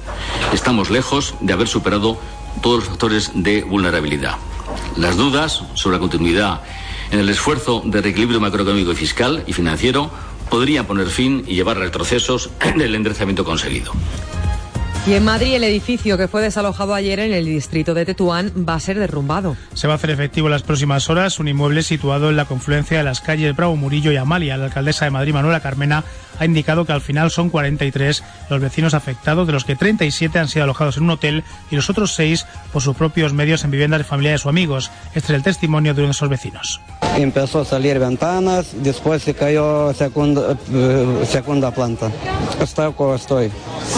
estamos 0.53 0.91
lejos 0.91 1.35
de 1.41 1.53
haber 1.53 1.69
superado 1.69 2.19
todos 2.63 2.81
los 2.81 2.89
factores 2.89 3.31
de 3.35 3.63
vulnerabilidad. 3.63 4.37
Las 4.97 5.17
dudas 5.17 5.63
sobre 5.75 5.97
la 5.97 6.01
continuidad 6.01 6.61
en 7.11 7.21
el 7.21 7.29
esfuerzo 7.29 7.83
de 7.85 8.01
reequilibrio 8.03 8.41
macroeconómico 8.41 8.93
y 8.93 8.97
fiscal 8.97 9.45
y 9.47 9.53
financiero 9.53 10.11
podrían 10.51 10.87
poner 10.87 11.09
fin 11.09 11.45
y 11.47 11.55
llevar 11.55 11.77
a 11.77 11.81
retrocesos 11.81 12.51
en 12.61 12.81
el 12.81 12.95
enderezamiento 12.95 13.45
conseguido. 13.45 13.93
Y 15.09 15.15
en 15.15 15.25
Madrid 15.25 15.55
el 15.55 15.65
edificio 15.65 16.19
que 16.19 16.29
fue 16.29 16.43
desalojado 16.43 16.93
ayer 16.93 17.19
en 17.19 17.33
el 17.33 17.47
distrito 17.47 17.95
de 17.95 18.05
Tetuán 18.05 18.53
va 18.69 18.75
a 18.75 18.81
ser 18.81 18.99
derrumbado. 18.99 19.57
Se 19.73 19.87
va 19.87 19.95
a 19.95 19.97
hacer 19.97 20.11
efectivo 20.11 20.49
en 20.49 20.51
las 20.51 20.63
próximas 20.63 21.09
horas 21.09 21.39
un 21.39 21.49
inmueble 21.49 21.83
situado 21.83 22.29
en 22.29 22.37
la 22.37 22.45
confluencia 22.45 22.99
de 22.99 23.05
las 23.05 23.23
calles 23.23 23.57
Bravo 23.57 23.75
Murillo 23.75 24.13
y 24.13 24.19
Amalia. 24.19 24.59
La 24.59 24.67
alcaldesa 24.67 25.07
de 25.07 25.11
Madrid, 25.11 25.33
Manuela 25.33 25.61
Carmena, 25.61 26.05
ha 26.39 26.45
indicado 26.45 26.85
que 26.85 26.93
al 26.93 27.01
final 27.01 27.31
son 27.31 27.49
43 27.49 28.23
los 28.51 28.61
vecinos 28.61 28.93
afectados, 28.93 29.47
de 29.47 29.55
los 29.55 29.65
que 29.65 29.77
37 29.77 30.39
han 30.39 30.49
sido 30.49 30.65
alojados 30.65 30.99
en 30.99 31.05
un 31.05 31.11
hotel 31.11 31.43
y 31.71 31.77
los 31.77 31.89
otros 31.89 32.15
6 32.15 32.45
por 32.71 32.83
sus 32.83 32.95
propios 32.95 33.33
medios 33.33 33.65
en 33.65 33.71
viviendas 33.71 34.01
de 34.01 34.05
familiares 34.05 34.45
o 34.45 34.51
amigos. 34.51 34.91
Este 35.15 35.33
es 35.33 35.37
el 35.39 35.43
testimonio 35.43 35.95
de 35.95 36.03
uno 36.03 36.09
de 36.09 36.13
esos 36.13 36.29
vecinos. 36.29 36.83
Empezó 37.19 37.63
a 37.63 37.65
salir 37.65 37.99
ventanas, 37.99 38.69
después 38.75 39.25
se 39.25 39.35
cayó 39.35 39.93
segunda, 39.93 40.57
eh, 40.73 41.25
segunda 41.29 41.73
planta. 41.73 42.13
Hasta 42.61 42.93
como 42.93 43.17
estoy, 43.17 43.51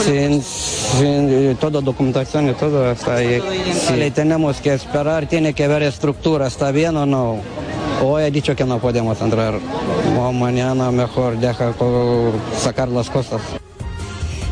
sin, 0.02 0.42
sin 0.42 1.54
toda 1.56 1.82
documentación 1.82 2.48
y 2.48 2.54
todo 2.54 2.90
está 2.90 3.16
ahí. 3.16 3.42
Sí, 3.74 4.10
tenemos 4.12 4.62
que 4.62 4.72
esperar, 4.72 5.26
tiene 5.26 5.52
que 5.52 5.68
ver 5.68 5.82
estructura, 5.82 6.46
¿está 6.46 6.72
bien 6.72 6.96
o 6.96 7.04
no? 7.04 7.40
Hoy 8.02 8.22
he 8.22 8.30
dicho 8.30 8.56
que 8.56 8.64
no 8.64 8.78
podemos 8.78 9.20
entrar. 9.20 9.52
O 10.18 10.32
mañana 10.32 10.90
mejor 10.90 11.36
deja 11.38 11.74
sacar 12.56 12.88
las 12.88 13.10
cosas. 13.10 13.42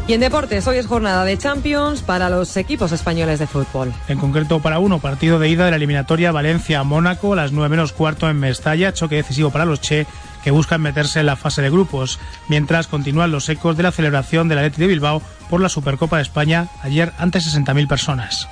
Y 0.09 0.15
en 0.15 0.21
deportes, 0.21 0.67
hoy 0.67 0.79
es 0.79 0.87
jornada 0.87 1.23
de 1.23 1.37
Champions 1.37 2.01
para 2.01 2.31
los 2.31 2.57
equipos 2.57 2.93
españoles 2.93 3.39
de 3.39 3.47
fútbol. 3.47 3.93
En 4.09 4.19
concreto 4.19 4.59
para 4.59 4.79
uno, 4.79 5.01
partido 5.01 5.39
de 5.39 5.51
ida 5.51 5.67
de 5.67 5.71
la 5.71 5.77
eliminatoria 5.77 6.33
Valencia-Mónaco, 6.33 7.35
a 7.35 7.37
las 7.37 7.53
9 7.53 7.69
menos 7.69 7.93
cuarto 7.93 8.27
en 8.31 8.41
Mestalla, 8.41 8.95
choque 8.95 9.17
decisivo 9.17 9.51
para 9.51 9.67
los 9.67 9.83
Che, 9.83 10.07
que 10.43 10.51
buscan 10.51 10.81
meterse 10.81 11.21
en 11.21 11.27
la 11.27 11.37
fase 11.37 11.61
de 11.61 11.69
grupos, 11.69 12.19
mientras 12.49 12.87
continúan 12.87 13.31
los 13.31 13.51
ecos 13.51 13.77
de 13.77 13.83
la 13.83 13.93
celebración 13.93 14.49
del 14.49 14.61
Atleti 14.61 14.81
de 14.81 14.87
Bilbao 14.87 15.21
por 15.51 15.61
la 15.61 15.69
Supercopa 15.69 16.17
de 16.17 16.23
España, 16.23 16.69
ayer 16.83 17.13
ante 17.19 17.41
60.000 17.41 17.87
personas. 17.87 18.49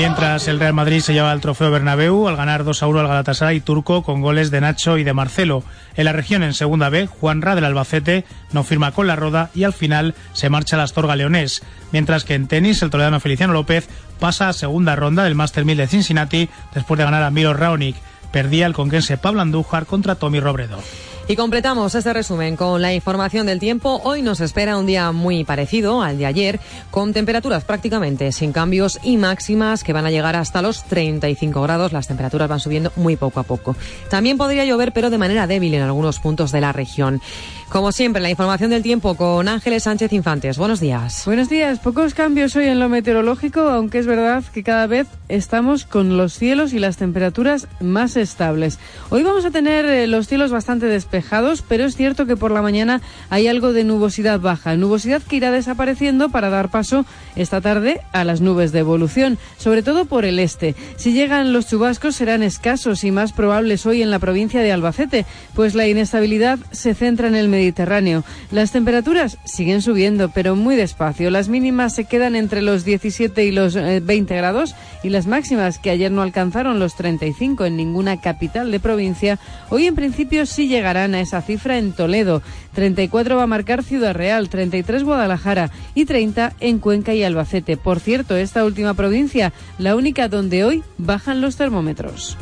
Mientras 0.00 0.48
el 0.48 0.58
Real 0.58 0.72
Madrid 0.72 1.00
se 1.00 1.12
lleva 1.12 1.30
el 1.30 1.42
trofeo 1.42 1.70
Bernabéu 1.70 2.26
al 2.26 2.34
ganar 2.34 2.64
2 2.64 2.82
a 2.82 2.86
1 2.86 3.00
al 3.00 3.06
Galatasaray 3.06 3.60
turco 3.60 4.02
con 4.02 4.22
goles 4.22 4.50
de 4.50 4.62
Nacho 4.62 4.96
y 4.96 5.04
de 5.04 5.12
Marcelo. 5.12 5.62
En 5.94 6.06
la 6.06 6.14
región 6.14 6.42
en 6.42 6.54
segunda 6.54 6.88
B, 6.88 7.06
Juan 7.06 7.42
Ra 7.42 7.54
del 7.54 7.66
Albacete 7.66 8.24
no 8.50 8.64
firma 8.64 8.92
con 8.92 9.06
la 9.06 9.14
roda 9.14 9.50
y 9.54 9.64
al 9.64 9.74
final 9.74 10.14
se 10.32 10.48
marcha 10.48 10.76
al 10.76 10.82
Astorga 10.84 11.16
Leonés. 11.16 11.62
Mientras 11.92 12.24
que 12.24 12.32
en 12.32 12.48
tenis 12.48 12.80
el 12.80 12.88
toledano 12.88 13.20
Feliciano 13.20 13.52
López 13.52 13.90
pasa 14.18 14.48
a 14.48 14.54
segunda 14.54 14.96
ronda 14.96 15.22
del 15.22 15.34
Master 15.34 15.66
1000 15.66 15.76
de 15.76 15.86
Cincinnati 15.86 16.48
después 16.72 16.96
de 16.96 17.04
ganar 17.04 17.22
a 17.22 17.30
Miro 17.30 17.52
Raonic. 17.52 17.96
Perdía 18.32 18.64
el 18.64 18.72
conquense 18.72 19.18
Pablo 19.18 19.42
Andújar 19.42 19.84
contra 19.84 20.14
Tommy 20.14 20.40
Robredo. 20.40 20.78
Y 21.30 21.36
completamos 21.36 21.94
este 21.94 22.12
resumen 22.12 22.56
con 22.56 22.82
la 22.82 22.92
información 22.92 23.46
del 23.46 23.60
tiempo. 23.60 24.00
Hoy 24.02 24.20
nos 24.20 24.40
espera 24.40 24.76
un 24.76 24.86
día 24.86 25.12
muy 25.12 25.44
parecido 25.44 26.02
al 26.02 26.18
de 26.18 26.26
ayer, 26.26 26.58
con 26.90 27.12
temperaturas 27.12 27.62
prácticamente 27.62 28.32
sin 28.32 28.50
cambios 28.50 28.98
y 29.04 29.16
máximas 29.16 29.84
que 29.84 29.92
van 29.92 30.06
a 30.06 30.10
llegar 30.10 30.34
hasta 30.34 30.60
los 30.60 30.82
35 30.82 31.62
grados. 31.62 31.92
Las 31.92 32.08
temperaturas 32.08 32.48
van 32.48 32.58
subiendo 32.58 32.90
muy 32.96 33.14
poco 33.14 33.38
a 33.38 33.44
poco. 33.44 33.76
También 34.08 34.38
podría 34.38 34.64
llover, 34.64 34.90
pero 34.90 35.08
de 35.08 35.18
manera 35.18 35.46
débil 35.46 35.72
en 35.74 35.82
algunos 35.82 36.18
puntos 36.18 36.50
de 36.50 36.62
la 36.62 36.72
región. 36.72 37.22
Como 37.70 37.92
siempre, 37.92 38.20
la 38.20 38.30
información 38.30 38.70
del 38.70 38.82
tiempo 38.82 39.14
con 39.14 39.46
Ángeles 39.46 39.84
Sánchez 39.84 40.12
Infantes. 40.12 40.58
Buenos 40.58 40.80
días. 40.80 41.22
Buenos 41.24 41.48
días. 41.48 41.78
Pocos 41.78 42.14
cambios 42.14 42.56
hoy 42.56 42.64
en 42.64 42.80
lo 42.80 42.88
meteorológico, 42.88 43.60
aunque 43.60 44.00
es 44.00 44.06
verdad 44.08 44.42
que 44.52 44.64
cada 44.64 44.88
vez 44.88 45.06
estamos 45.28 45.84
con 45.84 46.16
los 46.16 46.32
cielos 46.32 46.72
y 46.72 46.80
las 46.80 46.96
temperaturas 46.96 47.68
más 47.78 48.16
estables. 48.16 48.80
Hoy 49.10 49.22
vamos 49.22 49.44
a 49.44 49.52
tener 49.52 49.84
eh, 49.84 50.08
los 50.08 50.26
cielos 50.26 50.50
bastante 50.50 50.86
despejados, 50.86 51.62
pero 51.62 51.84
es 51.84 51.94
cierto 51.94 52.26
que 52.26 52.36
por 52.36 52.50
la 52.50 52.60
mañana 52.60 53.02
hay 53.28 53.46
algo 53.46 53.72
de 53.72 53.84
nubosidad 53.84 54.40
baja, 54.40 54.76
nubosidad 54.76 55.22
que 55.22 55.36
irá 55.36 55.52
desapareciendo 55.52 56.28
para 56.30 56.50
dar 56.50 56.72
paso 56.72 57.06
esta 57.36 57.60
tarde 57.60 58.00
a 58.10 58.24
las 58.24 58.40
nubes 58.40 58.72
de 58.72 58.80
evolución, 58.80 59.38
sobre 59.58 59.84
todo 59.84 60.06
por 60.06 60.24
el 60.24 60.40
este. 60.40 60.74
Si 60.96 61.12
llegan 61.12 61.52
los 61.52 61.68
chubascos 61.68 62.16
serán 62.16 62.42
escasos 62.42 63.04
y 63.04 63.12
más 63.12 63.32
probables 63.32 63.86
hoy 63.86 64.02
en 64.02 64.10
la 64.10 64.18
provincia 64.18 64.60
de 64.60 64.72
Albacete, 64.72 65.24
pues 65.54 65.76
la 65.76 65.86
inestabilidad 65.86 66.58
se 66.72 66.94
centra 66.94 67.28
en 67.28 67.36
el 67.36 67.48
Mediterráneo. 67.60 68.24
Las 68.50 68.72
temperaturas 68.72 69.36
siguen 69.44 69.82
subiendo, 69.82 70.30
pero 70.30 70.56
muy 70.56 70.76
despacio. 70.76 71.30
Las 71.30 71.48
mínimas 71.50 71.94
se 71.94 72.04
quedan 72.04 72.34
entre 72.34 72.62
los 72.62 72.86
17 72.86 73.44
y 73.44 73.50
los 73.50 73.76
eh, 73.76 74.00
20 74.02 74.34
grados 74.34 74.74
y 75.02 75.10
las 75.10 75.26
máximas, 75.26 75.78
que 75.78 75.90
ayer 75.90 76.10
no 76.10 76.22
alcanzaron 76.22 76.78
los 76.78 76.96
35 76.96 77.66
en 77.66 77.76
ninguna 77.76 78.20
capital 78.20 78.70
de 78.70 78.80
provincia, 78.80 79.38
hoy 79.68 79.86
en 79.86 79.94
principio 79.94 80.46
sí 80.46 80.68
llegarán 80.68 81.14
a 81.14 81.20
esa 81.20 81.42
cifra 81.42 81.76
en 81.76 81.92
Toledo. 81.92 82.42
34 82.74 83.36
va 83.36 83.42
a 83.42 83.46
marcar 83.46 83.82
Ciudad 83.82 84.14
Real, 84.14 84.48
33 84.48 85.04
Guadalajara 85.04 85.70
y 85.94 86.06
30 86.06 86.54
en 86.60 86.78
Cuenca 86.78 87.12
y 87.14 87.22
Albacete. 87.24 87.76
Por 87.76 88.00
cierto, 88.00 88.36
esta 88.36 88.64
última 88.64 88.94
provincia, 88.94 89.52
la 89.78 89.96
única 89.96 90.28
donde 90.28 90.64
hoy 90.64 90.82
bajan 90.96 91.42
los 91.42 91.56
termómetros. 91.56 92.38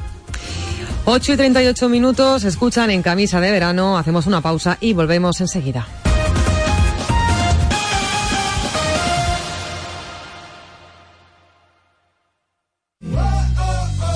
8 1.10 1.32
y 1.32 1.36
38 1.38 1.88
minutos, 1.88 2.44
escuchan 2.44 2.90
en 2.90 3.00
camisa 3.00 3.40
de 3.40 3.50
verano, 3.50 3.96
hacemos 3.96 4.26
una 4.26 4.42
pausa 4.42 4.76
y 4.78 4.92
volvemos 4.92 5.40
enseguida. 5.40 5.88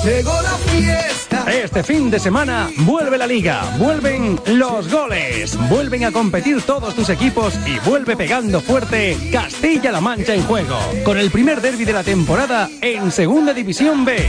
Llegó 0.05 0.43
la 0.43 0.51
fiesta. 0.71 1.12
Este 1.75 1.95
fin 1.95 2.11
de 2.11 2.21
semana 2.21 2.71
vuelve 2.81 3.17
la 3.17 3.27
liga, 3.27 3.63
vuelven 3.79 4.39
los 4.45 4.93
goles, 4.93 5.57
vuelven 5.71 6.05
a 6.05 6.13
competir 6.13 6.61
todos 6.61 6.95
tus 6.95 7.09
equipos 7.09 7.55
y 7.67 7.79
vuelve 7.89 8.15
pegando 8.15 8.61
fuerte 8.61 9.17
Castilla-La 9.33 10.03
Mancha 10.03 10.35
en 10.35 10.43
juego, 10.43 10.77
con 11.03 11.17
el 11.17 11.31
primer 11.31 11.63
derby 11.63 11.87
de 11.87 11.95
la 11.95 12.03
temporada 12.03 12.69
en 12.83 13.11
Segunda 13.11 13.55
División 13.55 14.05
B. 14.05 14.29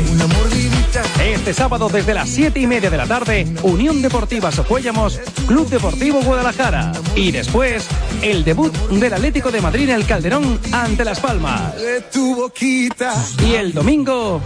Este 1.22 1.54
sábado 1.54 1.90
desde 1.90 2.14
las 2.14 2.30
7 2.30 2.62
y 2.62 2.66
media 2.66 2.90
de 2.90 2.96
la 2.96 3.08
tarde, 3.08 3.46
Unión 3.64 4.02
Deportiva 4.02 4.50
Socuéllamos, 4.50 5.20
Club 5.46 5.68
Deportivo 5.68 6.22
Guadalajara. 6.22 6.94
Y 7.14 7.32
después, 7.32 7.86
el 8.22 8.46
debut 8.46 8.74
del 8.90 9.14
Atlético 9.14 9.52
de 9.52 9.60
Madrid 9.60 9.90
en 9.90 9.96
el 9.96 10.06
Calderón 10.06 10.62
ante 10.72 11.04
Las 11.04 11.20
Palmas. 11.20 11.74
Y 13.46 13.54
el 13.56 13.74
domingo, 13.74 14.42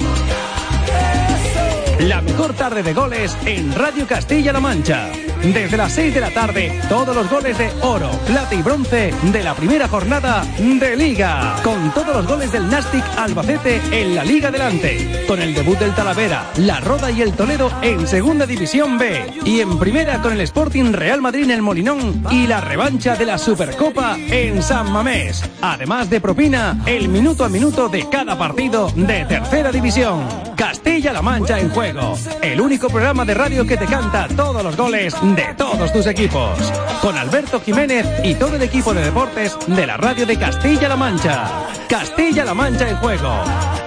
la 1.99 2.21
mejor 2.21 2.53
tarde 2.53 2.83
de 2.83 2.93
goles 2.93 3.35
en 3.45 3.73
Radio 3.73 4.05
Castilla-La 4.07 4.59
Mancha. 4.59 5.09
Desde 5.41 5.77
las 5.77 5.93
6 5.93 6.13
de 6.13 6.21
la 6.21 6.31
tarde, 6.31 6.81
todos 6.89 7.15
los 7.15 7.29
goles 7.29 7.57
de 7.57 7.71
oro, 7.81 8.09
plata 8.27 8.53
y 8.53 8.61
bronce 8.61 9.13
de 9.23 9.43
la 9.43 9.55
primera 9.55 9.87
jornada 9.87 10.43
de 10.57 10.95
Liga. 10.95 11.55
Con 11.63 11.91
todos 11.93 12.15
los 12.15 12.27
goles 12.27 12.51
del 12.51 12.69
Nastic 12.69 13.03
Albacete 13.17 13.81
en 13.91 14.15
la 14.15 14.23
Liga 14.23 14.51
Delante. 14.51 15.25
Con 15.27 15.41
el 15.41 15.53
debut 15.53 15.77
del 15.79 15.93
Talavera, 15.93 16.51
La 16.57 16.79
Roda 16.79 17.09
y 17.11 17.21
el 17.21 17.33
Toledo 17.33 17.71
en 17.81 18.07
Segunda 18.07 18.45
División 18.45 18.97
B. 18.97 19.41
Y 19.45 19.59
en 19.61 19.79
primera 19.79 20.21
con 20.21 20.33
el 20.33 20.41
Sporting 20.41 20.91
Real 20.91 21.21
Madrid 21.21 21.45
en 21.45 21.51
el 21.51 21.61
Molinón 21.61 22.23
y 22.31 22.47
la 22.47 22.61
revancha 22.61 23.15
de 23.15 23.25
la 23.25 23.37
Supercopa 23.37 24.17
en 24.17 24.61
San 24.61 24.91
Mamés. 24.91 25.43
Además 25.61 26.09
de 26.09 26.21
propina, 26.21 26.79
el 26.85 27.09
minuto 27.09 27.43
a 27.43 27.49
minuto 27.49 27.89
de 27.89 28.07
cada 28.09 28.37
partido 28.37 28.91
de 28.95 29.25
Tercera 29.25 29.71
División. 29.71 30.46
Castilla-La 30.57 31.21
Mancha 31.21 31.59
en 31.59 31.69
juego. 31.69 32.17
El 32.41 32.59
único 32.59 32.89
programa 32.89 33.23
de 33.23 33.35
radio 33.35 33.65
que 33.65 33.77
te 33.77 33.85
canta 33.85 34.27
todos 34.27 34.63
los 34.63 34.75
goles 34.75 35.13
de 35.21 35.53
todos 35.55 35.93
tus 35.93 36.07
equipos. 36.07 36.57
Con 37.01 37.15
Alberto 37.15 37.61
Jiménez 37.61 38.05
y 38.23 38.33
todo 38.35 38.55
el 38.55 38.63
equipo 38.63 38.93
de 38.93 39.03
deportes 39.05 39.55
de 39.67 39.85
la 39.85 39.97
radio 39.97 40.25
de 40.25 40.37
Castilla-La 40.37 40.95
Mancha. 40.97 41.67
Castilla-La 41.87 42.53
Mancha 42.55 42.89
en 42.89 42.97
juego. 42.97 43.43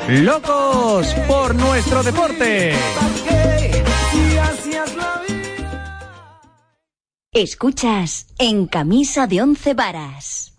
¡Locos 0.08 1.14
por 1.26 1.54
nuestro 1.56 2.02
deporte! 2.02 2.72
Escuchas 7.32 8.26
En 8.38 8.66
Camisa 8.66 9.26
de 9.26 9.42
Once 9.42 9.74
Varas. 9.74 10.49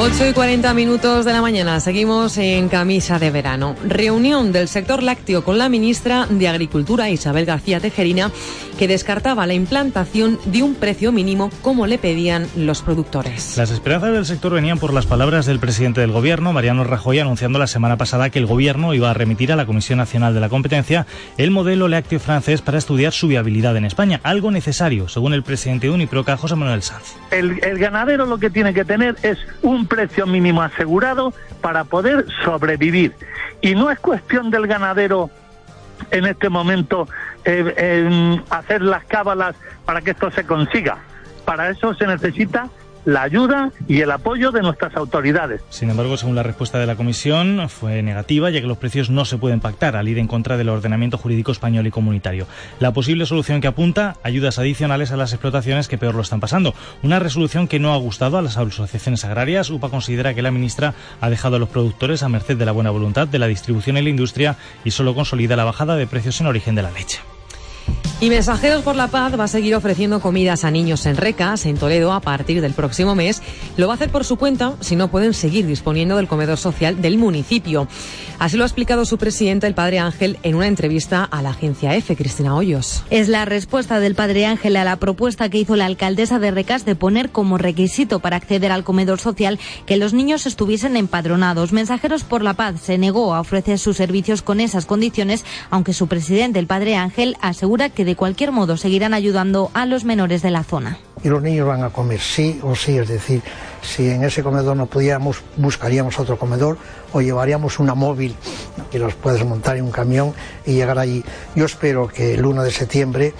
Ocho 0.00 0.28
y 0.28 0.32
40 0.32 0.74
minutos 0.74 1.24
de 1.24 1.32
la 1.32 1.42
mañana, 1.42 1.80
seguimos 1.80 2.38
en 2.38 2.68
camisa 2.68 3.18
de 3.18 3.32
verano. 3.32 3.74
Reunión 3.84 4.52
del 4.52 4.68
sector 4.68 5.02
lácteo 5.02 5.42
con 5.42 5.58
la 5.58 5.68
ministra 5.68 6.28
de 6.30 6.46
Agricultura, 6.46 7.10
Isabel 7.10 7.44
García 7.44 7.80
Tejerina, 7.80 8.30
que 8.78 8.86
descartaba 8.86 9.44
la 9.48 9.54
implantación 9.54 10.38
de 10.44 10.62
un 10.62 10.76
precio 10.76 11.10
mínimo 11.10 11.50
como 11.62 11.88
le 11.88 11.98
pedían 11.98 12.46
los 12.54 12.80
productores. 12.80 13.56
Las 13.56 13.72
esperanzas 13.72 14.12
del 14.12 14.24
sector 14.24 14.52
venían 14.52 14.78
por 14.78 14.94
las 14.94 15.04
palabras 15.04 15.46
del 15.46 15.58
presidente 15.58 16.00
del 16.00 16.12
gobierno, 16.12 16.52
Mariano 16.52 16.84
Rajoy, 16.84 17.18
anunciando 17.18 17.58
la 17.58 17.66
semana 17.66 17.96
pasada 17.96 18.30
que 18.30 18.38
el 18.38 18.46
gobierno 18.46 18.94
iba 18.94 19.10
a 19.10 19.14
remitir 19.14 19.50
a 19.50 19.56
la 19.56 19.66
Comisión 19.66 19.98
Nacional 19.98 20.32
de 20.32 20.38
la 20.38 20.48
Competencia 20.48 21.06
el 21.38 21.50
modelo 21.50 21.88
lácteo 21.88 22.20
francés 22.20 22.62
para 22.62 22.78
estudiar 22.78 23.12
su 23.12 23.26
viabilidad 23.26 23.76
en 23.76 23.84
España, 23.84 24.20
algo 24.22 24.52
necesario, 24.52 25.08
según 25.08 25.34
el 25.34 25.42
presidente 25.42 25.88
de 25.88 25.92
Uniproca, 25.92 26.36
José 26.36 26.54
Manuel 26.54 26.82
Sanz. 26.82 27.16
El, 27.32 27.58
el 27.64 27.78
ganadero 27.78 28.26
lo 28.26 28.38
que 28.38 28.48
tiene 28.48 28.72
que 28.72 28.84
tener 28.84 29.16
es 29.24 29.38
un 29.62 29.87
precio 29.88 30.26
mínimo 30.26 30.62
asegurado 30.62 31.32
para 31.60 31.84
poder 31.84 32.26
sobrevivir. 32.44 33.14
Y 33.60 33.74
no 33.74 33.90
es 33.90 33.98
cuestión 33.98 34.50
del 34.50 34.66
ganadero 34.66 35.30
en 36.10 36.26
este 36.26 36.48
momento 36.48 37.08
eh, 37.44 38.40
hacer 38.50 38.82
las 38.82 39.04
cábalas 39.04 39.56
para 39.84 40.02
que 40.02 40.12
esto 40.12 40.30
se 40.30 40.44
consiga. 40.44 40.98
Para 41.44 41.70
eso 41.70 41.94
se 41.94 42.06
necesita 42.06 42.68
la 43.08 43.22
ayuda 43.22 43.72
y 43.88 44.02
el 44.02 44.10
apoyo 44.10 44.52
de 44.52 44.60
nuestras 44.60 44.94
autoridades. 44.94 45.62
Sin 45.70 45.88
embargo, 45.88 46.18
según 46.18 46.34
la 46.34 46.42
respuesta 46.42 46.78
de 46.78 46.84
la 46.84 46.94
Comisión, 46.94 47.70
fue 47.70 48.02
negativa, 48.02 48.50
ya 48.50 48.60
que 48.60 48.66
los 48.66 48.76
precios 48.76 49.08
no 49.08 49.24
se 49.24 49.38
pueden 49.38 49.60
pactar 49.60 49.96
al 49.96 50.08
ir 50.08 50.18
en 50.18 50.26
contra 50.26 50.58
del 50.58 50.68
ordenamiento 50.68 51.16
jurídico 51.16 51.50
español 51.50 51.86
y 51.86 51.90
comunitario. 51.90 52.46
La 52.80 52.92
posible 52.92 53.24
solución 53.24 53.62
que 53.62 53.66
apunta, 53.66 54.16
ayudas 54.22 54.58
adicionales 54.58 55.10
a 55.10 55.16
las 55.16 55.32
explotaciones 55.32 55.88
que 55.88 55.96
peor 55.96 56.16
lo 56.16 56.20
están 56.20 56.40
pasando. 56.40 56.74
Una 57.02 57.18
resolución 57.18 57.66
que 57.66 57.78
no 57.78 57.94
ha 57.94 57.96
gustado 57.96 58.36
a 58.36 58.42
las 58.42 58.58
asociaciones 58.58 59.24
agrarias. 59.24 59.70
UPA 59.70 59.88
considera 59.88 60.34
que 60.34 60.42
la 60.42 60.50
ministra 60.50 60.92
ha 61.22 61.30
dejado 61.30 61.56
a 61.56 61.58
los 61.58 61.70
productores 61.70 62.22
a 62.22 62.28
merced 62.28 62.58
de 62.58 62.66
la 62.66 62.72
buena 62.72 62.90
voluntad 62.90 63.26
de 63.26 63.38
la 63.38 63.46
distribución 63.46 63.96
y 63.96 64.02
la 64.02 64.10
industria 64.10 64.56
y 64.84 64.90
solo 64.90 65.14
consolida 65.14 65.56
la 65.56 65.64
bajada 65.64 65.96
de 65.96 66.06
precios 66.06 66.42
en 66.42 66.46
origen 66.46 66.74
de 66.74 66.82
la 66.82 66.90
leche. 66.90 67.20
Y 68.20 68.30
Mensajeros 68.30 68.82
por 68.82 68.96
la 68.96 69.06
Paz 69.06 69.38
va 69.38 69.44
a 69.44 69.48
seguir 69.48 69.76
ofreciendo 69.76 70.18
comidas 70.18 70.64
a 70.64 70.72
niños 70.72 71.06
en 71.06 71.16
Recas, 71.16 71.64
en 71.66 71.76
Toledo, 71.76 72.12
a 72.12 72.18
partir 72.18 72.60
del 72.60 72.72
próximo 72.72 73.14
mes. 73.14 73.40
Lo 73.76 73.86
va 73.86 73.92
a 73.92 73.94
hacer 73.94 74.10
por 74.10 74.24
su 74.24 74.36
cuenta 74.36 74.74
si 74.80 74.96
no 74.96 75.06
pueden 75.06 75.34
seguir 75.34 75.68
disponiendo 75.68 76.16
del 76.16 76.26
comedor 76.26 76.58
social 76.58 77.00
del 77.00 77.16
municipio. 77.16 77.86
Así 78.40 78.56
lo 78.56 78.64
ha 78.64 78.66
explicado 78.66 79.04
su 79.04 79.18
presidenta, 79.18 79.68
el 79.68 79.74
padre 79.74 80.00
Ángel, 80.00 80.36
en 80.42 80.56
una 80.56 80.66
entrevista 80.66 81.22
a 81.22 81.42
la 81.42 81.50
agencia 81.50 81.94
EFE, 81.94 82.16
Cristina 82.16 82.56
Hoyos. 82.56 83.04
Es 83.10 83.28
la 83.28 83.44
respuesta 83.44 84.00
del 84.00 84.16
padre 84.16 84.46
Ángel 84.46 84.74
a 84.76 84.84
la 84.84 84.96
propuesta 84.96 85.48
que 85.48 85.58
hizo 85.58 85.76
la 85.76 85.86
alcaldesa 85.86 86.40
de 86.40 86.50
Recas 86.50 86.84
de 86.84 86.96
poner 86.96 87.30
como 87.30 87.56
requisito 87.56 88.18
para 88.18 88.36
acceder 88.36 88.72
al 88.72 88.82
comedor 88.82 89.20
social 89.20 89.60
que 89.86 89.96
los 89.96 90.12
niños 90.12 90.44
estuviesen 90.46 90.96
empadronados. 90.96 91.72
Mensajeros 91.72 92.24
por 92.24 92.42
la 92.42 92.54
Paz 92.54 92.80
se 92.80 92.98
negó 92.98 93.32
a 93.32 93.40
ofrecer 93.40 93.78
sus 93.78 93.96
servicios 93.96 94.42
con 94.42 94.58
esas 94.58 94.86
condiciones, 94.86 95.44
aunque 95.70 95.92
su 95.92 96.08
presidente, 96.08 96.58
el 96.58 96.66
padre 96.66 96.96
Ángel, 96.96 97.36
asegura 97.40 97.90
que 97.90 98.07
de 98.08 98.16
cualquier 98.16 98.52
modo 98.52 98.78
seguirán 98.78 99.12
ayudando 99.12 99.70
a 99.74 99.84
los 99.84 100.04
menores 100.04 100.40
de 100.40 100.50
la 100.50 100.64
zona. 100.64 100.98
Y 101.22 101.28
los 101.28 101.42
niños 101.42 101.66
van 101.66 101.84
a 101.84 101.90
comer 101.90 102.18
sí 102.18 102.58
o 102.62 102.74
sí, 102.74 102.96
es 102.96 103.06
decir, 103.06 103.42
si 103.82 104.08
en 104.08 104.24
ese 104.24 104.42
comedor 104.42 104.78
no 104.78 104.86
pudiéramos, 104.86 105.42
buscaríamos 105.58 106.18
otro 106.18 106.38
comedor 106.38 106.78
o 107.12 107.20
llevaríamos 107.20 107.78
una 107.78 107.94
móvil 107.94 108.34
que 108.90 108.98
los 108.98 109.12
puedes 109.12 109.44
montar 109.44 109.76
en 109.76 109.84
un 109.84 109.90
camión 109.90 110.32
y 110.64 110.72
llegar 110.72 110.98
allí. 110.98 111.22
Yo 111.54 111.66
espero 111.66 112.08
que 112.08 112.32
el 112.32 112.46
1 112.46 112.62
de 112.62 112.70
septiembre 112.70 113.34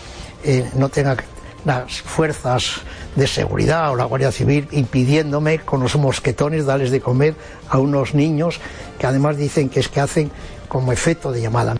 eh, 0.44 0.68
no 0.76 0.90
tenga 0.90 1.16
las 1.64 2.02
fuerzas 2.02 2.82
de 3.16 3.26
seguridad 3.26 3.90
o 3.90 3.96
la 3.96 4.04
Guardia 4.04 4.32
Civil 4.32 4.68
impidiéndome 4.72 5.60
con 5.60 5.80
los 5.80 5.96
mosquetones 5.96 6.66
darles 6.66 6.90
de 6.90 7.00
comer 7.00 7.34
a 7.70 7.78
unos 7.78 8.14
niños 8.14 8.60
que 8.98 9.06
además 9.06 9.38
dicen 9.38 9.70
que 9.70 9.80
es 9.80 9.88
que 9.88 10.00
hacen 10.00 10.30
como 10.68 10.92
efecto 10.92 11.32
de 11.32 11.42
llamada. 11.42 11.76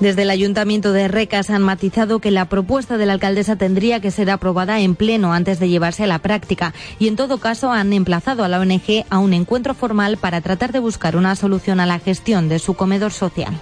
Desde 0.00 0.22
el 0.22 0.30
Ayuntamiento 0.30 0.92
de 0.92 1.08
Recas 1.08 1.50
han 1.50 1.62
matizado 1.62 2.18
que 2.18 2.30
la 2.30 2.48
propuesta 2.48 2.96
de 2.96 3.06
la 3.06 3.14
alcaldesa 3.14 3.56
tendría 3.56 4.00
que 4.00 4.10
ser 4.10 4.30
aprobada 4.30 4.80
en 4.80 4.94
pleno 4.94 5.32
antes 5.32 5.58
de 5.58 5.68
llevarse 5.68 6.04
a 6.04 6.08
la 6.08 6.20
práctica 6.20 6.74
y 6.98 7.08
en 7.08 7.16
todo 7.16 7.38
caso 7.38 7.72
han 7.72 7.92
emplazado 7.92 8.44
a 8.44 8.48
la 8.48 8.60
ONG 8.60 9.04
a 9.10 9.18
un 9.18 9.32
encuentro 9.32 9.74
formal 9.74 10.16
para 10.16 10.40
tratar 10.40 10.72
de 10.72 10.78
buscar 10.78 11.16
una 11.16 11.36
solución 11.36 11.80
a 11.80 11.86
la 11.86 11.98
gestión 11.98 12.48
de 12.48 12.58
su 12.58 12.74
comedor 12.74 13.12
social. 13.12 13.60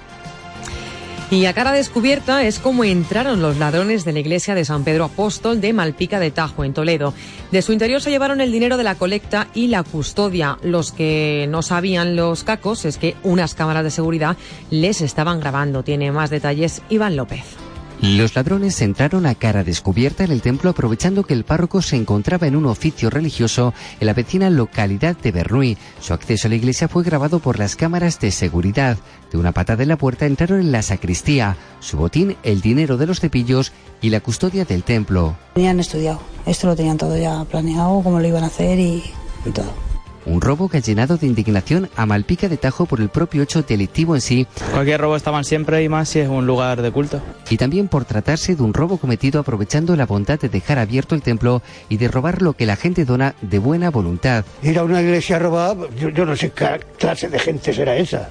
Y 1.33 1.47
a 1.47 1.55
cara 1.55 1.73
descubierta 1.73 2.45
es 2.45 2.59
como 2.59 2.85
entraron 2.85 3.41
los 3.41 3.57
ladrones 3.57 4.05
de 4.05 4.13
la 4.13 4.21
iglesia 4.21 4.55
de 4.55 4.67
San 4.67 4.85
Pedro 4.85 5.05
Apóstol 5.05 5.63
de 5.63 5.73
Malpica 5.73 6.21
de 6.21 6.31
Tajo, 6.31 6.63
en 6.63 6.75
Toledo. 6.75 7.15
De 7.51 7.63
su 7.63 7.73
interior 7.73 8.03
se 8.03 8.11
llevaron 8.11 8.43
el 8.43 8.53
dinero 8.53 8.77
de 8.77 8.85
la 8.85 8.97
colecta 8.97 9.49
y 9.55 9.69
la 9.69 9.83
custodia. 9.83 10.59
Los 10.63 10.93
que 10.93 11.47
no 11.49 11.63
sabían 11.63 12.17
los 12.17 12.45
cacos 12.45 12.85
es 12.85 12.99
que 12.99 13.17
unas 13.23 13.55
cámaras 13.55 13.83
de 13.83 13.91
seguridad 13.91 14.37
les 14.71 15.01
estaban 15.01 15.41
grabando. 15.41 15.83
Tiene 15.83 16.13
más 16.13 16.29
detalles 16.29 16.83
Iván 16.91 17.17
López. 17.17 17.62
Los 18.03 18.35
ladrones 18.35 18.83
entraron 18.83 19.27
a 19.27 19.37
cara 19.37 19.63
descubierta 19.63 20.25
en 20.25 20.33
el 20.33 20.43
templo 20.43 20.71
aprovechando 20.71 21.23
que 21.23 21.35
el 21.35 21.45
párroco 21.45 21.83
se 21.83 21.95
encontraba 21.95 22.49
en 22.49 22.57
un 22.57 22.67
oficio 22.67 23.11
religioso 23.11 23.73
en 24.01 24.09
la 24.09 24.13
vecina 24.13 24.51
localidad 24.51 25.17
de 25.17 25.31
Bernuy. 25.31 25.79
Su 26.01 26.13
acceso 26.13 26.49
a 26.49 26.51
la 26.51 26.57
iglesia 26.57 26.89
fue 26.89 27.05
grabado 27.05 27.39
por 27.39 27.61
las 27.61 27.77
cámaras 27.77 28.19
de 28.19 28.33
seguridad. 28.33 28.99
De 29.31 29.39
una 29.39 29.53
patada 29.53 29.85
en 29.85 29.89
la 29.89 29.99
puerta 29.99 30.27
entraron 30.27 30.59
en 30.59 30.73
la 30.73 30.83
sacristía, 30.83 31.57
su 31.79 31.97
botín, 31.97 32.37
el 32.43 32.61
dinero 32.61 32.97
de 32.97 33.07
los 33.07 33.21
cepillos 33.21 33.71
y 34.01 34.11
la 34.11 34.19
custodia 34.19 34.65
del 34.65 34.83
templo. 34.83 35.37
Tenían 35.55 35.79
estudiado, 35.79 36.21
esto 36.45 36.67
lo 36.67 36.75
tenían 36.75 36.99
todo 36.99 37.17
ya 37.17 37.45
planeado, 37.45 38.03
cómo 38.03 38.19
lo 38.19 38.27
iban 38.27 38.43
a 38.43 38.49
hacer 38.49 38.81
y, 38.81 39.05
y 39.47 39.51
todo. 39.53 39.92
Un 40.25 40.41
robo 40.41 40.69
que 40.69 40.79
ha 40.79 40.81
llenado 40.81 41.17
de 41.17 41.27
indignación 41.27 41.89
a 41.97 42.07
Malpica 42.07 42.49
de 42.49 42.57
Tajo 42.57 42.87
por 42.87 43.01
el 43.01 43.09
propio 43.09 43.43
hecho 43.43 43.63
delictivo 43.63 44.15
en 44.15 44.21
sí. 44.21 44.47
Cualquier 44.73 45.01
robo 45.01 45.17
estaban 45.17 45.45
siempre 45.45 45.83
y 45.83 45.89
más 45.89 46.09
si 46.09 46.21
es 46.21 46.29
un 46.29 46.47
lugar 46.47 46.81
de 46.81 46.93
culto. 46.93 47.21
Y 47.51 47.57
también 47.57 47.89
por 47.89 48.05
tratarse 48.05 48.55
de 48.55 48.63
un 48.63 48.73
robo 48.73 48.99
cometido 48.99 49.41
aprovechando 49.41 49.97
la 49.97 50.07
bondad 50.07 50.39
de 50.39 50.49
dejar 50.49 50.79
abierto 50.79 51.15
el 51.15 51.23
templo 51.23 51.63
y 51.89 51.97
de 51.97 52.09
robar 52.09 52.43
lo 52.43 52.53
que 52.53 52.67
la 52.67 52.77
gente 52.77 53.05
dona 53.05 53.35
de 53.43 53.59
buena 53.59 53.91
voluntad. 53.91 54.45
Ir 54.63 54.79
a 54.79 54.85
una 54.85 55.03
iglesia 55.03 55.39
robada, 55.39 55.89
yo, 55.99 56.09
yo 56.11 56.25
no 56.25 56.37
sé 56.37 56.51
qué 56.51 56.81
clase 56.99 57.29
de 57.29 57.39
gente 57.39 57.73
será 57.73 57.97
esa. 57.97 58.29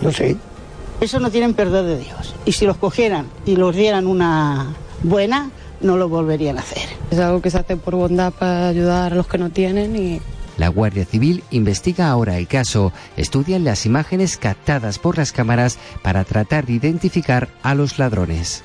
No 0.00 0.10
sé. 0.12 0.36
Eso 1.00 1.20
no 1.20 1.30
tienen 1.30 1.54
perdón 1.54 1.86
de 1.86 1.98
Dios. 1.98 2.34
Y 2.46 2.52
si 2.52 2.64
los 2.66 2.78
cogieran 2.78 3.26
y 3.44 3.56
los 3.56 3.76
dieran 3.76 4.06
una 4.06 4.74
buena, 5.02 5.50
no 5.80 5.96
lo 5.96 6.08
volverían 6.08 6.56
a 6.56 6.60
hacer. 6.60 6.88
Es 7.10 7.18
algo 7.18 7.42
que 7.42 7.50
se 7.50 7.58
hace 7.58 7.76
por 7.76 7.94
bondad 7.94 8.32
para 8.32 8.68
ayudar 8.68 9.12
a 9.12 9.16
los 9.16 9.26
que 9.26 9.38
no 9.38 9.50
tienen 9.50 9.94
y 9.94 10.20
la 10.56 10.68
Guardia 10.68 11.04
Civil 11.04 11.42
investiga 11.50 12.08
ahora 12.08 12.38
el 12.38 12.46
caso, 12.46 12.92
estudian 13.16 13.64
las 13.64 13.86
imágenes 13.86 14.36
captadas 14.36 14.98
por 14.98 15.18
las 15.18 15.32
cámaras 15.32 15.78
para 16.02 16.24
tratar 16.24 16.66
de 16.66 16.74
identificar 16.74 17.48
a 17.62 17.74
los 17.74 17.98
ladrones. 17.98 18.64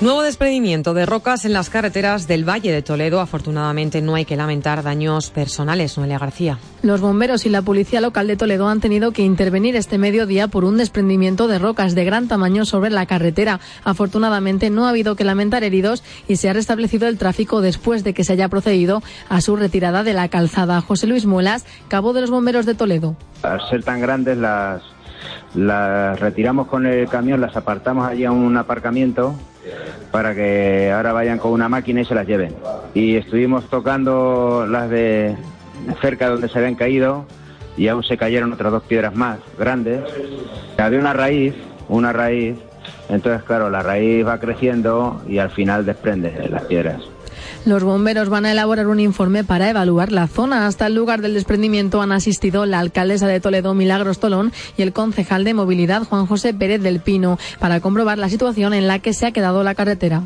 Nuevo 0.00 0.22
desprendimiento 0.22 0.92
de 0.92 1.06
rocas 1.06 1.44
en 1.44 1.52
las 1.52 1.70
carreteras 1.70 2.26
del 2.26 2.46
Valle 2.46 2.72
de 2.72 2.82
Toledo. 2.82 3.20
Afortunadamente 3.20 4.02
no 4.02 4.16
hay 4.16 4.24
que 4.24 4.36
lamentar 4.36 4.82
daños 4.82 5.30
personales, 5.30 5.96
Noelia 5.96 6.18
García. 6.18 6.58
Los 6.82 7.00
bomberos 7.00 7.46
y 7.46 7.48
la 7.48 7.62
policía 7.62 8.00
local 8.00 8.26
de 8.26 8.36
Toledo 8.36 8.68
han 8.68 8.80
tenido 8.80 9.12
que 9.12 9.22
intervenir 9.22 9.76
este 9.76 9.96
mediodía 9.96 10.48
por 10.48 10.64
un 10.64 10.78
desprendimiento 10.78 11.46
de 11.46 11.60
rocas 11.60 11.94
de 11.94 12.04
gran 12.04 12.26
tamaño 12.26 12.64
sobre 12.64 12.90
la 12.90 13.06
carretera. 13.06 13.60
Afortunadamente 13.84 14.68
no 14.68 14.86
ha 14.86 14.90
habido 14.90 15.14
que 15.14 15.22
lamentar 15.22 15.62
heridos 15.62 16.02
y 16.26 16.36
se 16.36 16.50
ha 16.50 16.52
restablecido 16.52 17.06
el 17.06 17.16
tráfico 17.16 17.60
después 17.60 18.02
de 18.02 18.14
que 18.14 18.24
se 18.24 18.32
haya 18.32 18.48
procedido 18.48 19.00
a 19.28 19.40
su 19.40 19.54
retirada 19.54 20.02
de 20.02 20.12
la 20.12 20.28
calzada. 20.28 20.80
José 20.80 21.06
Luis 21.06 21.24
Muelas, 21.24 21.66
cabo 21.86 22.12
de 22.12 22.20
los 22.20 22.30
bomberos 22.32 22.66
de 22.66 22.74
Toledo. 22.74 23.14
Al 23.42 23.60
ser 23.70 23.84
tan 23.84 24.00
grandes 24.00 24.36
las 24.36 24.82
las 25.54 26.18
retiramos 26.18 26.66
con 26.66 26.84
el 26.84 27.08
camión, 27.08 27.40
las 27.40 27.56
apartamos 27.56 28.08
allí 28.08 28.24
a 28.24 28.32
un 28.32 28.56
aparcamiento 28.56 29.36
para 30.10 30.34
que 30.34 30.92
ahora 30.92 31.12
vayan 31.12 31.38
con 31.38 31.52
una 31.52 31.68
máquina 31.68 32.00
y 32.00 32.04
se 32.04 32.14
las 32.14 32.26
lleven. 32.26 32.54
Y 32.94 33.16
estuvimos 33.16 33.68
tocando 33.68 34.66
las 34.68 34.90
de 34.90 35.36
cerca 36.00 36.28
donde 36.28 36.48
se 36.48 36.58
habían 36.58 36.74
caído 36.74 37.26
y 37.76 37.88
aún 37.88 38.04
se 38.04 38.16
cayeron 38.16 38.52
otras 38.52 38.72
dos 38.72 38.82
piedras 38.84 39.14
más 39.14 39.38
grandes. 39.58 40.02
Había 40.78 40.98
una 40.98 41.12
raíz, 41.12 41.54
una 41.88 42.12
raíz, 42.12 42.56
entonces 43.08 43.42
claro, 43.44 43.70
la 43.70 43.82
raíz 43.82 44.26
va 44.26 44.38
creciendo 44.38 45.22
y 45.28 45.38
al 45.38 45.50
final 45.50 45.84
desprende 45.84 46.48
las 46.48 46.62
piedras. 46.64 47.13
Los 47.66 47.82
bomberos 47.82 48.28
van 48.28 48.44
a 48.44 48.52
elaborar 48.52 48.88
un 48.88 49.00
informe 49.00 49.42
para 49.42 49.70
evaluar 49.70 50.12
la 50.12 50.26
zona. 50.26 50.66
Hasta 50.66 50.86
el 50.86 50.94
lugar 50.94 51.22
del 51.22 51.32
desprendimiento 51.32 52.02
han 52.02 52.12
asistido 52.12 52.66
la 52.66 52.78
alcaldesa 52.78 53.26
de 53.26 53.40
Toledo, 53.40 53.72
Milagros 53.72 54.18
Tolón, 54.18 54.52
y 54.76 54.82
el 54.82 54.92
concejal 54.92 55.44
de 55.44 55.54
movilidad, 55.54 56.02
Juan 56.02 56.26
José 56.26 56.52
Pérez 56.52 56.82
del 56.82 57.00
Pino, 57.00 57.38
para 57.58 57.80
comprobar 57.80 58.18
la 58.18 58.28
situación 58.28 58.74
en 58.74 58.86
la 58.86 58.98
que 58.98 59.14
se 59.14 59.26
ha 59.26 59.32
quedado 59.32 59.62
la 59.62 59.74
carretera. 59.74 60.24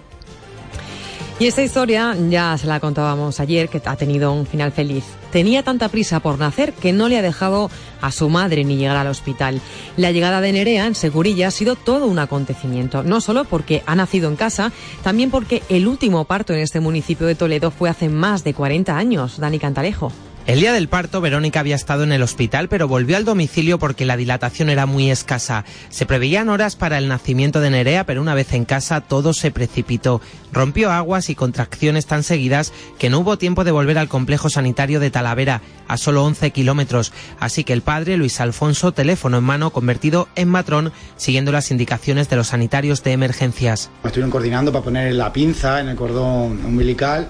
Y 1.40 1.46
esta 1.46 1.62
historia 1.62 2.16
ya 2.28 2.58
se 2.58 2.66
la 2.66 2.80
contábamos 2.80 3.38
ayer, 3.38 3.68
que 3.68 3.80
ha 3.84 3.94
tenido 3.94 4.32
un 4.32 4.44
final 4.44 4.72
feliz. 4.72 5.04
Tenía 5.30 5.62
tanta 5.62 5.88
prisa 5.88 6.18
por 6.18 6.36
nacer 6.36 6.72
que 6.72 6.92
no 6.92 7.08
le 7.08 7.16
ha 7.16 7.22
dejado 7.22 7.70
a 8.00 8.10
su 8.10 8.28
madre 8.28 8.64
ni 8.64 8.76
llegar 8.76 8.96
al 8.96 9.06
hospital. 9.06 9.60
La 9.96 10.10
llegada 10.10 10.40
de 10.40 10.52
Nerea 10.52 10.86
en 10.86 10.96
Segurilla 10.96 11.46
ha 11.46 11.52
sido 11.52 11.76
todo 11.76 12.06
un 12.06 12.18
acontecimiento, 12.18 13.04
no 13.04 13.20
solo 13.20 13.44
porque 13.44 13.84
ha 13.86 13.94
nacido 13.94 14.28
en 14.28 14.34
casa, 14.34 14.72
también 15.04 15.30
porque 15.30 15.62
el 15.68 15.86
último 15.86 16.24
parto 16.24 16.54
en 16.54 16.60
este 16.60 16.80
municipio 16.80 17.28
de 17.28 17.36
Toledo 17.36 17.70
fue 17.70 17.88
hace 17.88 18.08
más 18.08 18.42
de 18.42 18.54
40 18.54 18.96
años. 18.96 19.38
Dani 19.38 19.60
Cantalejo. 19.60 20.10
El 20.48 20.60
día 20.60 20.72
del 20.72 20.88
parto, 20.88 21.20
Verónica 21.20 21.60
había 21.60 21.76
estado 21.76 22.04
en 22.04 22.10
el 22.10 22.22
hospital, 22.22 22.70
pero 22.70 22.88
volvió 22.88 23.18
al 23.18 23.26
domicilio 23.26 23.78
porque 23.78 24.06
la 24.06 24.16
dilatación 24.16 24.70
era 24.70 24.86
muy 24.86 25.10
escasa. 25.10 25.66
Se 25.90 26.06
preveían 26.06 26.48
horas 26.48 26.74
para 26.74 26.96
el 26.96 27.06
nacimiento 27.06 27.60
de 27.60 27.68
Nerea, 27.68 28.06
pero 28.06 28.22
una 28.22 28.32
vez 28.32 28.54
en 28.54 28.64
casa 28.64 29.02
todo 29.02 29.34
se 29.34 29.50
precipitó. 29.50 30.22
Rompió 30.50 30.90
aguas 30.90 31.28
y 31.28 31.34
contracciones 31.34 32.06
tan 32.06 32.22
seguidas 32.22 32.72
que 32.98 33.10
no 33.10 33.18
hubo 33.18 33.36
tiempo 33.36 33.62
de 33.62 33.72
volver 33.72 33.98
al 33.98 34.08
complejo 34.08 34.48
sanitario 34.48 35.00
de 35.00 35.10
Talavera, 35.10 35.60
a 35.86 35.98
solo 35.98 36.24
11 36.24 36.50
kilómetros. 36.50 37.12
Así 37.38 37.62
que 37.62 37.74
el 37.74 37.82
padre, 37.82 38.16
Luis 38.16 38.40
Alfonso, 38.40 38.92
teléfono 38.92 39.36
en 39.36 39.44
mano, 39.44 39.68
convertido 39.68 40.28
en 40.34 40.48
matrón, 40.48 40.92
siguiendo 41.18 41.52
las 41.52 41.70
indicaciones 41.70 42.30
de 42.30 42.36
los 42.36 42.46
sanitarios 42.46 43.04
de 43.04 43.12
emergencias. 43.12 43.90
Me 44.02 44.08
estuvieron 44.08 44.30
coordinando 44.30 44.72
para 44.72 44.82
poner 44.82 45.12
la 45.12 45.30
pinza 45.30 45.78
en 45.78 45.90
el 45.90 45.96
cordón 45.96 46.64
umbilical 46.64 47.28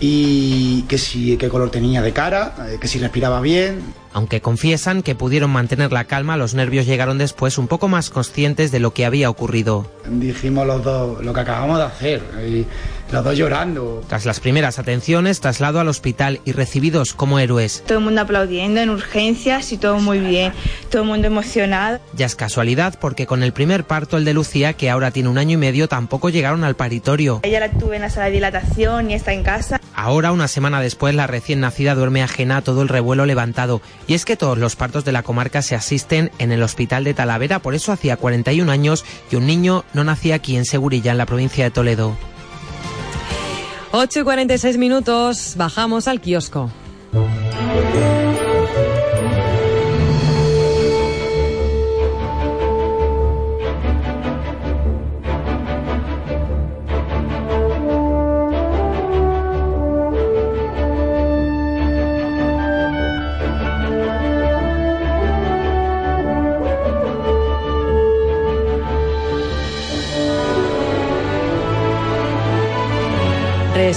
y 0.00 0.82
que 0.82 0.98
si 0.98 1.36
qué 1.36 1.48
color 1.48 1.70
tenía 1.70 2.02
de 2.02 2.12
cara, 2.12 2.54
eh, 2.68 2.78
que 2.80 2.88
si 2.88 2.98
respiraba 2.98 3.40
bien. 3.40 3.82
Aunque 4.12 4.40
confiesan 4.40 5.02
que 5.02 5.14
pudieron 5.14 5.50
mantener 5.50 5.92
la 5.92 6.04
calma, 6.04 6.36
los 6.36 6.54
nervios 6.54 6.86
llegaron 6.86 7.18
después 7.18 7.58
un 7.58 7.68
poco 7.68 7.88
más 7.88 8.10
conscientes 8.10 8.70
de 8.70 8.80
lo 8.80 8.92
que 8.92 9.04
había 9.04 9.30
ocurrido. 9.30 9.90
Dijimos 10.08 10.66
los 10.66 10.82
dos 10.82 11.24
lo 11.24 11.32
que 11.32 11.40
acabamos 11.40 11.78
de 11.78 11.84
hacer, 11.84 12.22
y 12.46 12.66
los 13.12 13.24
dos 13.24 13.36
llorando. 13.36 14.02
Tras 14.08 14.24
las 14.26 14.40
primeras 14.40 14.78
atenciones, 14.78 15.40
traslado 15.40 15.80
al 15.80 15.88
hospital 15.88 16.40
y 16.44 16.52
recibidos 16.52 17.14
como 17.14 17.38
héroes. 17.38 17.82
Todo 17.86 17.98
el 17.98 18.04
mundo 18.04 18.20
aplaudiendo 18.20 18.80
en 18.80 18.90
urgencias 18.90 19.72
y 19.72 19.78
todo 19.78 19.98
muy 19.98 20.18
bien, 20.18 20.52
todo 20.90 21.02
el 21.02 21.08
mundo 21.08 21.26
emocionado. 21.26 22.00
Ya 22.14 22.26
es 22.26 22.36
casualidad 22.36 22.98
porque 23.00 23.26
con 23.26 23.42
el 23.42 23.52
primer 23.52 23.84
parto, 23.84 24.16
el 24.16 24.24
de 24.24 24.34
Lucía, 24.34 24.72
que 24.74 24.90
ahora 24.90 25.10
tiene 25.10 25.28
un 25.28 25.38
año 25.38 25.54
y 25.54 25.56
medio, 25.56 25.88
tampoco 25.88 26.30
llegaron 26.30 26.64
al 26.64 26.76
paritorio. 26.76 27.40
Ella 27.42 27.60
la 27.60 27.70
tuve 27.70 27.96
en 27.96 28.02
la 28.02 28.10
sala 28.10 28.26
de 28.26 28.32
dilatación 28.32 29.10
y 29.10 29.14
está 29.14 29.32
en 29.32 29.42
casa. 29.42 29.80
Ahora, 29.94 30.32
una 30.32 30.48
semana 30.48 30.80
después, 30.80 31.14
la 31.14 31.26
recién 31.26 31.60
nacida 31.60 31.94
duerme 31.94 32.22
ajena 32.22 32.58
a 32.58 32.62
todo 32.62 32.82
el 32.82 32.88
revuelo 32.88 33.26
levantado. 33.26 33.80
Y 34.06 34.14
es 34.14 34.24
que 34.24 34.36
todos 34.36 34.58
los 34.58 34.76
partos 34.76 35.04
de 35.04 35.12
la 35.12 35.22
comarca 35.22 35.62
se 35.62 35.74
asisten 35.74 36.30
en 36.38 36.52
el 36.52 36.62
hospital 36.62 37.04
de 37.04 37.14
Talavera, 37.14 37.58
por 37.58 37.74
eso 37.74 37.92
hacía 37.92 38.16
41 38.16 38.70
años 38.70 39.04
y 39.30 39.36
un 39.36 39.46
niño 39.46 39.84
no 39.94 40.04
nacía 40.04 40.36
aquí 40.36 40.56
en 40.56 40.64
Segurilla, 40.64 41.12
en 41.12 41.18
la 41.18 41.26
provincia 41.26 41.64
de 41.64 41.70
Toledo. 41.70 42.16
8 43.92 44.20
y 44.20 44.22
46 44.22 44.76
minutos, 44.76 45.54
bajamos 45.56 46.08
al 46.08 46.20
kiosco. 46.20 46.70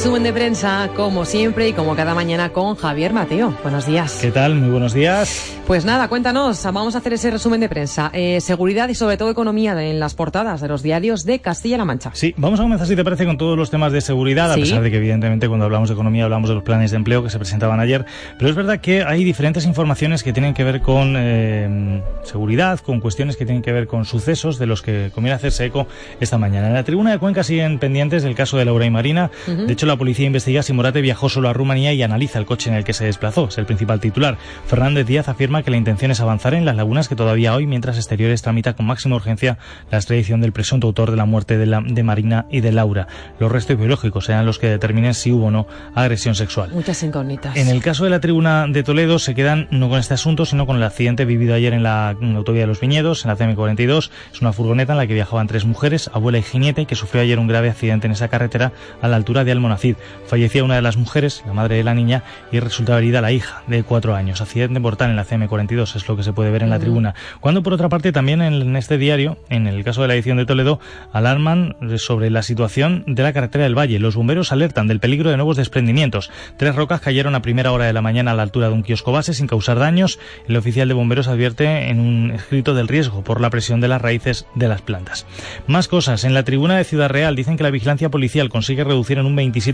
Resumen 0.02 0.24
de 0.24 0.34
prensa, 0.34 0.90
como 0.96 1.26
siempre 1.26 1.70
y 1.70 1.74
como 1.74 1.96
cada 1.96 2.16
mañana 2.16 2.50
con 2.50 2.76
Javier 2.76 3.14
Mateo. 3.14 3.56
Buenos 3.62 3.86
días. 3.86 4.18
¿Qué 4.20 4.32
tal? 4.32 4.56
Muy 4.56 4.70
buenos 4.72 4.96
días. 4.96 5.60
Pues 5.68 5.86
nada, 5.86 6.08
cuéntanos, 6.08 6.64
vamos 6.64 6.96
a 6.96 6.98
hacer 6.98 7.14
ese 7.14 7.30
resumen 7.30 7.60
de 7.60 7.70
prensa. 7.70 8.10
Eh, 8.12 8.42
seguridad 8.42 8.90
y 8.90 8.96
sobre 8.96 9.18
todo 9.18 9.30
economía 9.30 9.80
en 9.88 10.00
las 10.00 10.16
portadas 10.16 10.60
de 10.60 10.68
los 10.70 10.82
diarios 10.82 11.24
de 11.24 11.38
Castilla-La 11.38 11.86
Mancha. 11.86 12.10
Sí, 12.16 12.34
vamos 12.36 12.60
a 12.60 12.64
comenzar, 12.64 12.88
si 12.88 12.96
te 12.96 13.04
parece, 13.04 13.28
con 13.28 13.38
todos 13.38 13.56
los 13.56 13.70
temas 13.70 13.94
de 13.94 14.02
seguridad, 14.02 14.52
a 14.52 14.56
Sí. 14.56 14.62
pesar 14.62 14.82
de 14.82 14.90
que 14.90 14.98
evidentemente 14.98 15.48
cuando 15.48 15.66
hablamos 15.66 15.88
de 15.90 15.94
economía 15.94 16.24
hablamos 16.24 16.50
de 16.50 16.56
los 16.56 16.64
planes 16.64 16.90
de 16.90 16.98
empleo 16.98 17.24
que 17.24 17.30
se 17.30 17.38
presentaban 17.38 17.80
ayer. 17.80 18.04
Pero 18.40 18.50
es 18.50 18.56
verdad 18.56 18.80
que 18.82 19.04
hay 19.04 19.24
diferentes 19.24 19.66
informaciones 19.68 20.24
que 20.24 20.34
tienen 20.34 20.56
que 20.56 20.64
ver 20.64 20.82
con 20.82 21.14
eh, 21.16 22.02
seguridad, 22.24 22.80
con 22.80 23.02
cuestiones 23.02 23.38
que 23.38 23.46
tienen 23.46 23.62
que 23.62 23.72
ver 23.72 23.86
con 23.86 24.06
sucesos 24.06 24.58
de 24.58 24.66
los 24.66 24.82
que 24.82 25.12
conviene 25.14 25.36
hacerse 25.36 25.66
eco 25.66 25.86
esta 26.20 26.40
mañana. 26.40 26.70
En 26.70 26.74
la 26.74 26.84
tribuna 26.84 27.12
de 27.12 27.20
Cuenca 27.20 27.44
siguen 27.44 27.78
pendientes 27.78 28.24
del 28.24 28.34
caso 28.34 28.58
de 28.58 28.66
Laura 28.66 28.88
y 28.88 28.90
Marina. 28.90 29.30
Ujú. 29.48 29.68
De 29.68 29.74
hecho, 29.74 29.91
la 29.92 29.98
policía 29.98 30.26
investiga 30.26 30.64
si 30.64 30.74
Morate 30.74 31.02
viajó 31.02 31.30
solo 31.30 31.50
a 31.50 31.54
Rumanía 31.54 31.94
y 31.94 32.02
analiza 32.04 32.40
el 32.40 32.46
coche 32.46 32.70
en 32.70 32.76
el 32.76 32.84
que 32.84 32.94
se 32.94 33.06
desplazó. 33.06 33.48
Es 33.50 33.58
el 33.58 33.66
principal 33.66 34.00
titular. 34.00 34.38
Fernández 34.68 35.06
Díaz 35.06 35.28
afirma 35.30 35.64
que 35.64 35.72
la 35.72 35.78
intención 35.78 36.12
es 36.12 36.20
avanzar 36.22 36.54
en 36.54 36.66
las 36.66 36.76
lagunas 36.76 37.08
que 37.10 37.16
todavía 37.16 37.54
hoy, 37.56 37.68
mientras 37.68 37.98
Exteriores 37.98 38.42
tramita 38.42 38.74
con 38.74 38.86
máxima 38.86 39.16
urgencia 39.16 39.58
la 39.92 39.98
extradición 39.98 40.42
del 40.42 40.52
presunto 40.52 40.88
autor 40.88 41.12
de 41.12 41.18
la 41.18 41.26
muerte 41.26 41.58
de, 41.58 41.66
la- 41.66 41.82
de 41.86 42.04
Marina 42.04 42.46
y 42.50 42.62
de 42.62 42.72
Laura. 42.72 43.08
Los 43.40 43.52
restos 43.52 43.78
biológicos 43.78 44.26
serán 44.26 44.46
los 44.46 44.60
que 44.60 44.68
determinen 44.68 45.14
si 45.14 45.32
hubo 45.32 45.48
o 45.48 45.52
no 45.52 45.68
agresión 45.96 46.36
sexual. 46.36 46.72
Muchas 46.72 47.04
incógnitas. 47.04 47.56
En 47.58 47.68
el 47.68 47.82
caso 47.82 48.04
de 48.04 48.10
la 48.10 48.20
tribuna 48.20 48.68
de 48.68 48.84
Toledo 48.84 49.20
se 49.20 49.36
quedan 49.36 49.68
no 49.72 49.90
con 49.90 50.00
este 50.00 50.14
asunto, 50.14 50.46
sino 50.46 50.66
con 50.66 50.78
el 50.78 50.84
accidente 50.84 51.26
vivido 51.26 51.54
ayer 51.54 51.74
en 51.74 51.84
la 51.84 52.10
autovía 52.36 52.62
de 52.62 52.68
los 52.68 52.80
Viñedos, 52.80 53.26
en 53.26 53.30
la 53.30 53.38
CM42. 53.38 54.10
Es 54.34 54.42
una 54.42 54.54
furgoneta 54.54 54.94
en 54.94 54.98
la 54.98 55.08
que 55.08 55.14
viajaban 55.14 55.48
tres 55.48 55.66
mujeres, 55.66 56.10
abuela 56.14 56.38
y 56.38 56.44
jinete, 56.44 56.86
que 56.86 56.96
sufrió 56.96 57.22
ayer 57.22 57.40
un 57.40 57.48
grave 57.48 57.70
accidente 57.70 58.08
en 58.08 58.14
esa 58.14 58.28
carretera 58.30 58.72
a 59.02 59.08
la 59.08 59.16
altura 59.18 59.44
de 59.44 59.52
Almonacid. 59.52 59.81
Fallecía 60.28 60.64
una 60.64 60.76
de 60.76 60.82
las 60.82 60.98
mujeres, 60.98 61.44
la 61.46 61.54
madre 61.54 61.78
de 61.78 61.84
la 61.84 61.94
niña, 61.94 62.24
y 62.52 62.60
resultaba 62.60 63.00
herida 63.00 63.22
la 63.22 63.32
hija, 63.32 63.64
de 63.68 63.84
cuatro 63.84 64.16
años. 64.16 64.42
Accidente 64.42 64.80
mortal 64.80 65.10
en 65.10 65.16
la 65.16 65.26
CM42 65.26 65.96
es 65.96 66.08
lo 66.08 66.16
que 66.16 66.24
se 66.24 66.34
puede 66.34 66.52
ver 66.52 66.64
en 66.64 66.70
la 66.70 66.80
tribuna. 66.80 67.16
Cuando, 67.40 67.64
por 67.64 67.74
otra 67.74 67.90
parte, 67.90 68.12
también 68.12 68.42
en, 68.42 68.54
en 68.54 68.76
este 68.76 68.98
diario, 68.98 69.38
en 69.50 69.68
el 69.68 69.84
caso 69.84 70.02
de 70.02 70.08
la 70.08 70.14
edición 70.14 70.38
de 70.38 70.46
Toledo, 70.46 70.80
alarman 71.12 71.76
sobre 71.98 72.30
la 72.30 72.44
situación 72.44 73.04
de 73.08 73.24
la 73.24 73.34
carretera 73.34 73.64
del 73.64 73.78
Valle. 73.78 74.00
Los 74.00 74.16
bomberos 74.16 74.52
alertan 74.52 74.88
del 74.88 75.00
peligro 75.00 75.30
de 75.30 75.38
nuevos 75.38 75.58
desprendimientos. 75.58 76.32
Tres 76.58 76.76
rocas 76.76 77.02
cayeron 77.02 77.36
a 77.36 77.42
primera 77.42 77.72
hora 77.72 77.86
de 77.86 77.94
la 77.94 78.02
mañana 78.02 78.32
a 78.32 78.36
la 78.36 78.44
altura 78.44 78.68
de 78.68 78.74
un 78.74 78.84
kiosco 78.84 79.12
base 79.12 79.34
sin 79.34 79.48
causar 79.48 79.80
daños. 79.80 80.20
El 80.48 80.58
oficial 80.58 80.88
de 80.88 80.94
bomberos 80.94 81.28
advierte 81.28 81.90
en 81.90 82.00
un 82.00 82.32
escrito 82.32 82.74
del 82.74 82.88
riesgo 82.88 83.24
por 83.24 83.42
la 83.42 83.50
presión 83.50 83.82
de 83.82 83.88
las 83.88 84.02
raíces 84.02 84.46
de 84.56 84.68
las 84.68 84.82
plantas. 84.82 85.26
Más 85.68 85.88
cosas. 85.88 86.24
En 86.24 86.34
la 86.34 86.44
tribuna 86.44 86.78
de 86.78 86.84
Ciudad 86.84 87.10
Real 87.10 87.36
dicen 87.36 87.58
que 87.58 87.64
la 87.64 87.72
vigilancia 87.72 88.10
policial 88.10 88.50
consigue 88.50 88.84
reducir 88.84 89.18
en 89.18 89.26
un 89.26 89.36
27% 89.36 89.71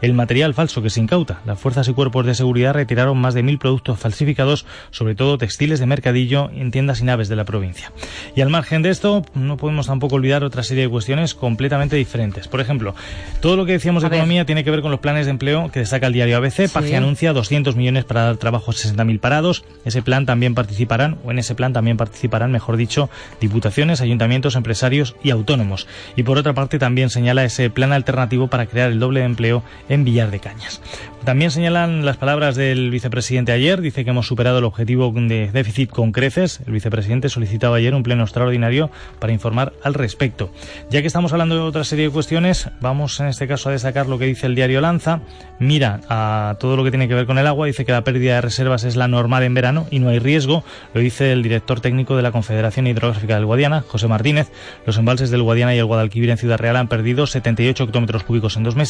el 0.00 0.14
material 0.14 0.54
falso 0.54 0.82
que 0.82 0.90
se 0.90 1.00
incauta. 1.00 1.40
Las 1.46 1.58
fuerzas 1.58 1.88
y 1.88 1.92
cuerpos 1.92 2.26
de 2.26 2.34
seguridad 2.34 2.74
retiraron 2.74 3.18
más 3.18 3.34
de 3.34 3.42
mil 3.42 3.58
productos 3.58 3.98
falsificados, 3.98 4.66
sobre 4.90 5.14
todo 5.14 5.38
textiles 5.38 5.80
de 5.80 5.86
mercadillo 5.86 6.50
en 6.54 6.70
tiendas 6.70 7.00
y 7.00 7.04
naves 7.04 7.28
de 7.28 7.36
la 7.36 7.44
provincia. 7.44 7.92
Y 8.36 8.40
al 8.40 8.50
margen 8.50 8.82
de 8.82 8.90
esto, 8.90 9.24
no 9.34 9.56
podemos 9.56 9.86
tampoco 9.86 10.16
olvidar 10.16 10.44
otra 10.44 10.62
serie 10.62 10.84
de 10.84 10.88
cuestiones 10.88 11.34
completamente 11.34 11.96
diferentes. 11.96 12.48
Por 12.48 12.60
ejemplo, 12.60 12.94
todo 13.40 13.56
lo 13.56 13.66
que 13.66 13.72
decíamos 13.72 14.02
de 14.02 14.08
economía 14.08 14.44
tiene 14.44 14.64
que 14.64 14.70
ver 14.70 14.82
con 14.82 14.90
los 14.90 15.00
planes 15.00 15.26
de 15.26 15.30
empleo 15.30 15.70
que 15.72 15.80
destaca 15.80 16.06
el 16.06 16.12
diario 16.12 16.36
ABC. 16.36 16.70
Paje 16.70 16.96
anuncia 16.96 17.32
200 17.32 17.76
millones 17.76 18.04
para 18.04 18.24
dar 18.24 18.36
trabajo 18.36 18.70
a 18.70 18.74
60.000 18.74 19.20
parados. 19.20 19.64
Ese 19.84 20.02
plan 20.02 20.26
también 20.26 20.54
participarán, 20.54 21.18
o 21.24 21.30
en 21.30 21.38
ese 21.38 21.54
plan 21.54 21.72
también 21.72 21.96
participarán, 21.96 22.52
mejor 22.52 22.76
dicho, 22.76 23.10
diputaciones, 23.40 24.00
ayuntamientos, 24.00 24.56
empresarios 24.56 25.16
y 25.22 25.30
autónomos. 25.30 25.86
Y 26.16 26.22
por 26.22 26.38
otra 26.38 26.54
parte 26.54 26.78
también 26.78 27.10
señala 27.10 27.44
ese 27.44 27.70
plan 27.70 27.92
alternativo 27.92 28.48
para 28.48 28.66
crear 28.66 28.90
el 28.90 29.00
doble 29.00 29.07
de 29.14 29.24
empleo 29.24 29.62
en 29.88 30.04
Villar 30.04 30.30
de 30.30 30.40
Cañas. 30.40 30.80
También 31.24 31.50
señalan 31.50 32.06
las 32.06 32.16
palabras 32.16 32.56
del 32.56 32.90
vicepresidente 32.90 33.52
ayer, 33.52 33.82
dice 33.82 34.02
que 34.02 34.10
hemos 34.10 34.26
superado 34.26 34.58
el 34.58 34.64
objetivo 34.64 35.12
de 35.12 35.50
déficit 35.52 35.90
con 35.90 36.10
creces. 36.10 36.60
El 36.66 36.72
vicepresidente 36.72 37.28
solicitaba 37.28 37.76
ayer 37.76 37.94
un 37.94 38.02
pleno 38.02 38.22
extraordinario 38.22 38.90
para 39.18 39.32
informar 39.32 39.74
al 39.82 39.92
respecto. 39.92 40.50
Ya 40.90 41.02
que 41.02 41.06
estamos 41.06 41.32
hablando 41.32 41.56
de 41.56 41.60
otra 41.60 41.84
serie 41.84 42.06
de 42.06 42.10
cuestiones, 42.10 42.70
vamos 42.80 43.20
en 43.20 43.26
este 43.26 43.46
caso 43.46 43.68
a 43.68 43.72
destacar 43.72 44.06
lo 44.06 44.18
que 44.18 44.24
dice 44.24 44.46
el 44.46 44.54
diario 44.54 44.80
Lanza. 44.80 45.20
Mira 45.58 46.00
a 46.08 46.56
todo 46.60 46.76
lo 46.76 46.84
que 46.84 46.90
tiene 46.90 47.08
que 47.08 47.14
ver 47.14 47.26
con 47.26 47.36
el 47.36 47.46
agua, 47.46 47.66
dice 47.66 47.84
que 47.84 47.92
la 47.92 48.04
pérdida 48.04 48.36
de 48.36 48.40
reservas 48.40 48.84
es 48.84 48.96
la 48.96 49.08
normal 49.08 49.42
en 49.42 49.52
verano 49.52 49.86
y 49.90 49.98
no 49.98 50.08
hay 50.08 50.20
riesgo. 50.20 50.64
Lo 50.94 51.00
dice 51.00 51.32
el 51.32 51.42
director 51.42 51.80
técnico 51.80 52.16
de 52.16 52.22
la 52.22 52.32
Confederación 52.32 52.86
Hidrográfica 52.86 53.34
del 53.34 53.44
Guadiana, 53.44 53.84
José 53.86 54.08
Martínez. 54.08 54.50
Los 54.86 54.96
embalses 54.96 55.30
del 55.30 55.42
Guadiana 55.42 55.74
y 55.74 55.78
el 55.78 55.84
Guadalquivir 55.84 56.30
en 56.30 56.38
Ciudad 56.38 56.58
Real 56.58 56.76
han 56.76 56.88
perdido 56.88 57.26
78 57.26 57.84
hectómetros 57.84 58.22
cúbicos 58.22 58.56
en 58.56 58.62
dos 58.62 58.76
meses. 58.76 58.87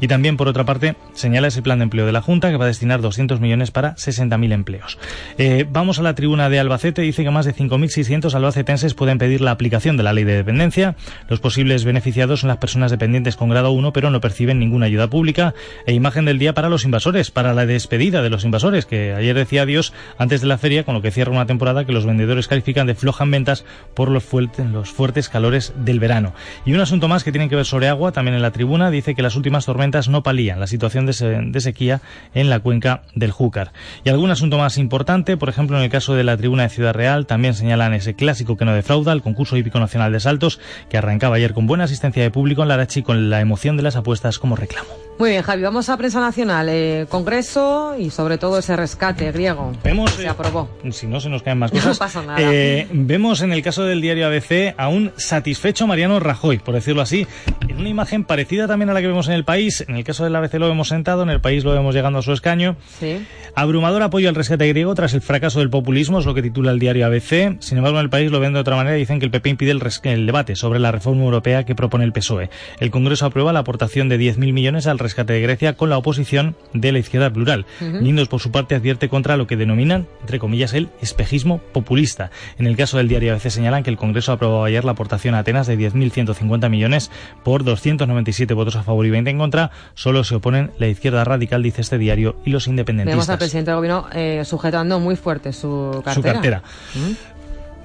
Y 0.00 0.08
también, 0.08 0.36
por 0.36 0.48
otra 0.48 0.64
parte, 0.64 0.96
señala 1.12 1.48
ese 1.48 1.62
plan 1.62 1.78
de 1.78 1.84
empleo 1.84 2.06
de 2.06 2.12
la 2.12 2.20
Junta 2.22 2.50
que 2.50 2.56
va 2.56 2.64
a 2.64 2.68
destinar 2.68 3.00
200 3.00 3.40
millones 3.40 3.70
para 3.70 3.94
60.000 3.96 4.52
empleos. 4.52 4.98
Eh, 5.38 5.66
vamos 5.70 5.98
a 5.98 6.02
la 6.02 6.14
tribuna 6.14 6.48
de 6.48 6.58
Albacete. 6.60 7.02
Dice 7.02 7.24
que 7.24 7.30
más 7.30 7.44
de 7.46 7.54
5.600 7.54 8.34
albacetenses 8.34 8.94
pueden 8.94 9.18
pedir 9.18 9.40
la 9.40 9.50
aplicación 9.50 9.96
de 9.96 10.02
la 10.02 10.12
ley 10.12 10.24
de 10.24 10.34
dependencia. 10.34 10.96
Los 11.28 11.40
posibles 11.40 11.84
beneficiados 11.84 12.40
son 12.40 12.48
las 12.48 12.58
personas 12.58 12.90
dependientes 12.90 13.36
con 13.36 13.48
grado 13.48 13.70
1, 13.72 13.92
pero 13.92 14.10
no 14.10 14.20
perciben 14.20 14.58
ninguna 14.58 14.86
ayuda 14.86 15.08
pública. 15.08 15.54
E 15.86 15.92
imagen 15.92 16.24
del 16.24 16.38
día 16.38 16.54
para 16.54 16.68
los 16.68 16.84
invasores, 16.84 17.30
para 17.30 17.54
la 17.54 17.66
despedida 17.66 18.22
de 18.22 18.30
los 18.30 18.44
invasores, 18.44 18.86
que 18.86 19.12
ayer 19.12 19.34
decía 19.36 19.62
adiós 19.62 19.92
antes 20.18 20.40
de 20.40 20.46
la 20.46 20.58
feria, 20.58 20.84
con 20.84 20.94
lo 20.94 21.02
que 21.02 21.10
cierra 21.10 21.32
una 21.32 21.46
temporada 21.46 21.84
que 21.84 21.92
los 21.92 22.06
vendedores 22.06 22.48
califican 22.48 22.86
de 22.86 22.94
floja 22.94 23.24
en 23.24 23.30
ventas 23.30 23.64
por 23.94 24.10
los, 24.10 24.24
fuertes- 24.24 24.66
los 24.70 24.90
fuertes 24.90 25.28
calores 25.28 25.72
del 25.76 26.00
verano. 26.00 26.32
Y 26.64 26.72
un 26.72 26.80
asunto 26.80 27.08
más 27.08 27.24
que 27.24 27.32
tiene 27.32 27.48
que 27.48 27.56
ver 27.56 27.64
sobre 27.66 27.88
agua, 27.88 28.12
también 28.12 28.34
en 28.34 28.42
la 28.42 28.50
tribuna, 28.50 28.90
dice 28.90 29.14
que 29.14 29.22
las 29.22 29.33
últimas 29.36 29.66
tormentas 29.66 30.08
no 30.08 30.22
palían 30.22 30.60
la 30.60 30.66
situación 30.66 31.06
de 31.06 31.60
sequía 31.60 32.00
en 32.34 32.50
la 32.50 32.60
cuenca 32.60 33.02
del 33.14 33.30
Júcar. 33.30 33.72
Y 34.04 34.08
algún 34.08 34.30
asunto 34.30 34.58
más 34.58 34.78
importante, 34.78 35.36
por 35.36 35.48
ejemplo, 35.48 35.76
en 35.76 35.84
el 35.84 35.90
caso 35.90 36.14
de 36.14 36.24
la 36.24 36.36
tribuna 36.36 36.64
de 36.64 36.68
Ciudad 36.68 36.94
Real, 36.94 37.26
también 37.26 37.54
señalan 37.54 37.94
ese 37.94 38.14
clásico 38.14 38.56
que 38.56 38.64
no 38.64 38.74
defrauda, 38.74 39.12
el 39.12 39.22
concurso 39.22 39.56
hípico 39.56 39.80
nacional 39.80 40.12
de 40.12 40.20
saltos, 40.20 40.60
que 40.88 40.98
arrancaba 40.98 41.36
ayer 41.36 41.54
con 41.54 41.66
buena 41.66 41.84
asistencia 41.84 42.22
de 42.22 42.30
público 42.30 42.62
en 42.62 42.68
Larachi 42.68 43.02
con 43.02 43.30
la 43.30 43.40
emoción 43.40 43.76
de 43.76 43.82
las 43.82 43.96
apuestas 43.96 44.38
como 44.38 44.56
reclamo. 44.56 45.03
Muy 45.16 45.30
bien, 45.30 45.42
Javi, 45.42 45.62
vamos 45.62 45.88
a 45.88 45.96
prensa 45.96 46.20
nacional, 46.20 46.66
eh, 46.68 47.06
Congreso 47.08 47.94
y 47.96 48.10
sobre 48.10 48.36
todo 48.36 48.58
ese 48.58 48.74
rescate 48.74 49.30
griego. 49.30 49.70
Vemos, 49.84 50.10
Se 50.10 50.28
aprobó. 50.28 50.68
Si 50.90 51.06
no 51.06 51.20
se 51.20 51.28
nos 51.28 51.42
caen 51.42 51.58
más 51.58 51.72
No 51.72 51.78
cosas. 51.78 51.98
pasa 51.98 52.22
nada. 52.22 52.38
Eh, 52.40 52.88
vemos 52.92 53.40
en 53.40 53.52
el 53.52 53.62
caso 53.62 53.84
del 53.84 54.00
diario 54.00 54.26
ABC 54.26 54.74
a 54.76 54.88
un 54.88 55.12
satisfecho 55.16 55.86
Mariano 55.86 56.18
Rajoy, 56.18 56.58
por 56.58 56.74
decirlo 56.74 57.00
así, 57.00 57.28
en 57.68 57.78
una 57.78 57.88
imagen 57.88 58.24
parecida 58.24 58.66
también 58.66 58.90
a 58.90 58.92
la 58.92 59.00
que 59.00 59.06
vemos 59.06 59.28
en 59.28 59.34
el 59.34 59.44
país. 59.44 59.84
En 59.88 59.94
el 59.94 60.02
caso 60.02 60.24
del 60.24 60.34
ABC 60.34 60.54
lo 60.54 60.68
vemos 60.68 60.88
sentado, 60.88 61.22
en 61.22 61.30
el 61.30 61.40
país 61.40 61.62
lo 61.64 61.72
vemos 61.72 61.94
llegando 61.94 62.18
a 62.18 62.22
su 62.22 62.32
escaño. 62.32 62.76
Sí. 62.98 63.24
Abrumador 63.54 64.02
apoyo 64.02 64.28
al 64.28 64.34
rescate 64.34 64.66
griego 64.68 64.96
tras 64.96 65.14
el 65.14 65.20
fracaso 65.20 65.60
del 65.60 65.70
populismo, 65.70 66.18
es 66.18 66.26
lo 66.26 66.34
que 66.34 66.42
titula 66.42 66.72
el 66.72 66.80
diario 66.80 67.06
ABC. 67.06 67.56
Sin 67.60 67.78
embargo, 67.78 67.98
en 67.98 68.04
el 68.04 68.10
país 68.10 68.32
lo 68.32 68.40
ven 68.40 68.52
de 68.52 68.58
otra 68.58 68.74
manera 68.74 68.96
y 68.96 69.00
dicen 69.00 69.20
que 69.20 69.26
el 69.26 69.30
PP 69.30 69.48
impide 69.48 69.70
el, 69.70 69.82
el 70.02 70.26
debate 70.26 70.56
sobre 70.56 70.80
la 70.80 70.90
reforma 70.90 71.22
europea 71.22 71.64
que 71.64 71.76
propone 71.76 72.04
el 72.04 72.12
PSOE. 72.12 72.50
El 72.80 72.90
Congreso 72.90 73.26
aprueba 73.26 73.52
la 73.52 73.60
aportación 73.60 74.08
de 74.08 74.18
10.000 74.18 74.52
millones 74.52 74.88
al 74.88 74.98
rescate 75.04 75.34
de 75.34 75.40
Grecia 75.40 75.74
con 75.74 75.90
la 75.90 75.96
oposición 75.98 76.56
de 76.72 76.90
la 76.90 76.98
izquierda 76.98 77.30
plural. 77.30 77.66
Ujú. 77.80 78.00
Guindos, 78.00 78.26
por 78.28 78.40
su 78.40 78.50
parte, 78.50 78.74
advierte 78.74 79.08
contra 79.08 79.36
lo 79.36 79.46
que 79.46 79.56
denominan, 79.56 80.08
entre 80.22 80.40
comillas, 80.40 80.72
el 80.74 80.88
espejismo 81.00 81.58
populista. 81.72 82.30
En 82.58 82.66
el 82.66 82.76
caso 82.76 82.96
del 82.96 83.06
diario 83.06 83.32
ABC 83.32 83.50
señalan 83.50 83.84
que 83.84 83.90
el 83.90 83.96
Congreso 83.96 84.32
aprobó 84.32 84.64
ayer 84.64 84.84
la 84.84 84.92
aportación 84.92 85.34
a 85.34 85.38
Atenas 85.40 85.66
de 85.68 85.78
10.150 85.78 86.68
millones 86.68 87.10
por 87.44 87.62
297 87.62 88.52
votos 88.54 88.76
a 88.76 88.82
favor 88.82 89.06
y 89.06 89.10
20 89.10 89.30
en 89.30 89.38
contra. 89.38 89.70
Solo 89.94 90.24
se 90.24 90.34
oponen 90.34 90.72
la 90.78 90.88
izquierda 90.88 91.22
radical, 91.24 91.62
dice 91.62 91.82
este 91.82 91.98
diario, 91.98 92.36
y 92.44 92.50
los 92.50 92.64
Vemos 92.64 92.66
al 92.66 92.72
independentistas. 92.72 93.36
presidente 93.36 93.70
del 93.70 93.76
gobierno 93.76 94.06
eh, 94.12 94.42
sujetando 94.44 94.98
muy 94.98 95.16
fuerte 95.16 95.52
su 95.52 96.02
cartera. 96.04 96.14
Su 96.14 96.22
cartera. 96.22 96.62
¿Mm? 96.94 97.33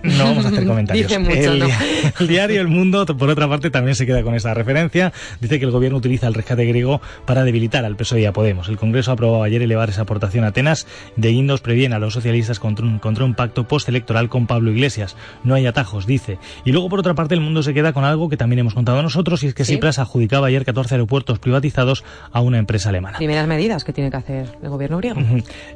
No 0.03 0.23
vamos 0.23 0.45
a 0.45 0.49
hacer 0.49 0.65
comentarios. 0.65 1.07
Dice 1.07 1.19
mucho, 1.19 1.51
el, 1.53 1.59
¿no? 1.59 1.65
dia- 1.65 1.77
el 2.19 2.27
diario 2.27 2.61
El 2.61 2.67
Mundo, 2.67 3.05
por 3.05 3.29
otra 3.29 3.47
parte, 3.49 3.69
también 3.69 3.95
se 3.95 4.05
queda 4.05 4.23
con 4.23 4.33
esa 4.35 4.53
referencia. 4.53 5.11
Dice 5.41 5.59
que 5.59 5.65
el 5.65 5.71
gobierno 5.71 5.97
utiliza 5.97 6.27
el 6.27 6.33
rescate 6.33 6.65
griego 6.65 7.01
para 7.25 7.43
debilitar 7.43 7.83
al 7.85 7.95
PSOE 7.95 8.21
y 8.21 8.25
a 8.25 8.33
Podemos. 8.33 8.69
El 8.69 8.77
Congreso 8.77 9.11
aprobó 9.11 9.43
ayer 9.43 9.61
elevar 9.61 9.89
esa 9.89 10.03
aportación 10.03 10.43
a 10.45 10.47
Atenas. 10.47 10.87
De 11.15 11.29
Guindos 11.29 11.61
previene 11.61 11.95
a 11.95 11.99
los 11.99 12.13
socialistas 12.13 12.59
contra 12.59 12.85
un, 12.85 12.99
contra 12.99 13.25
un 13.25 13.33
pacto 13.35 13.67
postelectoral 13.67 14.29
con 14.29 14.47
Pablo 14.47 14.71
Iglesias. 14.71 15.15
No 15.43 15.53
hay 15.55 15.65
atajos, 15.65 16.05
dice. 16.07 16.37
Y 16.65 16.71
luego, 16.71 16.89
por 16.89 16.99
otra 16.99 17.13
parte, 17.13 17.33
El 17.35 17.41
Mundo 17.41 17.61
se 17.63 17.73
queda 17.73 17.93
con 17.93 18.05
algo 18.05 18.29
que 18.29 18.37
también 18.37 18.59
hemos 18.59 18.73
contado 18.73 19.01
nosotros, 19.01 19.43
y 19.43 19.47
es 19.47 19.53
que 19.53 19.65
Sí. 19.65 19.73
Cipras 19.73 19.99
adjudicaba 19.99 20.47
ayer 20.47 20.65
14 20.65 20.95
aeropuertos 20.95 21.39
privatizados 21.39 22.03
a 22.31 22.41
una 22.41 22.57
empresa 22.57 22.89
alemana. 22.89 23.17
Primeras 23.17 23.47
medidas 23.47 23.83
que 23.83 23.93
tiene 23.93 24.09
que 24.11 24.17
hacer 24.17 24.47
el 24.63 24.69
gobierno 24.69 24.97
griego. 24.97 25.19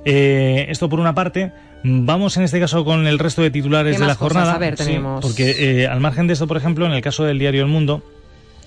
Eh, 0.06 0.66
esto 0.70 0.90
por 0.90 1.00
una 1.00 1.14
parte. 1.14 1.52
Vamos 1.84 2.38
en 2.38 2.44
este 2.44 2.60
caso 2.60 2.86
con 2.86 3.06
el 3.08 3.20
resto 3.20 3.42
de 3.42 3.52
titulares 3.52 3.96
¿Qué 3.98 4.02
de 4.02 4.08
la 4.08 4.16
jornada. 4.16 4.54
A 4.54 4.58
ver, 4.58 4.78
Sí, 4.78 4.86
tenemos. 4.86 5.22
porque 5.22 5.82
eh, 5.82 5.88
al 5.88 6.00
margen 6.00 6.28
de 6.28 6.34
esto, 6.34 6.48
por 6.48 6.58
ejemplo, 6.58 6.86
en 6.86 6.94
el 6.94 7.02
caso 7.02 7.24
del 7.26 7.40
diario 7.40 7.62
El 7.62 7.68
Mundo, 7.68 8.02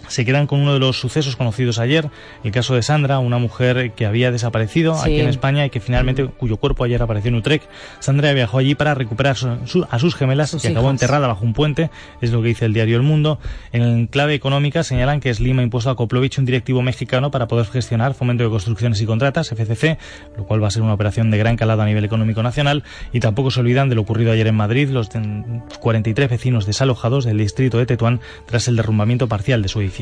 se 0.08 0.24
quedan 0.24 0.46
con 0.46 0.60
uno 0.60 0.72
de 0.74 0.78
los 0.78 0.98
sucesos 0.98 1.36
conocidos 1.36 1.78
ayer, 1.78 2.08
el 2.44 2.52
caso 2.52 2.74
de 2.74 2.82
Sandra, 2.82 3.18
una 3.18 3.38
mujer 3.38 3.92
que 3.92 4.06
había 4.06 4.30
desaparecido 4.30 4.94
Sí. 4.96 5.00
aquí 5.02 5.20
en 5.20 5.28
España 5.28 5.64
y 5.66 5.70
que 5.70 5.80
finalmente, 5.80 6.24
cuyo 6.26 6.56
cuerpo 6.56 6.84
ayer 6.84 7.02
apareció 7.02 7.28
en 7.28 7.34
Utrecht. 7.36 7.64
Sandra 8.00 8.32
viajó 8.32 8.58
allí 8.58 8.74
para 8.74 8.94
recuperar 8.94 9.36
su- 9.36 9.56
su- 9.66 9.86
a 9.90 9.98
sus 9.98 10.14
gemelas 10.14 10.50
Sus 10.50 10.64
y 10.64 10.68
acabó 10.68 10.90
enterrada 10.90 11.26
bajo 11.28 11.44
un 11.44 11.52
puente, 11.52 11.90
es 12.20 12.30
lo 12.32 12.42
que 12.42 12.48
dice 12.48 12.64
el 12.66 12.72
diario 12.72 12.96
El 12.96 13.02
Mundo. 13.02 13.38
En 13.72 14.06
clave 14.06 14.34
económica 14.34 14.82
señalan 14.84 15.20
que 15.20 15.32
Slim 15.32 15.58
ha 15.58 15.62
impuesto 15.62 15.90
a 15.90 15.96
Koplovich 15.96 16.38
un 16.38 16.44
directivo 16.44 16.82
mexicano 16.82 17.30
para 17.30 17.48
poder 17.48 17.66
gestionar 17.66 18.14
fomento 18.14 18.44
de 18.44 18.50
construcciones 18.50 19.00
y 19.00 19.06
contratas, 19.06 19.50
FCC, 19.52 19.98
lo 20.36 20.44
cual 20.44 20.62
va 20.62 20.68
a 20.68 20.70
ser 20.70 20.82
una 20.82 20.94
operación 20.94 21.30
de 21.30 21.38
gran 21.38 21.56
calado 21.56 21.82
a 21.82 21.86
nivel 21.86 22.04
económico 22.04 22.42
nacional. 22.42 22.84
Y 23.12 23.20
tampoco 23.20 23.50
se 23.50 23.60
olvidan 23.60 23.88
de 23.88 23.94
lo 23.94 24.02
ocurrido 24.02 24.32
ayer 24.32 24.46
en 24.46 24.54
Madrid, 24.54 24.88
los 24.90 25.10
de- 25.10 25.60
43 25.80 26.28
vecinos 26.30 26.66
desalojados 26.66 27.24
del 27.24 27.38
distrito 27.38 27.78
de 27.78 27.86
Tetuán 27.86 28.20
tras 28.46 28.68
el 28.68 28.76
derrumbamiento 28.76 29.28
parcial 29.28 29.62
de 29.62 29.68
su 29.68 29.80
edificio. 29.80 29.95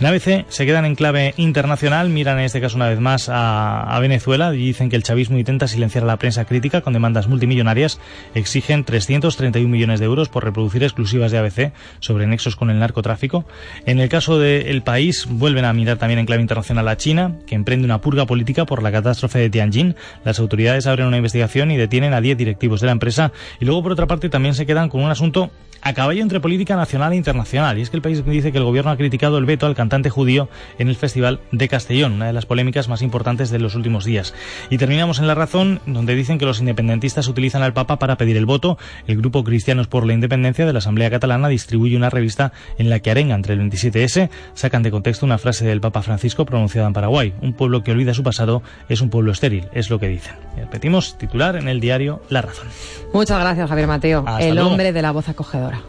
En 0.00 0.06
ABC 0.06 0.46
se 0.48 0.66
quedan 0.66 0.84
en 0.84 0.94
clave 0.94 1.34
internacional, 1.36 2.08
miran 2.08 2.38
en 2.38 2.44
este 2.44 2.60
caso 2.60 2.76
una 2.76 2.88
vez 2.88 3.00
más 3.00 3.28
a, 3.28 3.82
a 3.82 4.00
Venezuela 4.00 4.54
y 4.54 4.58
dicen 4.58 4.88
que 4.88 4.96
el 4.96 5.02
chavismo 5.02 5.38
intenta 5.38 5.68
silenciar 5.68 6.04
a 6.04 6.06
la 6.06 6.18
prensa 6.18 6.44
crítica 6.44 6.80
con 6.80 6.92
demandas 6.92 7.28
multimillonarias, 7.28 8.00
exigen 8.34 8.84
331 8.84 9.68
millones 9.68 10.00
de 10.00 10.06
euros 10.06 10.28
por 10.28 10.44
reproducir 10.44 10.82
exclusivas 10.82 11.32
de 11.32 11.38
ABC 11.38 11.72
sobre 12.00 12.26
nexos 12.26 12.56
con 12.56 12.70
el 12.70 12.78
narcotráfico. 12.78 13.44
En 13.84 14.00
el 14.00 14.08
caso 14.08 14.38
del 14.38 14.82
país, 14.82 15.26
vuelven 15.28 15.64
a 15.64 15.72
mirar 15.72 15.98
también 15.98 16.18
en 16.18 16.26
clave 16.26 16.42
internacional 16.42 16.88
a 16.88 16.96
China, 16.96 17.36
que 17.46 17.54
emprende 17.54 17.84
una 17.84 18.00
purga 18.00 18.26
política 18.26 18.66
por 18.66 18.82
la 18.82 18.92
catástrofe 18.92 19.38
de 19.38 19.50
Tianjin. 19.50 19.96
Las 20.24 20.38
autoridades 20.38 20.86
abren 20.86 21.06
una 21.06 21.16
investigación 21.16 21.70
y 21.70 21.76
detienen 21.76 22.14
a 22.14 22.20
10 22.20 22.36
directivos 22.38 22.80
de 22.80 22.86
la 22.86 22.92
empresa. 22.92 23.32
Y 23.60 23.64
luego, 23.64 23.82
por 23.82 23.92
otra 23.92 24.06
parte, 24.06 24.28
también 24.28 24.54
se 24.54 24.66
quedan 24.66 24.88
con 24.88 25.02
un 25.02 25.10
asunto 25.10 25.50
a 25.82 25.94
caballo 25.94 26.22
entre 26.22 26.40
política 26.40 26.76
nacional 26.76 27.12
e 27.12 27.16
internacional. 27.16 27.78
Y 27.78 27.82
es 27.82 27.90
que 27.90 27.96
el 27.96 28.02
país 28.02 28.24
dice 28.24 28.52
que 28.52 28.58
el 28.58 28.64
gobierno 28.64 28.90
ha 28.90 28.96
criticado 28.96 29.25
el 29.38 29.46
veto 29.46 29.66
al 29.66 29.74
cantante 29.74 30.10
judío 30.10 30.48
en 30.78 30.88
el 30.88 30.96
Festival 30.96 31.40
de 31.52 31.68
Castellón, 31.68 32.12
una 32.12 32.26
de 32.26 32.32
las 32.32 32.46
polémicas 32.46 32.88
más 32.88 33.02
importantes 33.02 33.50
de 33.50 33.58
los 33.58 33.74
últimos 33.74 34.04
días. 34.04 34.34
Y 34.70 34.78
terminamos 34.78 35.18
en 35.18 35.26
La 35.26 35.34
Razón, 35.34 35.80
donde 35.86 36.14
dicen 36.14 36.38
que 36.38 36.46
los 36.46 36.60
independentistas 36.60 37.28
utilizan 37.28 37.62
al 37.62 37.72
Papa 37.72 37.98
para 37.98 38.16
pedir 38.16 38.36
el 38.36 38.46
voto. 38.46 38.78
El 39.06 39.16
grupo 39.16 39.44
Cristianos 39.44 39.88
por 39.88 40.06
la 40.06 40.12
Independencia 40.12 40.64
de 40.66 40.72
la 40.72 40.78
Asamblea 40.78 41.10
Catalana 41.10 41.48
distribuye 41.48 41.96
una 41.96 42.10
revista 42.10 42.52
en 42.78 42.88
la 42.90 43.00
que 43.00 43.10
arenga 43.10 43.34
entre 43.34 43.54
el 43.54 43.60
27S, 43.60 44.30
sacan 44.54 44.82
de 44.82 44.90
contexto 44.90 45.26
una 45.26 45.38
frase 45.38 45.66
del 45.66 45.80
Papa 45.80 46.02
Francisco 46.02 46.44
pronunciada 46.46 46.86
en 46.86 46.92
Paraguay. 46.92 47.34
Un 47.42 47.52
pueblo 47.52 47.82
que 47.82 47.90
olvida 47.92 48.14
su 48.14 48.22
pasado 48.22 48.62
es 48.88 49.00
un 49.00 49.10
pueblo 49.10 49.32
estéril, 49.32 49.68
es 49.72 49.90
lo 49.90 49.98
que 49.98 50.08
dicen. 50.08 50.34
Y 50.56 50.60
repetimos, 50.60 51.18
titular 51.18 51.56
en 51.56 51.68
el 51.68 51.80
diario 51.80 52.22
La 52.28 52.42
Razón. 52.42 52.66
Muchas 53.12 53.40
gracias, 53.40 53.68
Javier 53.68 53.86
Mateo, 53.86 54.24
Hasta 54.26 54.44
el 54.44 54.54
luego. 54.54 54.70
hombre 54.70 54.92
de 54.92 55.02
la 55.02 55.10
voz 55.12 55.28
acogedora. 55.28 55.80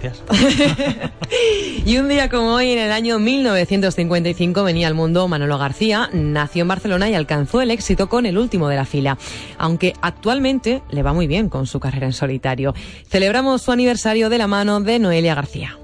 Gracias. 0.00 0.22
Y 1.86 1.96
un 1.96 2.08
día 2.08 2.28
como 2.28 2.54
hoy, 2.54 2.72
en 2.72 2.78
el 2.78 2.92
año 2.92 3.18
1955, 3.18 4.62
venía 4.64 4.86
al 4.86 4.94
mundo 4.94 5.26
Manolo 5.28 5.58
García, 5.58 6.10
nació 6.12 6.62
en 6.62 6.68
Barcelona 6.68 7.08
y 7.08 7.14
alcanzó 7.14 7.62
el 7.62 7.70
éxito 7.70 8.08
con 8.08 8.26
el 8.26 8.36
último 8.36 8.68
de 8.68 8.76
la 8.76 8.84
fila, 8.84 9.16
aunque 9.58 9.94
actualmente 10.02 10.82
le 10.90 11.02
va 11.02 11.12
muy 11.12 11.26
bien 11.26 11.48
con 11.48 11.66
su 11.66 11.80
carrera 11.80 12.06
en 12.06 12.12
solitario. 12.12 12.74
Celebramos 13.08 13.62
su 13.62 13.72
aniversario 13.72 14.28
de 14.28 14.38
la 14.38 14.46
mano 14.46 14.80
de 14.80 14.98
Noelia 14.98 15.34
García. 15.34 15.79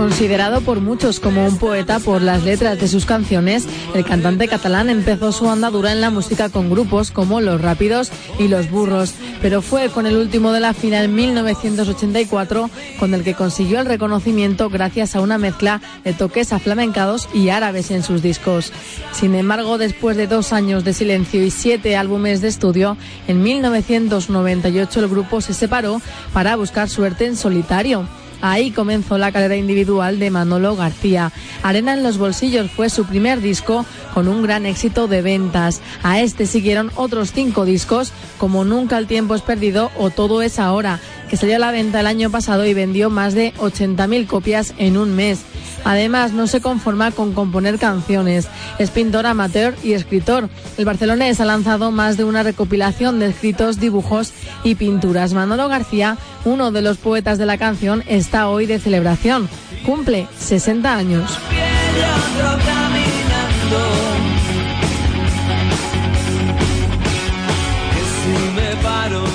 Considerado 0.00 0.62
por 0.62 0.80
muchos 0.80 1.20
como 1.20 1.44
un 1.46 1.58
poeta 1.58 1.98
por 1.98 2.22
las 2.22 2.42
letras 2.42 2.80
de 2.80 2.88
sus 2.88 3.04
canciones, 3.04 3.68
el 3.94 4.02
cantante 4.02 4.48
catalán 4.48 4.88
empezó 4.88 5.30
su 5.30 5.50
andadura 5.50 5.92
en 5.92 6.00
la 6.00 6.08
música 6.08 6.48
con 6.48 6.70
grupos 6.70 7.10
como 7.10 7.42
Los 7.42 7.60
Rápidos 7.60 8.10
y 8.38 8.48
Los 8.48 8.70
Burros, 8.70 9.12
pero 9.42 9.60
fue 9.60 9.90
con 9.90 10.06
el 10.06 10.16
último 10.16 10.52
de 10.52 10.60
la 10.60 10.72
fila 10.72 11.04
en 11.04 11.14
1984 11.14 12.70
con 12.98 13.12
el 13.12 13.22
que 13.22 13.34
consiguió 13.34 13.78
el 13.78 13.84
reconocimiento 13.84 14.70
gracias 14.70 15.14
a 15.16 15.20
una 15.20 15.36
mezcla 15.36 15.82
de 16.02 16.14
toques 16.14 16.54
aflamencados 16.54 17.28
y 17.34 17.50
árabes 17.50 17.90
en 17.90 18.02
sus 18.02 18.22
discos. 18.22 18.72
Sin 19.12 19.34
embargo, 19.34 19.76
después 19.76 20.16
de 20.16 20.26
dos 20.26 20.54
años 20.54 20.82
de 20.82 20.94
silencio 20.94 21.44
y 21.44 21.50
siete 21.50 21.98
álbumes 21.98 22.40
de 22.40 22.48
estudio, 22.48 22.96
en 23.28 23.42
1998 23.42 24.98
el 24.98 25.08
grupo 25.08 25.42
se 25.42 25.52
separó 25.52 26.00
para 26.32 26.56
buscar 26.56 26.88
suerte 26.88 27.26
en 27.26 27.36
solitario. 27.36 28.08
Ahí 28.40 28.70
comenzó 28.70 29.18
la 29.18 29.32
carrera 29.32 29.56
individual 29.56 30.18
de 30.18 30.30
Manolo 30.30 30.76
García. 30.76 31.32
Arena 31.62 31.94
en 31.94 32.02
los 32.02 32.18
bolsillos 32.18 32.70
fue 32.70 32.90
su 32.90 33.04
primer 33.04 33.40
disco 33.40 33.84
con 34.14 34.28
un 34.28 34.42
gran 34.42 34.66
éxito 34.66 35.08
de 35.08 35.22
ventas. 35.22 35.80
A 36.02 36.20
este 36.20 36.46
siguieron 36.46 36.90
otros 36.94 37.32
cinco 37.32 37.64
discos 37.64 38.12
como 38.38 38.64
Nunca 38.64 38.98
el 38.98 39.06
tiempo 39.06 39.34
es 39.34 39.42
perdido 39.42 39.90
o 39.98 40.10
Todo 40.10 40.42
es 40.42 40.58
ahora, 40.58 41.00
que 41.30 41.36
salió 41.36 41.56
a 41.56 41.60
la 41.60 41.70
venta 41.70 42.00
el 42.00 42.08
año 42.08 42.28
pasado 42.28 42.66
y 42.66 42.74
vendió 42.74 43.08
más 43.08 43.34
de 43.34 43.54
80.000 43.54 44.26
copias 44.26 44.74
en 44.78 44.96
un 44.96 45.14
mes. 45.14 45.42
Además, 45.84 46.32
no 46.32 46.48
se 46.48 46.60
conforma 46.60 47.12
con 47.12 47.32
componer 47.32 47.78
canciones. 47.78 48.48
Es 48.78 48.90
pintor 48.90 49.26
amateur 49.26 49.74
y 49.82 49.92
escritor. 49.92 50.50
El 50.76 50.84
barcelonés 50.84 51.40
ha 51.40 51.44
lanzado 51.44 51.92
más 51.92 52.16
de 52.16 52.24
una 52.24 52.42
recopilación 52.42 53.20
de 53.20 53.28
escritos, 53.28 53.78
dibujos 53.78 54.32
y 54.64 54.74
pinturas. 54.74 55.32
Manolo 55.32 55.68
García, 55.68 56.18
uno 56.44 56.72
de 56.72 56.82
los 56.82 56.98
poetas 56.98 57.38
de 57.38 57.46
la 57.46 57.58
canción, 57.58 58.02
está 58.08 58.48
hoy 58.48 58.66
de 58.66 58.80
celebración. 58.80 59.48
Cumple 59.86 60.26
60 60.36 60.94
años. 60.94 61.38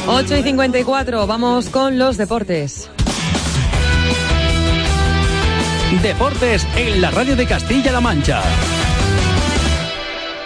8 0.08 0.38
y 0.38 0.44
54, 0.44 1.28
vamos 1.28 1.70
con 1.70 1.98
los 1.98 2.18
deportes. 2.18 2.90
Deportes 6.02 6.68
en 6.78 7.02
la 7.02 7.12
radio 7.12 7.36
de 7.36 7.46
Castilla-La 7.46 8.00
Mancha. 8.00 8.42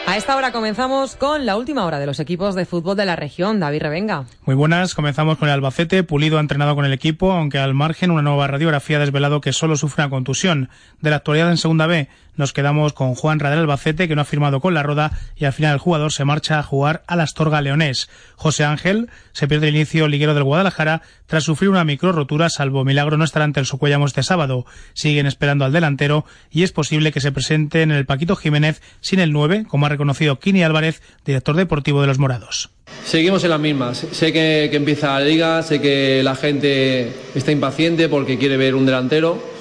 A 0.09 0.17
esta 0.17 0.35
hora 0.35 0.51
comenzamos 0.51 1.15
con 1.15 1.45
la 1.45 1.55
última 1.55 1.85
hora 1.85 1.99
de 1.99 2.07
los 2.07 2.19
equipos 2.19 2.55
de 2.55 2.65
fútbol 2.65 2.97
de 2.97 3.05
la 3.05 3.15
región. 3.15 3.59
David 3.59 3.83
Revenga. 3.83 4.25
Muy 4.43 4.55
buenas, 4.55 4.95
comenzamos 4.95 5.37
con 5.37 5.49
el 5.49 5.53
Albacete. 5.53 6.01
Pulido 6.01 6.37
ha 6.37 6.41
entrenado 6.41 6.73
con 6.73 6.85
el 6.85 6.93
equipo, 6.93 7.31
aunque 7.31 7.59
al 7.59 7.75
margen 7.75 8.09
una 8.09 8.23
nueva 8.23 8.47
radiografía 8.47 8.97
ha 8.97 9.01
desvelado 9.01 9.39
que 9.39 9.53
solo 9.53 9.77
sufre 9.77 10.03
una 10.03 10.09
contusión. 10.09 10.69
De 10.99 11.11
la 11.11 11.17
actualidad 11.17 11.51
en 11.51 11.57
Segunda 11.57 11.85
B, 11.85 12.09
nos 12.39 12.53
quedamos 12.53 12.93
con 12.93 13.15
Juan 13.15 13.39
Radel 13.39 13.59
Albacete, 13.59 14.07
que 14.07 14.15
no 14.15 14.21
ha 14.21 14.25
firmado 14.25 14.61
con 14.61 14.73
la 14.73 14.81
Roda, 14.81 15.11
y 15.35 15.43
al 15.43 15.53
final 15.53 15.73
el 15.73 15.79
jugador 15.79 16.13
se 16.13 16.23
marcha 16.23 16.57
a 16.57 16.63
jugar 16.63 17.03
al 17.05 17.19
Astorga 17.19 17.61
Leonés. 17.61 18.09
José 18.37 18.63
Ángel 18.63 19.09
se 19.33 19.47
pierde 19.47 19.67
el 19.67 19.75
inicio 19.75 20.07
liguero 20.07 20.33
del 20.33 20.45
Guadalajara 20.45 21.01
tras 21.27 21.43
sufrir 21.43 21.69
una 21.69 21.83
micro 21.83 22.13
rotura, 22.13 22.49
salvo 22.49 22.85
milagro 22.85 23.17
no 23.17 23.25
estará 23.25 23.43
ante 23.43 23.59
el 23.59 23.65
Socuellamo 23.65 24.05
este 24.05 24.23
sábado. 24.23 24.65
Siguen 24.93 25.25
esperando 25.25 25.65
al 25.65 25.73
delantero 25.73 26.25
y 26.49 26.63
es 26.63 26.71
posible 26.71 27.11
que 27.11 27.19
se 27.19 27.33
presente 27.33 27.81
en 27.81 27.91
el 27.91 28.05
Paquito 28.05 28.37
Jiménez 28.37 28.81
sin 29.01 29.19
el 29.19 29.33
9, 29.33 29.65
como 29.67 29.85
ha 29.85 29.89
reconocido 29.89 30.39
Kini 30.39 30.63
Álvarez, 30.63 31.01
director 31.25 31.57
deportivo 31.57 31.99
de 31.99 32.07
los 32.07 32.19
Morados. 32.19 32.69
Seguimos 33.05 33.43
en 33.43 33.49
las 33.49 33.59
mismas. 33.59 34.07
Sé 34.11 34.31
que, 34.31 34.69
que 34.71 34.77
empieza 34.77 35.19
la 35.19 35.25
liga, 35.25 35.61
sé 35.61 35.81
que 35.81 36.23
la 36.23 36.35
gente 36.35 37.11
está 37.35 37.51
impaciente 37.51 38.07
porque 38.07 38.37
quiere 38.37 38.55
ver 38.55 38.75
un 38.75 38.85
delantero. 38.85 39.58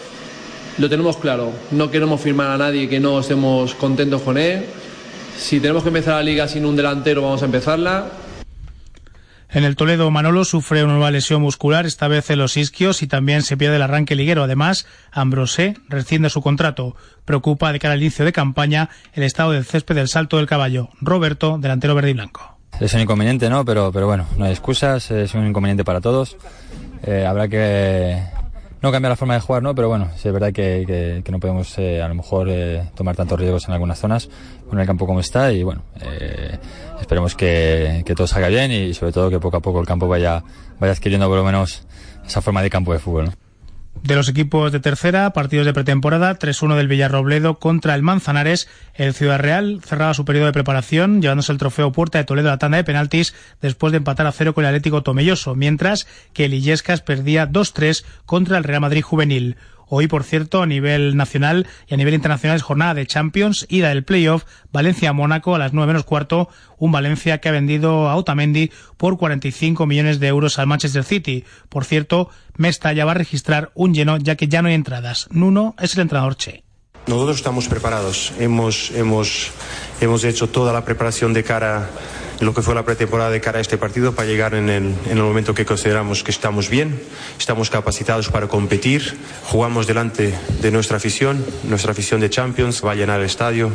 Lo 0.78 0.88
tenemos 0.88 1.16
claro. 1.16 1.52
No 1.72 1.90
queremos 1.90 2.20
firmar 2.20 2.50
a 2.52 2.58
nadie 2.58 2.88
que 2.88 3.00
no 3.00 3.18
estemos 3.18 3.74
contentos 3.74 4.22
con 4.22 4.38
él. 4.38 4.64
Si 5.36 5.58
tenemos 5.60 5.82
que 5.82 5.88
empezar 5.88 6.14
la 6.14 6.22
liga 6.22 6.46
sin 6.46 6.64
un 6.64 6.76
delantero, 6.76 7.22
vamos 7.22 7.42
a 7.42 7.46
empezarla. 7.46 8.06
En 9.50 9.64
el 9.64 9.76
Toledo, 9.76 10.10
Manolo 10.10 10.44
sufre 10.44 10.84
una 10.84 10.92
nueva 10.92 11.10
lesión 11.10 11.40
muscular, 11.40 11.86
esta 11.86 12.06
vez 12.06 12.28
en 12.30 12.38
los 12.38 12.56
isquios, 12.56 13.02
y 13.02 13.06
también 13.06 13.42
se 13.42 13.56
pierde 13.56 13.76
el 13.76 13.82
arranque 13.82 14.14
liguero. 14.14 14.42
Además, 14.44 14.86
Ambrosé 15.10 15.74
rescinde 15.88 16.28
su 16.28 16.42
contrato. 16.42 16.94
Preocupa 17.24 17.72
de 17.72 17.78
cara 17.78 17.94
al 17.94 18.02
inicio 18.02 18.24
de 18.24 18.32
campaña 18.32 18.90
el 19.14 19.22
estado 19.22 19.52
del 19.52 19.64
césped 19.64 19.94
del 19.94 20.08
salto 20.08 20.36
del 20.36 20.46
caballo. 20.46 20.90
Roberto, 21.00 21.56
delantero 21.58 21.94
verde 21.94 22.10
y 22.10 22.14
blanco. 22.14 22.58
Es 22.78 22.92
un 22.94 23.00
inconveniente, 23.00 23.48
¿no? 23.48 23.64
Pero, 23.64 23.90
pero 23.90 24.06
bueno, 24.06 24.26
no 24.36 24.44
hay 24.44 24.52
excusas, 24.52 25.10
es 25.10 25.34
un 25.34 25.46
inconveniente 25.46 25.82
para 25.82 26.00
todos. 26.00 26.36
Eh, 27.02 27.24
habrá 27.26 27.48
que 27.48 28.22
no 28.80 28.92
cambiar 28.92 29.10
la 29.10 29.16
forma 29.16 29.34
de 29.34 29.40
jugar, 29.40 29.62
¿no? 29.62 29.74
Pero 29.74 29.88
bueno, 29.88 30.10
sí 30.16 30.28
es 30.28 30.34
verdad 30.34 30.52
que, 30.52 30.84
que, 30.86 31.22
que 31.24 31.32
no 31.32 31.40
podemos 31.40 31.76
eh, 31.78 32.00
a 32.02 32.08
lo 32.08 32.14
mejor 32.14 32.48
eh, 32.48 32.88
tomar 32.94 33.16
tantos 33.16 33.38
riesgos 33.38 33.66
en 33.68 33.74
algunas 33.74 33.98
zonas 33.98 34.28
con 34.68 34.78
el 34.78 34.86
campo 34.86 35.06
como 35.06 35.20
está 35.20 35.52
y 35.52 35.62
bueno, 35.62 35.82
eh, 36.00 36.58
esperemos 37.00 37.34
que, 37.34 38.02
que, 38.06 38.14
todo 38.14 38.26
salga 38.26 38.48
bien 38.48 38.70
y 38.70 38.94
sobre 38.94 39.12
todo 39.12 39.30
que 39.30 39.40
poco 39.40 39.56
a 39.56 39.60
poco 39.60 39.80
el 39.80 39.86
campo 39.86 40.06
vaya, 40.06 40.42
vaya 40.78 40.92
adquiriendo 40.92 41.26
por 41.28 41.38
lo 41.38 41.44
menos 41.44 41.82
esa 42.26 42.40
forma 42.40 42.62
de 42.62 42.70
campo 42.70 42.92
de 42.92 42.98
fútbol, 42.98 43.26
¿no? 43.26 43.47
De 44.02 44.14
los 44.14 44.28
equipos 44.28 44.72
de 44.72 44.80
tercera, 44.80 45.30
partidos 45.32 45.66
de 45.66 45.74
pretemporada, 45.74 46.38
3-1 46.38 46.76
del 46.76 46.88
Villarrobledo 46.88 47.58
contra 47.58 47.94
el 47.94 48.02
Manzanares. 48.02 48.68
El 48.94 49.12
Ciudad 49.12 49.38
Real 49.38 49.80
cerraba 49.84 50.14
su 50.14 50.24
periodo 50.24 50.46
de 50.46 50.52
preparación, 50.52 51.20
llevándose 51.20 51.52
el 51.52 51.58
trofeo 51.58 51.92
Puerta 51.92 52.18
de 52.18 52.24
Toledo 52.24 52.48
a 52.48 52.52
la 52.52 52.58
tanda 52.58 52.78
de 52.78 52.84
penaltis 52.84 53.34
después 53.60 53.90
de 53.92 53.98
empatar 53.98 54.26
a 54.26 54.32
cero 54.32 54.54
con 54.54 54.64
el 54.64 54.68
Atlético 54.68 55.02
Tomelloso, 55.02 55.54
mientras 55.54 56.06
que 56.32 56.46
el 56.46 56.54
Illescas 56.54 57.02
perdía 57.02 57.50
2-3 57.50 58.04
contra 58.24 58.56
el 58.56 58.64
Real 58.64 58.80
Madrid 58.80 59.02
Juvenil. 59.02 59.56
Hoy, 59.88 60.06
por 60.06 60.24
cierto, 60.24 60.62
a 60.62 60.66
nivel 60.66 61.16
nacional 61.16 61.66
y 61.86 61.94
a 61.94 61.96
nivel 61.96 62.14
internacional 62.14 62.56
es 62.56 62.62
jornada 62.62 62.94
de 62.94 63.06
Champions, 63.06 63.66
ida 63.68 63.88
del 63.88 64.04
playoff, 64.04 64.44
Valencia-Mónaco 64.72 65.54
a 65.54 65.58
las 65.58 65.72
9 65.72 65.86
menos 65.88 66.04
cuarto, 66.04 66.48
un 66.76 66.92
Valencia 66.92 67.38
que 67.38 67.48
ha 67.48 67.52
vendido 67.52 68.08
a 68.08 68.16
Otamendi 68.16 68.70
por 68.96 69.16
45 69.16 69.86
millones 69.86 70.20
de 70.20 70.28
euros 70.28 70.58
al 70.58 70.66
Manchester 70.66 71.04
City. 71.04 71.44
Por 71.68 71.84
cierto, 71.84 72.28
Mesta 72.56 72.92
ya 72.92 73.04
va 73.04 73.12
a 73.12 73.14
registrar 73.14 73.70
un 73.74 73.94
lleno 73.94 74.18
ya 74.18 74.36
que 74.36 74.48
ya 74.48 74.62
no 74.62 74.68
hay 74.68 74.74
entradas. 74.74 75.28
Nuno 75.30 75.74
es 75.78 75.94
el 75.94 76.02
entrenador 76.02 76.36
Che. 76.36 76.67
Nosotros 77.08 77.38
estamos 77.38 77.68
preparados, 77.68 78.34
hemos, 78.38 78.90
hemos, 78.90 79.50
hemos 80.00 80.24
hecho 80.24 80.48
toda 80.48 80.74
la 80.74 80.84
preparación 80.84 81.32
de 81.32 81.42
cara 81.42 81.88
lo 82.40 82.54
que 82.54 82.62
fue 82.62 82.74
la 82.74 82.84
pretemporada 82.84 83.30
de 83.30 83.40
cara 83.40 83.58
a 83.58 83.60
este 83.60 83.78
partido 83.78 84.14
para 84.14 84.28
llegar 84.28 84.54
en 84.54 84.68
el, 84.68 84.94
en 85.06 85.16
el 85.16 85.22
momento 85.22 85.54
que 85.54 85.64
consideramos 85.64 86.22
que 86.22 86.30
estamos 86.30 86.68
bien, 86.68 87.00
estamos 87.38 87.70
capacitados 87.70 88.28
para 88.28 88.46
competir, 88.46 89.18
jugamos 89.44 89.86
delante 89.86 90.34
de 90.60 90.70
nuestra 90.70 90.98
afición, 90.98 91.44
nuestra 91.64 91.92
afición 91.92 92.20
de 92.20 92.30
Champions. 92.30 92.84
Va 92.84 92.92
a 92.92 92.94
llenar 92.94 93.20
el 93.20 93.26
estadio. 93.26 93.72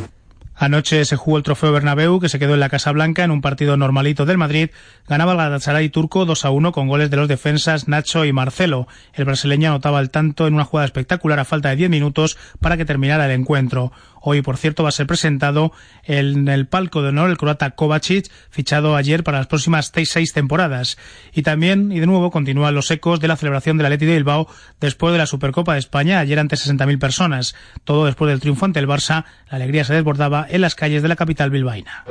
Anoche 0.56 1.04
se 1.04 1.16
jugó 1.16 1.36
el 1.36 1.42
trofeo 1.42 1.72
Bernabéu, 1.72 2.20
que 2.20 2.28
se 2.28 2.38
quedó 2.38 2.54
en 2.54 2.60
la 2.60 2.68
Casa 2.68 2.92
Blanca 2.92 3.24
en 3.24 3.32
un 3.32 3.40
partido 3.40 3.76
normalito 3.76 4.24
del 4.24 4.38
Madrid. 4.38 4.70
Ganaba 5.08 5.32
el 5.32 5.38
Galatasaray 5.38 5.88
turco 5.88 6.24
2 6.24 6.44
a 6.44 6.50
1 6.50 6.72
con 6.72 6.86
goles 6.86 7.10
de 7.10 7.16
los 7.16 7.26
defensas 7.26 7.88
Nacho 7.88 8.24
y 8.24 8.32
Marcelo. 8.32 8.86
El 9.14 9.24
brasileño 9.24 9.70
anotaba 9.70 10.00
el 10.00 10.10
tanto 10.10 10.46
en 10.46 10.54
una 10.54 10.64
jugada 10.64 10.86
espectacular 10.86 11.40
a 11.40 11.44
falta 11.44 11.70
de 11.70 11.76
10 11.76 11.90
minutos 11.90 12.38
para 12.60 12.76
que 12.76 12.84
terminara 12.84 13.26
el 13.26 13.32
encuentro. 13.32 13.92
Hoy, 14.26 14.40
por 14.40 14.56
cierto, 14.56 14.82
va 14.82 14.88
a 14.88 14.92
ser 14.92 15.06
presentado 15.06 15.70
en 16.02 16.48
el 16.48 16.66
palco 16.66 17.02
de 17.02 17.10
honor 17.10 17.28
el 17.28 17.36
croata 17.36 17.72
Kovacic, 17.72 18.30
fichado 18.48 18.96
ayer 18.96 19.22
para 19.22 19.36
las 19.36 19.48
próximas 19.48 19.92
seis, 19.94 20.32
temporadas. 20.32 20.96
Y 21.34 21.42
también, 21.42 21.92
y 21.92 22.00
de 22.00 22.06
nuevo, 22.06 22.30
continúan 22.30 22.74
los 22.74 22.90
ecos 22.90 23.20
de 23.20 23.28
la 23.28 23.36
celebración 23.36 23.76
del 23.76 23.84
Atleti 23.84 24.06
de 24.06 24.14
Bilbao 24.14 24.48
después 24.80 25.12
de 25.12 25.18
la 25.18 25.26
Supercopa 25.26 25.74
de 25.74 25.80
España, 25.80 26.20
ayer 26.20 26.38
ante 26.38 26.56
60.000 26.56 26.98
personas. 26.98 27.54
Todo 27.84 28.06
después 28.06 28.30
del 28.30 28.40
triunfo 28.40 28.64
ante 28.64 28.80
el 28.80 28.88
Barça, 28.88 29.26
la 29.50 29.56
alegría 29.56 29.84
se 29.84 29.92
desbordaba 29.92 30.46
en 30.48 30.62
las 30.62 30.74
calles 30.74 31.02
de 31.02 31.08
la 31.08 31.16
capital 31.16 31.50
bilbaína. 31.50 32.04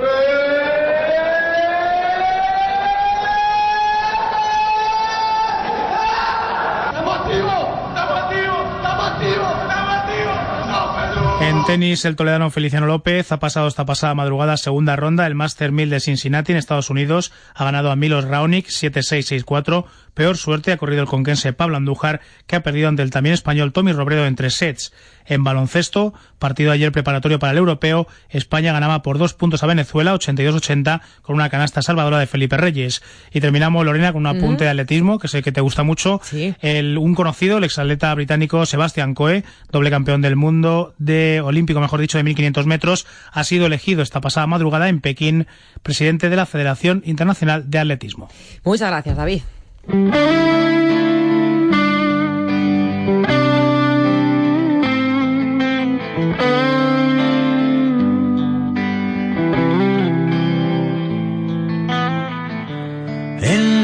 En 11.44 11.66
tenis, 11.66 12.06
el 12.06 12.16
toledano 12.16 12.50
Feliciano 12.52 12.88
López 12.88 13.34
ha 13.34 13.40
pasado 13.40 13.68
esta 13.68 13.86
pasada 13.86 14.16
madrugada 14.16 14.56
segunda 14.56 14.96
ronda 14.96 15.28
el 15.28 15.36
Master 15.36 15.74
1000 15.74 15.90
de 15.90 16.00
Cincinnati 16.00 16.54
en 16.54 16.58
Estados 16.58 16.90
Unidos. 16.90 17.34
Ha 17.54 17.66
ganado 17.66 17.92
a 17.92 17.98
Milos 17.98 18.24
Raonic 18.24 18.68
7-6-6-4. 18.68 19.84
Peor 20.14 20.38
suerte 20.38 20.72
ha 20.72 20.78
corrido 20.78 21.02
el 21.02 21.08
conquense 21.08 21.54
Pablo 21.54 21.78
Andújar, 21.78 22.22
que 22.48 22.56
ha 22.56 22.64
perdido 22.64 22.90
ante 22.90 23.02
el 23.02 23.12
también 23.12 23.34
español 23.34 23.74
Tommy 23.74 23.92
Robredo 23.92 24.26
en 24.26 24.36
tres 24.36 24.56
sets. 24.56 24.94
En 25.26 25.44
baloncesto, 25.44 26.14
partido 26.38 26.72
ayer 26.72 26.92
preparatorio 26.92 27.40
para 27.40 27.52
el 27.52 27.58
europeo, 27.58 28.08
España 28.30 28.74
ganaba 28.74 29.02
por 29.02 29.18
dos 29.18 29.34
puntos 29.34 29.64
a 29.64 29.68
Venezuela, 29.68 30.14
82-80, 30.14 31.02
con 31.22 31.36
una 31.36 31.50
canasta 31.50 31.82
salvadora 31.82 32.20
de 32.20 32.28
Felipe 32.28 32.58
Reyes. 32.58 33.02
Y 33.32 33.40
terminamos, 33.40 33.86
Lorena, 33.86 34.12
con 34.12 34.26
un 34.26 34.28
apunte 34.28 34.66
de 34.66 34.70
atletismo, 34.72 35.20
que 35.20 35.28
sé 35.28 35.42
que 35.42 35.52
te 35.52 35.62
gusta 35.62 35.84
mucho. 35.84 36.20
Sí. 36.24 36.54
El, 36.62 36.98
un 36.98 37.16
conocido, 37.16 37.58
el 37.58 37.64
exatleta 37.64 38.14
británico 38.14 38.66
Sebastián 38.66 39.14
Coe, 39.14 39.44
doble 39.72 39.90
campeón 39.90 40.22
del 40.22 40.36
mundo 40.36 40.94
de 40.98 41.42
olímpico, 41.42 41.80
mejor 41.80 42.02
dicho, 42.02 42.18
de 42.18 42.24
1500 42.24 42.66
metros, 42.66 43.08
ha 43.32 43.44
sido 43.44 43.66
elegido 43.66 44.02
esta 44.02 44.22
pasada 44.22 44.48
madrugada 44.48 44.90
en 44.90 45.00
Pekín 45.00 45.48
presidente 45.82 46.30
de 46.30 46.36
la 46.36 46.46
Federación 46.46 47.02
Internacional 47.06 47.70
de 47.70 47.80
Atletismo. 47.80 48.30
Muchas 48.64 48.90
gracias, 48.90 49.18
David. 49.18 49.42
En 49.86 49.98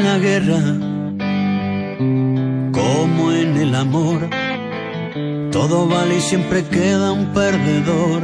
la 0.02 0.18
guerra, 0.18 0.62
como 2.72 3.32
en 3.32 3.58
el 3.58 3.74
amor, 3.74 4.30
todo 5.52 5.86
vale 5.86 6.16
y 6.16 6.20
siempre 6.22 6.64
queda 6.64 7.12
un 7.12 7.26
perdedor. 7.34 8.22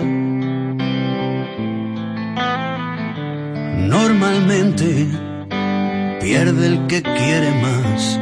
Normalmente 3.87 5.26
pierde 6.27 6.67
el 6.67 6.87
que 6.89 7.03
quiere 7.03 7.53
más, 7.63 8.19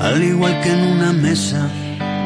al 0.00 0.24
igual 0.24 0.58
que 0.62 0.70
en 0.70 0.78
una 0.78 1.12
mesa 1.12 1.68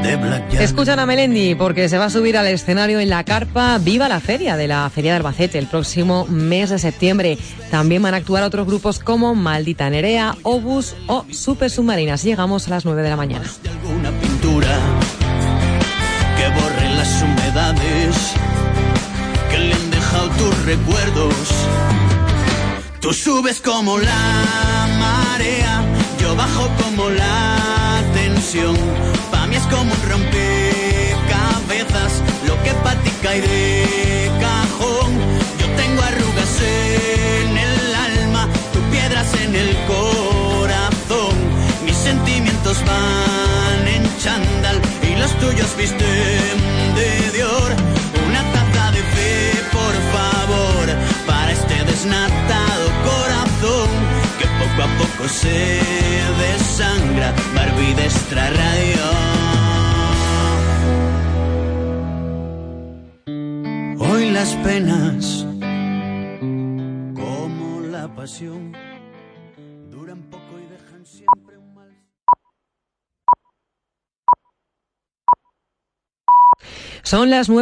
de 0.05 0.15
blackjack. 0.15 0.61
Escuchan 0.61 1.01
a 1.01 1.07
Melendi 1.07 1.57
porque 1.57 1.89
se 1.89 1.99
va 1.99 2.05
a 2.05 2.11
subir 2.11 2.39
al 2.39 2.47
escenario 2.47 3.01
en 3.01 3.09
la 3.09 3.25
carpa 3.25 3.79
Viva 3.79 4.09
la 4.09 4.21
Feria 4.21 4.57
de 4.57 4.69
la 4.69 4.89
Feria 4.91 5.11
de 5.11 5.17
Albacete 5.17 5.59
el 5.59 5.67
próximo 5.67 6.25
mes 6.27 6.71
de 6.71 6.79
septiembre. 6.79 7.37
También 7.73 8.01
van 8.01 8.15
a 8.15 8.19
actuar 8.19 8.45
otros 8.45 8.65
grupos 8.65 9.01
como 9.01 9.35
Maldita 9.35 9.91
Nerea, 9.91 10.37
Obus 10.45 10.95
o 11.09 11.27
Super 11.33 11.69
Submarinas. 11.69 12.23
Llegamos 12.23 12.69
a 12.69 12.71
las 12.71 12.85
9 12.85 13.03
de 13.03 13.11
la 13.11 13.17
mañana. 13.17 13.45
Una 13.99 14.13
pintura 14.21 14.79
que 16.37 16.49
borre 16.61 16.95
las 16.95 17.23
humedades 17.23 18.35
que 19.51 19.59
le 19.59 19.75
han 19.75 19.91
dejado 19.91 20.29
tus 20.29 20.65
recuerdos. 20.65 21.92
Tú 23.03 23.13
subes 23.13 23.61
como 23.61 23.99
la 23.99 24.87
marea, 25.01 25.83
yo 26.21 26.37
bajo 26.37 26.69
como 26.81 27.11
la 27.11 28.01
tensión. 28.15 28.77
Pa' 29.33 29.49
mí 29.49 29.57
es 29.57 29.65
como 29.65 29.93
un 29.93 30.03
rompecabezas, 30.09 30.53
lo 32.47 32.55
que 32.63 32.71
pa' 32.85 32.95
ti 33.03 33.11
cae 33.21 33.41
de 33.41 34.31
cajón. 34.41 35.19
Yo 35.59 35.67
tengo 35.75 36.01
arrugas 36.01 36.61
en 36.63 37.59
el 37.59 37.93
alma, 37.93 38.49
tú 38.73 38.79
piedras 38.93 39.35
en 39.35 39.57
el 39.57 39.77
corazón. 39.89 41.35
Mis 41.85 41.97
sentimientos 41.97 42.85
van 42.87 43.89
en 43.89 44.05
chándal 44.23 44.81
y 45.03 45.17
los 45.17 45.37
tuyos 45.41 45.77
visten 45.77 46.55
de 46.95 47.31
Dior. 47.35 47.73
Una 48.29 48.43
taza 48.53 48.93
de 48.93 49.03
fe, 49.03 49.61
por 49.73 49.95
favor, 50.15 50.87
para 51.27 51.51
este 51.51 51.83
que 51.83 52.52
poco 55.17 55.29
se 55.29 55.81
desangra. 56.41 57.35
Barbie 57.55 57.95
de 57.95 58.05
extra 58.05 58.51
radio. 58.51 59.03
Hoy 63.99 64.31
las 64.31 64.55
penas, 64.57 65.47
como 67.15 67.81
la 67.81 68.09
pasión, 68.15 68.73
duran 69.91 70.23
poco 70.31 70.59
y 70.59 70.67
dejan 70.71 71.07
siempre 71.07 71.59
un 71.59 71.75
mal. 71.75 71.91
Son 77.03 77.31
las 77.31 77.49
9 77.49 77.51